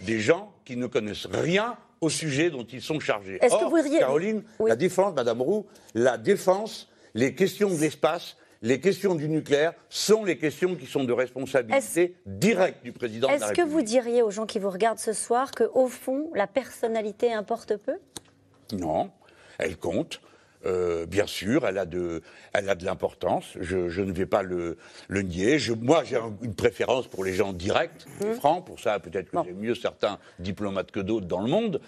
des 0.00 0.20
gens 0.20 0.52
qui 0.64 0.76
ne 0.76 0.86
connaissent 0.86 1.26
rien 1.26 1.76
au 2.00 2.08
sujet 2.08 2.50
dont 2.50 2.64
ils 2.64 2.82
sont 2.82 3.00
chargés. 3.00 3.38
Est-ce 3.42 3.56
que 3.56 3.64
vous 3.64 3.80
diriez- 3.82 3.98
Caroline, 4.00 4.42
la 4.64 4.76
défense, 4.76 5.14
Madame 5.14 5.42
Roux, 5.42 5.66
la 5.94 6.16
défense, 6.18 6.88
les 7.16 7.34
questions 7.34 7.68
de 7.68 7.80
l'espace, 7.80 8.36
les 8.62 8.80
questions 8.80 9.14
du 9.14 9.28
nucléaire 9.28 9.72
sont 9.88 10.24
les 10.24 10.38
questions 10.38 10.76
qui 10.76 10.86
sont 10.86 11.04
de 11.04 11.12
responsabilité 11.12 12.14
directe 12.26 12.84
du 12.84 12.92
président 12.92 13.26
de 13.28 13.32
la 13.32 13.38
Est-ce 13.38 13.52
que 13.54 13.62
vous 13.66 13.82
diriez 13.82 14.22
aux 14.22 14.30
gens 14.30 14.46
qui 14.46 14.58
vous 14.58 14.70
regardent 14.70 14.98
ce 14.98 15.12
soir 15.12 15.50
que, 15.50 15.64
au 15.74 15.88
fond, 15.88 16.30
la 16.34 16.46
personnalité 16.46 17.32
importe 17.32 17.76
peu? 17.76 17.94
Non, 18.72 19.10
elle 19.58 19.76
compte. 19.76 20.20
Euh, 20.64 21.06
bien 21.06 21.26
sûr, 21.28 21.66
elle 21.66 21.78
a 21.78 21.84
de, 21.86 22.22
elle 22.52 22.68
a 22.68 22.74
de 22.74 22.84
l'importance. 22.84 23.44
Je, 23.60 23.88
je 23.88 24.02
ne 24.02 24.10
vais 24.10 24.26
pas 24.26 24.42
le, 24.42 24.78
le 25.06 25.22
nier. 25.22 25.58
Je- 25.60 25.74
moi, 25.74 26.02
j'ai 26.02 26.16
un- 26.16 26.34
une 26.42 26.54
préférence 26.54 27.06
pour 27.06 27.24
les 27.24 27.34
gens 27.34 27.52
directs, 27.52 28.04
Mmh. 28.20 28.32
francs. 28.34 28.66
Pour 28.66 28.80
ça, 28.80 28.98
peut-être 28.98 29.30
que 29.30 29.36
j'aime 29.44 29.58
mieux 29.58 29.74
certains 29.76 30.18
diplomates 30.40 30.90
que 30.90 30.98
d'autres 31.00 31.26
dans 31.26 31.40
le 31.40 31.48
monde. 31.48 31.80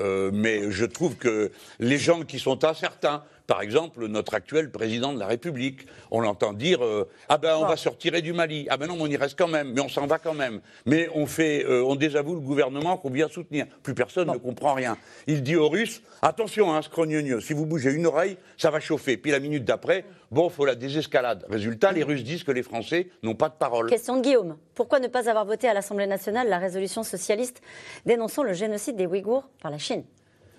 Euh, 0.00 0.30
mais 0.34 0.70
je 0.70 0.84
trouve 0.84 1.16
que 1.16 1.50
les 1.78 1.96
gens 1.96 2.20
qui 2.24 2.38
sont 2.38 2.64
incertains, 2.66 3.24
par 3.46 3.62
exemple 3.62 4.06
notre 4.06 4.34
actuel 4.34 4.70
président 4.70 5.12
de 5.12 5.18
la 5.18 5.26
République, 5.26 5.86
on 6.10 6.20
l'entend 6.20 6.52
dire 6.52 6.84
euh, 6.84 7.08
ah 7.28 7.38
ben 7.38 7.56
on 7.56 7.66
va 7.66 7.76
se 7.76 7.88
retirer 7.88 8.22
du 8.22 8.32
Mali, 8.32 8.66
ah 8.70 8.76
ben 8.76 8.86
non 8.86 8.96
mais 8.96 9.02
on 9.02 9.06
y 9.06 9.16
reste 9.16 9.38
quand 9.38 9.48
même, 9.48 9.72
mais 9.72 9.80
on 9.80 9.88
s'en 9.88 10.06
va 10.06 10.18
quand 10.18 10.34
même, 10.34 10.60
mais 10.84 11.08
on 11.14 11.26
fait, 11.26 11.64
euh, 11.64 11.84
on 11.84 11.94
désavoue 11.94 12.34
le 12.34 12.40
gouvernement 12.40 12.96
qu'on 12.96 13.10
vient 13.10 13.28
soutenir. 13.28 13.66
Plus 13.82 13.94
personne 13.94 14.30
ne 14.30 14.38
comprend 14.38 14.74
rien. 14.74 14.96
Il 15.26 15.42
dit 15.42 15.56
aux 15.56 15.68
Russes 15.68 16.02
attention 16.22 16.74
hein, 16.74 16.82
scrogneux, 16.82 17.40
si 17.40 17.52
vous 17.52 17.66
bougez 17.66 17.92
une 17.92 18.06
oreille, 18.06 18.36
ça 18.56 18.70
va 18.70 18.80
chauffer. 18.80 19.16
Puis 19.16 19.30
la 19.30 19.40
minute 19.40 19.64
d'après, 19.64 20.04
bon 20.30 20.48
faut 20.48 20.64
la 20.64 20.74
désescalade. 20.74 21.44
Résultat, 21.48 21.92
les 21.92 22.02
Russes 22.02 22.24
disent 22.24 22.44
que 22.44 22.52
les 22.52 22.62
Français 22.62 23.08
n'ont 23.22 23.34
pas 23.34 23.48
de 23.48 23.54
parole. 23.54 23.88
Question 23.88 24.16
de 24.16 24.22
Guillaume. 24.22 24.56
Pourquoi 24.74 25.00
ne 25.00 25.08
pas 25.08 25.28
avoir 25.28 25.44
voté 25.44 25.68
à 25.68 25.74
l'Assemblée 25.74 26.06
nationale 26.06 26.48
la 26.48 26.58
résolution 26.58 27.02
socialiste 27.02 27.62
dénonçant 28.04 28.42
le 28.42 28.52
génocide 28.52 28.96
des 28.96 29.06
Ouïghours 29.06 29.48
par 29.60 29.70
la 29.70 29.78
Chine? 29.78 30.04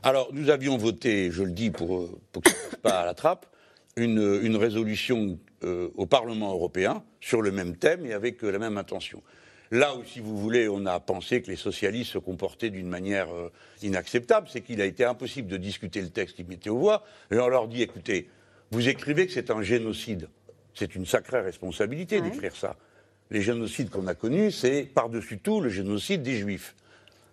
Alors, 0.04 0.30
nous 0.32 0.50
avions 0.50 0.78
voté, 0.78 1.32
je 1.32 1.44
le 1.44 1.52
dis 1.52 1.72
pour, 1.72 1.98
euh, 1.98 2.20
pour 2.32 2.44
que 2.44 2.50
ça 2.50 2.56
ne 2.56 2.62
passe 2.62 2.80
pas 2.82 3.00
à 3.02 3.06
la 3.06 3.14
trappe, 3.14 3.46
une, 3.96 4.40
une 4.44 4.56
résolution 4.56 5.40
euh, 5.64 5.90
au 5.96 6.06
Parlement 6.06 6.52
européen 6.52 7.04
sur 7.20 7.42
le 7.42 7.52
même 7.52 7.76
thème 7.76 8.06
et 8.06 8.14
avec 8.14 8.44
euh, 8.44 8.52
la 8.52 8.60
même 8.60 8.78
intention. 8.78 9.24
Là 9.72 9.96
où, 9.96 10.04
si 10.06 10.20
vous 10.20 10.38
voulez, 10.38 10.70
on 10.70 10.86
a 10.86 11.00
pensé 11.00 11.42
que 11.42 11.50
les 11.50 11.58
socialistes 11.58 12.12
se 12.12 12.18
comportaient 12.20 12.70
d'une 12.70 12.88
manière 12.88 13.34
euh, 13.34 13.52
inacceptable, 13.82 14.48
c'est 14.50 14.62
qu'il 14.62 14.82
a 14.82 14.86
été 14.86 15.04
impossible 15.04 15.48
de 15.48 15.58
discuter 15.58 16.00
le 16.02 16.10
texte 16.10 16.36
qu'ils 16.36 16.48
mettaient 16.48 16.70
aux 16.70 16.78
voix, 16.78 17.04
et 17.32 17.38
on 17.40 17.48
leur 17.50 17.68
dit, 17.68 17.82
écoutez, 17.82 18.30
vous 18.72 18.88
écrivez 18.88 19.26
que 19.26 19.34
c'est 19.34 19.52
un 19.52 19.62
génocide. 19.62 20.30
C'est 20.74 20.96
une 20.96 21.06
sacrée 21.06 21.42
responsabilité 21.42 22.22
d'écrire 22.22 22.56
ça. 22.56 22.76
Les 23.32 23.42
génocides 23.42 23.90
qu'on 23.90 24.08
a 24.08 24.14
connus, 24.14 24.52
c'est 24.52 24.84
par-dessus 24.84 25.40
tout 25.40 25.60
le 25.60 25.70
génocide 25.70 26.22
des 26.22 26.38
Juifs. 26.38 26.76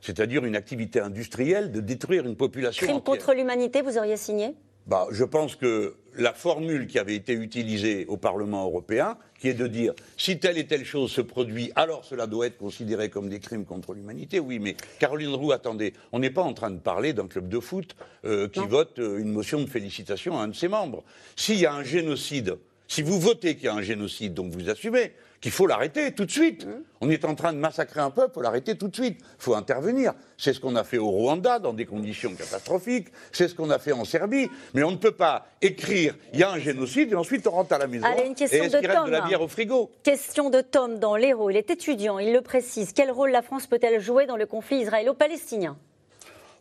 C'est-à-dire 0.04 0.44
une 0.44 0.54
activité 0.54 1.00
industrielle 1.00 1.72
de 1.72 1.80
détruire 1.80 2.26
une 2.26 2.36
population 2.36 2.86
Crime 2.86 2.98
entière. 2.98 3.16
contre 3.16 3.34
l'humanité, 3.34 3.80
vous 3.80 3.96
auriez 3.96 4.18
signé? 4.18 4.54
Bah, 4.86 5.06
je 5.10 5.24
pense 5.24 5.56
que 5.56 5.96
la 6.18 6.34
formule 6.34 6.86
qui 6.86 6.98
avait 6.98 7.14
été 7.14 7.32
utilisée 7.32 8.04
au 8.06 8.18
Parlement 8.18 8.66
européen, 8.66 9.16
qui 9.40 9.48
est 9.48 9.54
de 9.54 9.66
dire 9.66 9.94
si 10.18 10.38
telle 10.38 10.58
et 10.58 10.66
telle 10.66 10.84
chose 10.84 11.10
se 11.10 11.22
produit, 11.22 11.72
alors 11.74 12.04
cela 12.04 12.26
doit 12.26 12.46
être 12.46 12.58
considéré 12.58 13.08
comme 13.08 13.30
des 13.30 13.40
crimes 13.40 13.64
contre 13.64 13.94
l'humanité, 13.94 14.40
oui, 14.40 14.58
mais 14.58 14.76
Caroline 14.98 15.34
Roux, 15.34 15.52
attendez, 15.52 15.94
on 16.12 16.18
n'est 16.18 16.28
pas 16.28 16.42
en 16.42 16.52
train 16.52 16.70
de 16.70 16.80
parler 16.80 17.14
d'un 17.14 17.26
club 17.26 17.48
de 17.48 17.58
foot 17.58 17.96
euh, 18.26 18.46
qui 18.46 18.60
vote 18.60 18.98
euh, 18.98 19.16
une 19.16 19.32
motion 19.32 19.62
de 19.62 19.66
félicitation 19.66 20.38
à 20.38 20.42
un 20.42 20.48
de 20.48 20.54
ses 20.54 20.68
membres. 20.68 21.02
S'il 21.34 21.58
y 21.58 21.64
a 21.64 21.72
un 21.72 21.82
génocide, 21.82 22.58
si 22.88 23.00
vous 23.00 23.18
votez 23.18 23.54
qu'il 23.54 23.64
y 23.64 23.68
a 23.68 23.74
un 23.74 23.82
génocide, 23.82 24.34
donc 24.34 24.52
vous 24.52 24.68
assumez 24.68 25.12
qu'il 25.44 25.52
faut 25.52 25.66
l'arrêter 25.66 26.10
tout 26.12 26.24
de 26.24 26.30
suite. 26.30 26.66
On 27.02 27.10
est 27.10 27.22
en 27.26 27.34
train 27.34 27.52
de 27.52 27.58
massacrer 27.58 28.00
un 28.00 28.08
peuple, 28.08 28.30
il 28.30 28.34
faut 28.36 28.40
l'arrêter 28.40 28.78
tout 28.78 28.88
de 28.88 28.96
suite. 28.96 29.18
Il 29.20 29.42
faut 29.42 29.54
intervenir. 29.54 30.14
C'est 30.38 30.54
ce 30.54 30.58
qu'on 30.58 30.74
a 30.74 30.84
fait 30.84 30.96
au 30.96 31.10
Rwanda 31.10 31.58
dans 31.58 31.74
des 31.74 31.84
conditions 31.84 32.34
catastrophiques. 32.34 33.08
C'est 33.30 33.48
ce 33.48 33.54
qu'on 33.54 33.68
a 33.68 33.78
fait 33.78 33.92
en 33.92 34.06
Serbie. 34.06 34.48
Mais 34.72 34.82
on 34.84 34.90
ne 34.90 34.96
peut 34.96 35.12
pas 35.12 35.48
écrire 35.60 36.16
il 36.32 36.40
y 36.40 36.42
a 36.42 36.50
un 36.50 36.58
génocide 36.58 37.12
et 37.12 37.14
ensuite 37.14 37.46
on 37.46 37.50
rentre 37.50 37.74
à 37.74 37.78
la 37.78 37.86
maison. 37.86 38.06
Allez, 38.06 38.26
une 38.26 38.34
question 38.34 38.62
et 38.62 38.68
est-ce 38.68 38.78
de 38.78 38.86
la 38.86 38.94
Tom. 38.94 39.28
bière 39.28 39.42
au 39.42 39.48
frigo? 39.48 39.90
Question 40.02 40.48
de 40.48 40.62
Tom 40.62 40.98
dans 40.98 41.14
l'Hérault. 41.14 41.50
Il 41.50 41.58
est 41.58 41.68
étudiant, 41.68 42.18
il 42.18 42.32
le 42.32 42.40
précise. 42.40 42.94
Quel 42.94 43.10
rôle 43.10 43.30
la 43.30 43.42
France 43.42 43.66
peut-elle 43.66 44.00
jouer 44.00 44.24
dans 44.24 44.38
le 44.38 44.46
conflit 44.46 44.78
israélo-palestinien? 44.78 45.76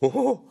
Oh, 0.01 0.11
oh. 0.13 0.41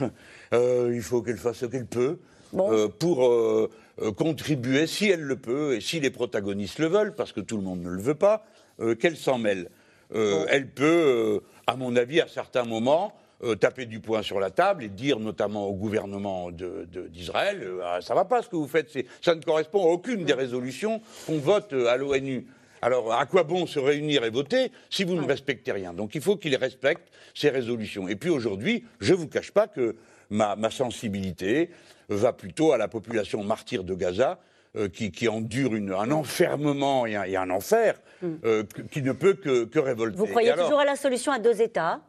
Euh, 0.52 0.92
il 0.94 1.02
faut 1.02 1.22
qu'elle 1.22 1.38
fasse 1.38 1.56
ce 1.56 1.66
qu'elle 1.66 1.86
peut 1.86 2.20
euh, 2.54 2.86
pour 2.86 3.26
euh, 3.26 3.68
contribuer, 4.16 4.86
si 4.86 5.08
elle 5.10 5.22
le 5.22 5.36
peut, 5.36 5.76
et 5.76 5.80
si 5.80 6.00
les 6.00 6.10
protagonistes 6.10 6.78
le 6.78 6.86
veulent, 6.86 7.14
parce 7.14 7.32
que 7.32 7.40
tout 7.40 7.56
le 7.56 7.62
monde 7.62 7.82
ne 7.82 7.90
le 7.90 8.02
veut 8.02 8.14
pas, 8.14 8.44
euh, 8.80 8.94
qu'elle 8.94 9.16
s'en 9.16 9.38
mêle. 9.38 9.70
Euh, 10.14 10.44
Elle 10.48 10.68
peut, 10.68 10.84
euh, 10.84 11.40
à 11.66 11.76
mon 11.76 11.96
avis, 11.96 12.20
à 12.20 12.28
certains 12.28 12.64
moments, 12.64 13.12
euh, 13.42 13.54
taper 13.54 13.86
du 13.86 14.00
poing 14.00 14.22
sur 14.22 14.38
la 14.40 14.50
table 14.50 14.84
et 14.84 14.88
dire 14.88 15.18
notamment 15.18 15.66
au 15.66 15.74
gouvernement 15.74 16.50
d'Israël, 16.50 17.62
euh, 17.62 17.80
Ah, 17.84 18.00
ça 18.00 18.14
va 18.14 18.24
pas 18.24 18.42
ce 18.42 18.48
que 18.48 18.56
vous 18.56 18.68
faites, 18.68 18.90
ça 19.20 19.34
ne 19.34 19.40
correspond 19.40 19.82
à 19.84 19.88
aucune 19.88 20.24
des 20.24 20.32
résolutions 20.32 21.00
qu'on 21.26 21.38
vote 21.38 21.72
euh, 21.72 21.88
à 21.88 21.96
l'ONU. 21.96 22.46
Alors, 22.82 23.12
à 23.12 23.24
quoi 23.26 23.42
bon 23.42 23.66
se 23.66 23.78
réunir 23.78 24.24
et 24.24 24.30
voter 24.30 24.70
si 24.90 25.04
vous 25.04 25.14
ne 25.14 25.26
respectez 25.26 25.72
rien? 25.72 25.92
Donc, 25.92 26.14
il 26.14 26.20
faut 26.20 26.36
qu'il 26.36 26.54
respecte 26.56 27.08
ces 27.34 27.48
résolutions. 27.48 28.06
Et 28.08 28.16
puis 28.16 28.30
aujourd'hui, 28.30 28.84
je 29.00 29.12
ne 29.14 29.18
vous 29.18 29.28
cache 29.28 29.50
pas 29.50 29.66
que 29.66 29.96
ma, 30.30 30.56
ma 30.56 30.70
sensibilité 30.70 31.70
va 32.08 32.32
plutôt 32.32 32.72
à 32.72 32.78
la 32.78 32.88
population 32.88 33.42
martyre 33.44 33.84
de 33.84 33.94
Gaza, 33.94 34.38
euh, 34.76 34.88
qui, 34.88 35.10
qui 35.10 35.28
endure 35.28 35.74
une- 35.74 35.92
un 35.92 36.10
enfermement 36.10 37.06
et 37.06 37.16
un, 37.16 37.24
et 37.24 37.36
un 37.36 37.50
enfer 37.50 38.00
euh, 38.44 38.62
que- 38.64 38.82
qui 38.82 39.02
ne 39.02 39.12
peut 39.12 39.34
que, 39.34 39.64
que 39.64 39.78
révolter. 39.78 40.16
Vous 40.18 40.26
croyez 40.26 40.50
alors, 40.50 40.66
toujours 40.66 40.80
à 40.80 40.84
la 40.84 40.96
solution 40.96 41.32
à 41.32 41.38
deux 41.38 41.60
États? 41.62 42.00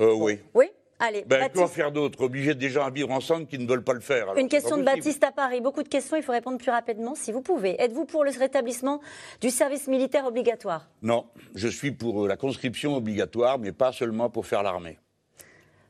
Euh, 0.00 0.12
Oui. 0.14 0.40
Oui? 0.54 0.66
Allez, 1.00 1.24
Ben, 1.26 1.40
Baptiste, 1.40 1.56
quoi 1.56 1.66
faire 1.68 1.90
d'autre? 1.92 2.22
Obliger 2.22 2.54
des 2.54 2.68
gens 2.70 2.84
à 2.86 2.90
vivre 2.90 3.10
ensemble 3.10 3.46
qui 3.46 3.58
ne 3.58 3.66
veulent 3.66 3.82
pas 3.82 3.92
le 3.94 4.00
faire. 4.00 4.22
alors 4.24 4.38
une 4.38 4.48
question 4.48 4.76
de. 4.76 4.84
Baptiste 4.84 5.24
à 5.24 5.32
Paris. 5.32 5.60
Beaucoup 5.60 5.82
de 5.82 5.88
questions, 5.88 6.16
il 6.16 6.22
faut 6.22 6.30
répondre 6.32 6.56
plus 6.56 6.70
rapidement 6.70 7.14
si 7.16 7.32
vous 7.32 7.42
pouvez. 7.42 7.80
Êtes-vous 7.82 8.04
pour 8.06 8.24
le 8.24 8.30
rétablissement 8.30 9.00
du 9.40 9.50
service 9.50 9.88
militaire 9.88 10.24
obligatoire? 10.24 10.88
Non, 11.02 11.26
je 11.56 11.66
suis 11.68 11.90
pour 11.90 12.24
euh, 12.24 12.28
la 12.28 12.36
conscription 12.36 12.94
obligatoire, 12.96 13.58
mais 13.58 13.72
pas 13.72 13.92
seulement 13.92 14.30
pour 14.30 14.46
faire 14.46 14.62
l'armée. 14.62 14.96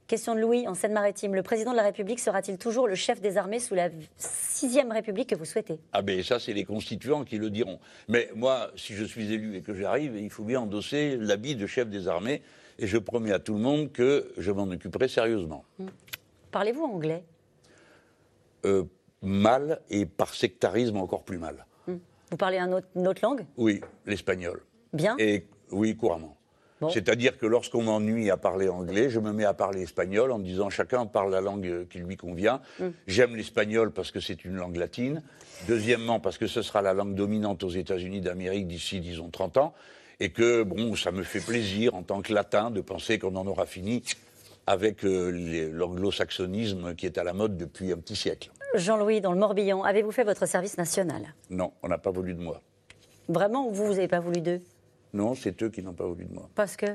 Question 0.07 0.35
de 0.35 0.41
Louis, 0.41 0.69
en 0.69 0.75
Seine-Maritime. 0.75 1.35
Le 1.35 1.43
président 1.43 1.71
de 1.73 1.77
la 1.77 1.83
République 1.83 2.21
sera-t-il 2.21 2.59
toujours 2.59 2.87
le 2.87 2.95
chef 2.95 3.23
des 3.23 3.39
armées 3.39 3.59
sous 3.59 3.75
la 3.75 3.89
sixième 4.19 4.93
République 4.93 5.31
que 5.31 5.35
vous 5.35 5.47
souhaitez? 5.47 5.81
Ah 5.95 6.03
ben 6.03 6.23
ça, 6.23 6.39
c'est 6.39 6.53
les 6.53 6.65
constituants 6.65 7.25
qui 7.25 7.39
le 7.39 7.49
diront. 7.49 7.79
Mais 8.09 8.29
moi, 8.35 8.71
si 8.77 8.93
je 8.95 9.05
suis 9.05 9.33
élu 9.33 9.57
et 9.57 9.63
que 9.63 9.73
j'arrive, 9.73 10.15
il 10.17 10.29
faut 10.29 10.45
bien 10.45 10.61
endosser 10.61 11.17
l'habit 11.17 11.57
de 11.57 11.67
chef 11.67 11.89
des 11.89 12.07
armées, 12.07 12.43
et 12.79 12.87
je 12.87 12.99
promets 12.99 13.33
à 13.33 13.39
tout 13.39 13.55
le 13.55 13.61
monde 13.61 13.93
que 13.93 14.31
je 14.37 14.51
m'en 14.53 14.65
occuperai 14.65 15.09
sérieusement. 15.09 15.65
Parlez-vous 16.51 16.85
anglais? 16.85 17.25
Euh, 18.67 18.85
mal 19.23 19.81
et 19.89 20.05
par 20.05 20.35
sectarisme 20.35 20.99
encore 20.99 21.23
plus 21.23 21.39
mal. 21.39 21.65
Vous 21.87 22.37
parlez 22.37 22.59
un 22.59 22.73
autre- 22.73 22.89
une 22.95 23.09
autre 23.09 23.21
langue? 23.23 23.47
Oui, 23.57 23.81
l'espagnol. 24.05 24.61
Bien 24.93 25.17
Et 25.19 25.47
oui, 25.71 25.97
couramment. 25.97 26.37
C'est-à-dire 26.91 27.39
que 27.39 27.47
lorsqu'on 27.47 27.83
m'ennuie 27.83 28.31
à 28.31 28.37
parler 28.37 28.69
anglais, 28.69 29.09
je 29.09 29.21
me 29.21 29.33
mets 29.33 29.45
à 29.45 29.55
parler 29.55 29.83
espagnol 29.83 30.33
en 30.33 30.39
me 30.39 30.45
disant 30.45 30.71
chacun 30.71 31.07
parle 31.07 31.31
la 31.33 31.41
langue 31.41 31.67
euh, 31.67 31.85
qui 31.89 31.99
lui 31.99 32.17
convient. 32.17 32.61
Mm. 32.79 32.89
J'aime 33.07 33.37
l'espagnol 33.37 33.93
parce 33.93 34.11
que 34.11 34.21
c'est 34.21 34.45
une 34.45 34.57
langue 34.57 34.77
latine. 34.77 35.23
Deuxièmement, 35.69 36.21
parce 36.21 36.37
que 36.37 36.47
ce 36.47 36.63
sera 36.63 36.83
la 36.83 36.93
langue 36.93 37.15
dominante 37.15 37.63
aux 37.63 37.71
États-Unis 37.71 38.21
d'Amérique 38.21 38.67
d'ici, 38.67 39.01
disons, 39.01 39.31
30 39.31 39.57
ans. 39.59 39.75
Et 40.21 40.31
que, 40.31 40.63
bon, 40.63 40.95
ça 40.95 41.11
me 41.11 41.23
fait 41.23 41.41
plaisir 41.41 41.95
en 41.95 42.03
tant 42.03 42.23
que 42.23 42.33
latin 42.33 42.71
de 42.71 42.81
penser 42.81 43.19
qu'on 43.19 43.35
en 43.37 43.47
aura 43.47 43.67
fini 43.67 44.03
avec 44.67 45.05
euh, 45.05 45.71
l'anglo-saxonisme 45.73 46.95
qui 46.95 47.07
est 47.07 47.19
à 47.19 47.25
la 47.25 47.33
mode 47.33 47.57
depuis 47.57 47.93
un 47.93 47.97
petit 47.97 48.17
siècle. 48.17 48.51
Jean-Louis, 48.75 49.21
dans 49.21 49.33
le 49.33 49.39
Morbihan, 49.39 49.83
avez-vous 49.83 50.11
fait 50.11 50.25
votre 50.25 50.47
service 50.47 50.79
national? 50.79 51.35
Non, 51.51 51.73
on 51.83 51.89
n'a 51.89 51.99
pas 51.99 52.11
voulu 52.11 52.35
de 52.35 52.41
moi. 52.41 52.61
Vraiment 53.29 53.69
ou 53.69 53.73
vous, 53.73 53.87
vous 53.87 53.95
n'avez 53.95 54.09
pas 54.09 54.21
voulu 54.21 54.41
d'eux? 54.41 54.61
Non, 55.15 55.35
c'est 55.35 55.63
eux 55.63 55.71
qui 55.71 55.83
n'ont 55.83 55.95
pas 55.95 56.07
voulu 56.07 56.27
de 56.27 56.35
moi. 56.35 56.51
Parce 56.55 56.77
que 56.77 56.87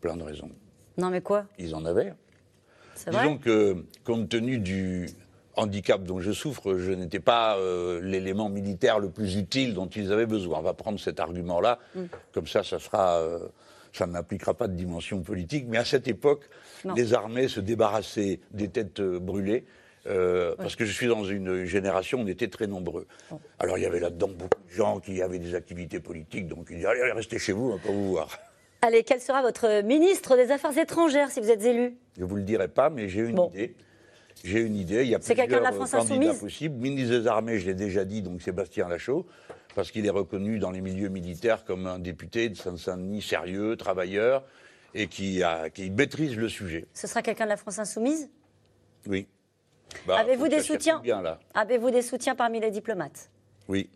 Plein 0.00 0.16
de 0.16 0.22
raisons. 0.22 0.50
Non, 0.98 1.10
mais 1.10 1.20
quoi? 1.20 1.46
Ils 1.58 1.74
en 1.74 1.84
avaient. 1.84 2.12
C'est 2.94 3.10
Disons 3.10 3.38
que, 3.38 3.84
compte 4.04 4.28
tenu 4.28 4.58
du 4.58 5.08
handicap 5.56 6.02
dont 6.02 6.20
je 6.20 6.32
souffre, 6.32 6.76
je 6.78 6.92
n'étais 6.92 7.20
pas 7.20 7.56
euh, 7.58 8.00
l'élément 8.02 8.48
militaire 8.48 8.98
le 8.98 9.08
plus 9.10 9.36
utile 9.36 9.72
dont 9.74 9.86
ils 9.86 10.12
avaient 10.12 10.26
besoin. 10.26 10.58
On 10.58 10.62
va 10.62 10.74
prendre 10.74 10.98
cet 10.98 11.20
argument-là, 11.20 11.78
Mm. 11.94 12.02
comme 12.32 12.46
ça, 12.46 12.62
ça 12.62 12.78
sera, 12.78 13.18
euh, 13.20 13.48
ça 13.92 14.06
n'impliquera 14.06 14.54
pas 14.54 14.68
de 14.68 14.74
dimension 14.74 15.20
politique. 15.22 15.66
Mais 15.68 15.78
à 15.78 15.84
cette 15.84 16.08
époque, 16.08 16.48
Non. 16.84 16.94
les 16.94 17.14
armées 17.14 17.48
se 17.48 17.60
débarrassaient 17.60 18.40
des 18.52 18.68
têtes 18.68 19.00
euh, 19.00 19.18
brûlées. 19.20 19.64
Euh, 20.06 20.54
Parce 20.56 20.76
que 20.76 20.84
je 20.84 20.92
suis 20.92 21.06
dans 21.06 21.24
une 21.24 21.64
génération, 21.64 22.18
où 22.18 22.22
on 22.22 22.26
était 22.26 22.48
très 22.48 22.66
nombreux. 22.66 23.06
Alors 23.58 23.78
il 23.78 23.82
y 23.82 23.86
avait 23.86 24.00
là-dedans 24.00 24.28
beaucoup 24.28 24.62
de 24.68 24.74
gens 24.74 25.00
qui 25.00 25.22
avaient 25.22 25.38
des 25.38 25.54
activités 25.54 26.00
politiques, 26.00 26.46
donc 26.48 26.66
ils 26.70 26.76
disaient 26.76 26.88
allez, 26.88 27.00
allez, 27.00 27.12
restez 27.12 27.38
chez 27.38 27.52
vous, 27.52 27.70
on 27.70 27.76
va 27.76 27.82
pas 27.82 27.92
vous 27.92 28.10
voir. 28.10 28.38
Allez, 28.82 29.02
quel 29.02 29.20
sera 29.20 29.40
votre 29.40 29.82
ministre 29.82 30.36
des 30.36 30.50
Affaires 30.50 30.76
étrangères 30.76 31.30
si 31.30 31.40
vous 31.40 31.50
êtes 31.50 31.64
élu? 31.64 31.96
Je 32.18 32.24
vous 32.24 32.36
le 32.36 32.42
dirai 32.42 32.68
pas, 32.68 32.90
mais 32.90 33.08
j'ai 33.08 33.20
une 33.20 33.40
idée. 33.40 33.74
J'ai 34.42 34.60
une 34.60 34.76
idée. 34.76 35.04
Il 35.04 35.08
y 35.08 35.14
a 35.14 35.18
C'est 35.22 35.34
quelqu'un 35.34 35.58
de 35.58 35.62
la 35.62 35.72
France 35.72 35.92
candidats 35.92 36.14
insoumise 36.14 36.38
possibles. 36.38 36.76
Ministre 36.76 37.18
des 37.18 37.26
Armées, 37.26 37.58
je 37.58 37.66
l'ai 37.66 37.74
déjà 37.74 38.04
dit, 38.04 38.20
donc 38.20 38.42
Sébastien 38.42 38.88
Lachaud, 38.88 39.26
parce 39.74 39.90
qu'il 39.90 40.04
est 40.04 40.10
reconnu 40.10 40.58
dans 40.58 40.70
les 40.70 40.82
milieux 40.82 41.08
militaires 41.08 41.64
comme 41.64 41.86
un 41.86 41.98
député 41.98 42.50
de 42.50 42.56
Saint-Denis 42.56 43.22
sérieux, 43.22 43.76
travailleur, 43.76 44.44
et 44.92 45.06
qui, 45.06 45.42
a, 45.42 45.70
qui 45.70 45.90
maîtrise 45.90 46.36
le 46.36 46.48
sujet. 46.48 46.84
Ce 46.92 47.06
sera 47.06 47.22
quelqu'un 47.22 47.44
de 47.44 47.50
la 47.50 47.56
France 47.56 47.78
insoumise? 47.78 48.28
Oui. 49.06 49.26
Bah, 50.06 50.18
Avez-vous 50.18 50.48
des 50.48 50.60
soutiens 50.60 51.00
bien, 51.00 51.22
là. 51.22 51.38
Avez-vous 51.54 51.90
des 51.90 52.02
soutiens 52.02 52.34
parmi 52.34 52.60
les 52.60 52.70
diplomates? 52.70 53.30
Oui. 53.68 53.90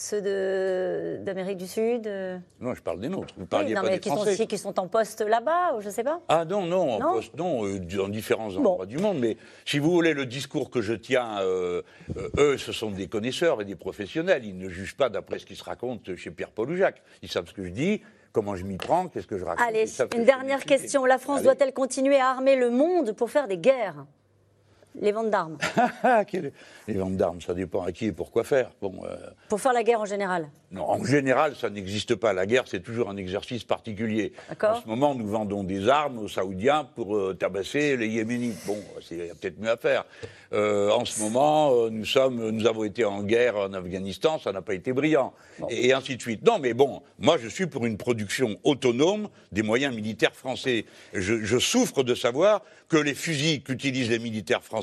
Ceux 0.00 1.18
d'Amérique 1.22 1.58
du 1.58 1.66
Sud 1.66 2.06
euh, 2.06 2.38
Non, 2.58 2.74
je 2.74 2.80
parle 2.80 3.00
des 3.00 3.10
nôtres. 3.10 3.34
Vous 3.36 3.42
oui, 3.42 3.74
non, 3.74 3.82
pas 3.82 3.82
mais 3.82 3.90
des 3.90 4.00
qui 4.00 4.08
sont 4.08 4.16
Français. 4.16 4.46
qui 4.46 4.56
sont 4.56 4.80
en 4.80 4.88
poste 4.88 5.20
là-bas, 5.20 5.74
ou 5.76 5.82
je 5.82 5.90
sais 5.90 6.02
pas. 6.02 6.22
Ah 6.28 6.46
non, 6.46 6.64
non, 6.64 6.92
en 6.92 6.98
Non 7.00 7.12
poste, 7.12 7.36
non, 7.36 7.66
euh, 7.66 7.78
dans 7.78 8.08
différents 8.08 8.56
endroits 8.56 8.86
du 8.86 8.96
monde. 8.96 9.18
Mais 9.18 9.36
si 9.66 9.78
vous 9.78 9.90
voulez, 9.90 10.14
le 10.14 10.24
discours 10.24 10.70
que 10.70 10.80
je 10.80 10.94
tiens, 10.94 11.40
euh, 11.40 11.82
euh, 12.16 12.30
eux, 12.38 12.56
ce 12.56 12.72
sont 12.72 12.90
des 12.90 13.08
connaisseurs 13.08 13.60
et 13.60 13.66
des 13.66 13.76
professionnels. 13.76 14.42
Ils 14.46 14.56
ne 14.56 14.70
jugent 14.70 14.96
pas 14.96 15.10
d'après 15.10 15.38
ce 15.38 15.44
qui 15.44 15.54
se 15.54 15.64
raconte 15.64 16.16
chez 16.16 16.30
Pierre-Paul 16.30 16.70
ou 16.70 16.76
Jacques. 16.76 17.02
Ils 17.20 17.30
savent 17.30 17.46
ce 17.46 17.52
que 17.52 17.64
je 17.64 17.70
dis, 17.70 18.00
comment 18.32 18.56
je 18.56 18.64
m'y 18.64 18.78
prends, 18.78 19.08
qu'est-ce 19.08 19.26
que 19.26 19.36
je 19.36 19.44
raconte. 19.44 19.68
Allez, 19.68 19.84
que 19.84 20.16
une 20.16 20.24
dernière 20.24 20.64
question. 20.64 21.04
La 21.04 21.18
France 21.18 21.42
doit-elle 21.42 21.74
continuer 21.74 22.18
à 22.18 22.30
armer 22.30 22.56
le 22.56 22.70
monde 22.70 23.12
pour 23.12 23.30
faire 23.30 23.48
des 23.48 23.58
guerres? 23.58 24.06
Les 25.00 25.12
ventes 25.12 25.30
d'armes. 25.30 25.56
Ah, 26.02 26.24
Les 26.88 26.94
ventes 26.94 27.16
d'armes, 27.16 27.40
ça 27.40 27.54
dépend 27.54 27.82
à 27.82 27.92
qui 27.92 28.06
et 28.06 28.12
pourquoi 28.12 28.42
faire. 28.42 28.70
Bon, 28.82 28.92
euh, 29.04 29.16
Pour 29.48 29.60
faire 29.60 29.72
la 29.72 29.82
guerre 29.84 30.00
en 30.00 30.04
général. 30.04 30.48
non, 30.72 30.88
en 30.88 31.04
général, 31.04 31.54
ça 31.54 31.70
n'existe 31.70 32.14
pas. 32.16 32.32
La 32.32 32.46
guerre, 32.46 32.64
c'est 32.66 32.80
toujours 32.82 33.08
un 33.10 33.16
exercice 33.16 33.62
particulier. 33.64 34.32
En 34.62 34.80
ce 34.80 34.86
moment, 34.88 35.14
nous 35.14 35.28
vendons 35.28 35.62
des 35.62 35.88
armes 35.88 36.18
aux 36.18 36.28
Saoudiens 36.28 36.84
pour 36.96 37.16
euh, 37.16 37.34
tabasser 37.38 37.96
les 37.96 38.08
Yéménites. 38.08 38.66
Bon, 38.66 38.78
il 39.10 39.18
y 39.18 39.30
a 39.30 39.34
peut-être 39.34 39.60
mieux 39.60 39.70
à 39.70 39.76
faire. 39.76 40.04
Euh, 40.52 40.90
en 40.90 41.04
ce 41.04 41.20
moment, 41.20 41.88
nous, 41.90 42.04
sommes, 42.04 42.50
nous 42.50 42.66
avons 42.66 42.84
été 42.84 43.04
en 43.04 43.22
guerre 43.22 43.56
en 43.56 43.72
Afghanistan, 43.72 44.38
ça 44.38 44.52
n'a 44.52 44.62
pas 44.62 44.74
été 44.74 44.92
brillant. 44.92 45.32
Et, 45.68 45.88
et 45.88 45.92
ainsi 45.92 46.16
de 46.16 46.22
suite. 46.22 46.44
Non, 46.44 46.58
mais 46.58 46.74
bon, 46.74 47.02
moi, 47.18 47.36
je 47.38 47.46
suis 47.48 47.66
pour 47.66 47.86
une 47.86 47.96
production 47.96 48.56
autonome 48.64 49.28
des 49.52 49.62
moyens 49.62 49.94
militaires 49.94 50.34
français. 50.34 50.86
Je, 51.12 51.42
je 51.44 51.58
souffre 51.58 52.02
de 52.02 52.14
savoir 52.14 52.62
que 52.88 52.96
les 52.96 53.14
fusils 53.14 53.62
qu'utilisent 53.62 54.10
les 54.10 54.18
militaires 54.18 54.64
français 54.64 54.79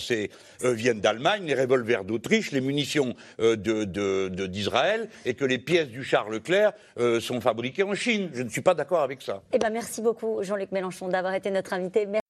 euh, 0.64 0.74
viennent 0.74 1.02
d'Allemagne, 1.02 1.46
les 1.46 1.56
revolvers 1.56 2.04
d'Autriche, 2.06 2.52
les 2.52 2.62
munitions 2.62 3.16
euh, 3.40 3.56
de- 3.56 3.84
de- 3.84 4.30
de- 4.30 4.48
d'Israël, 4.48 5.10
et 5.26 5.34
que 5.34 5.46
les 5.46 5.60
pièces 5.60 5.90
du 5.90 6.04
char 6.04 6.30
Leclerc 6.30 6.74
euh, 6.98 7.20
sont 7.20 7.42
fabriquées 7.42 7.84
en 7.84 7.94
Chine. 7.96 8.30
Je 8.34 8.44
ne 8.44 8.50
suis 8.50 8.62
pas 8.62 8.74
d'accord 8.74 9.02
avec 9.02 9.22
ça. 9.22 9.44
Eh 9.54 9.60
ben, 9.60 9.70
merci 9.70 10.02
beaucoup, 10.02 10.42
Jean-Luc 10.44 10.72
Mélenchon, 10.72 11.08
d'avoir 11.08 11.34
été 11.34 11.52
notre 11.52 11.74
invité. 11.74 12.06
Merci. 12.06 12.22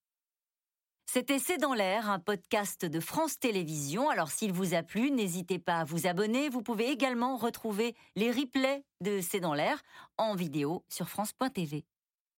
C'était 1.09 1.39
C'est 1.39 1.57
dans 1.57 1.73
l'air, 1.73 2.09
un 2.09 2.19
podcast 2.19 2.85
de 2.85 2.99
France 2.99 3.39
Télévisions. 3.39 4.09
Alors 4.09 4.29
s'il 4.29 4.51
vous 4.51 4.75
a 4.75 4.83
plu, 4.83 5.09
n'hésitez 5.09 5.57
pas 5.57 5.77
à 5.79 5.83
vous 5.85 6.05
abonner. 6.05 6.49
Vous 6.49 6.61
pouvez 6.61 6.89
également 6.91 7.37
retrouver 7.37 7.95
les 8.15 8.29
replays 8.29 8.83
de 9.01 9.21
C'est 9.21 9.39
dans 9.39 9.53
l'air 9.53 9.81
en 10.17 10.35
vidéo 10.35 10.83
sur 10.89 11.07
France.tv. 11.07 11.85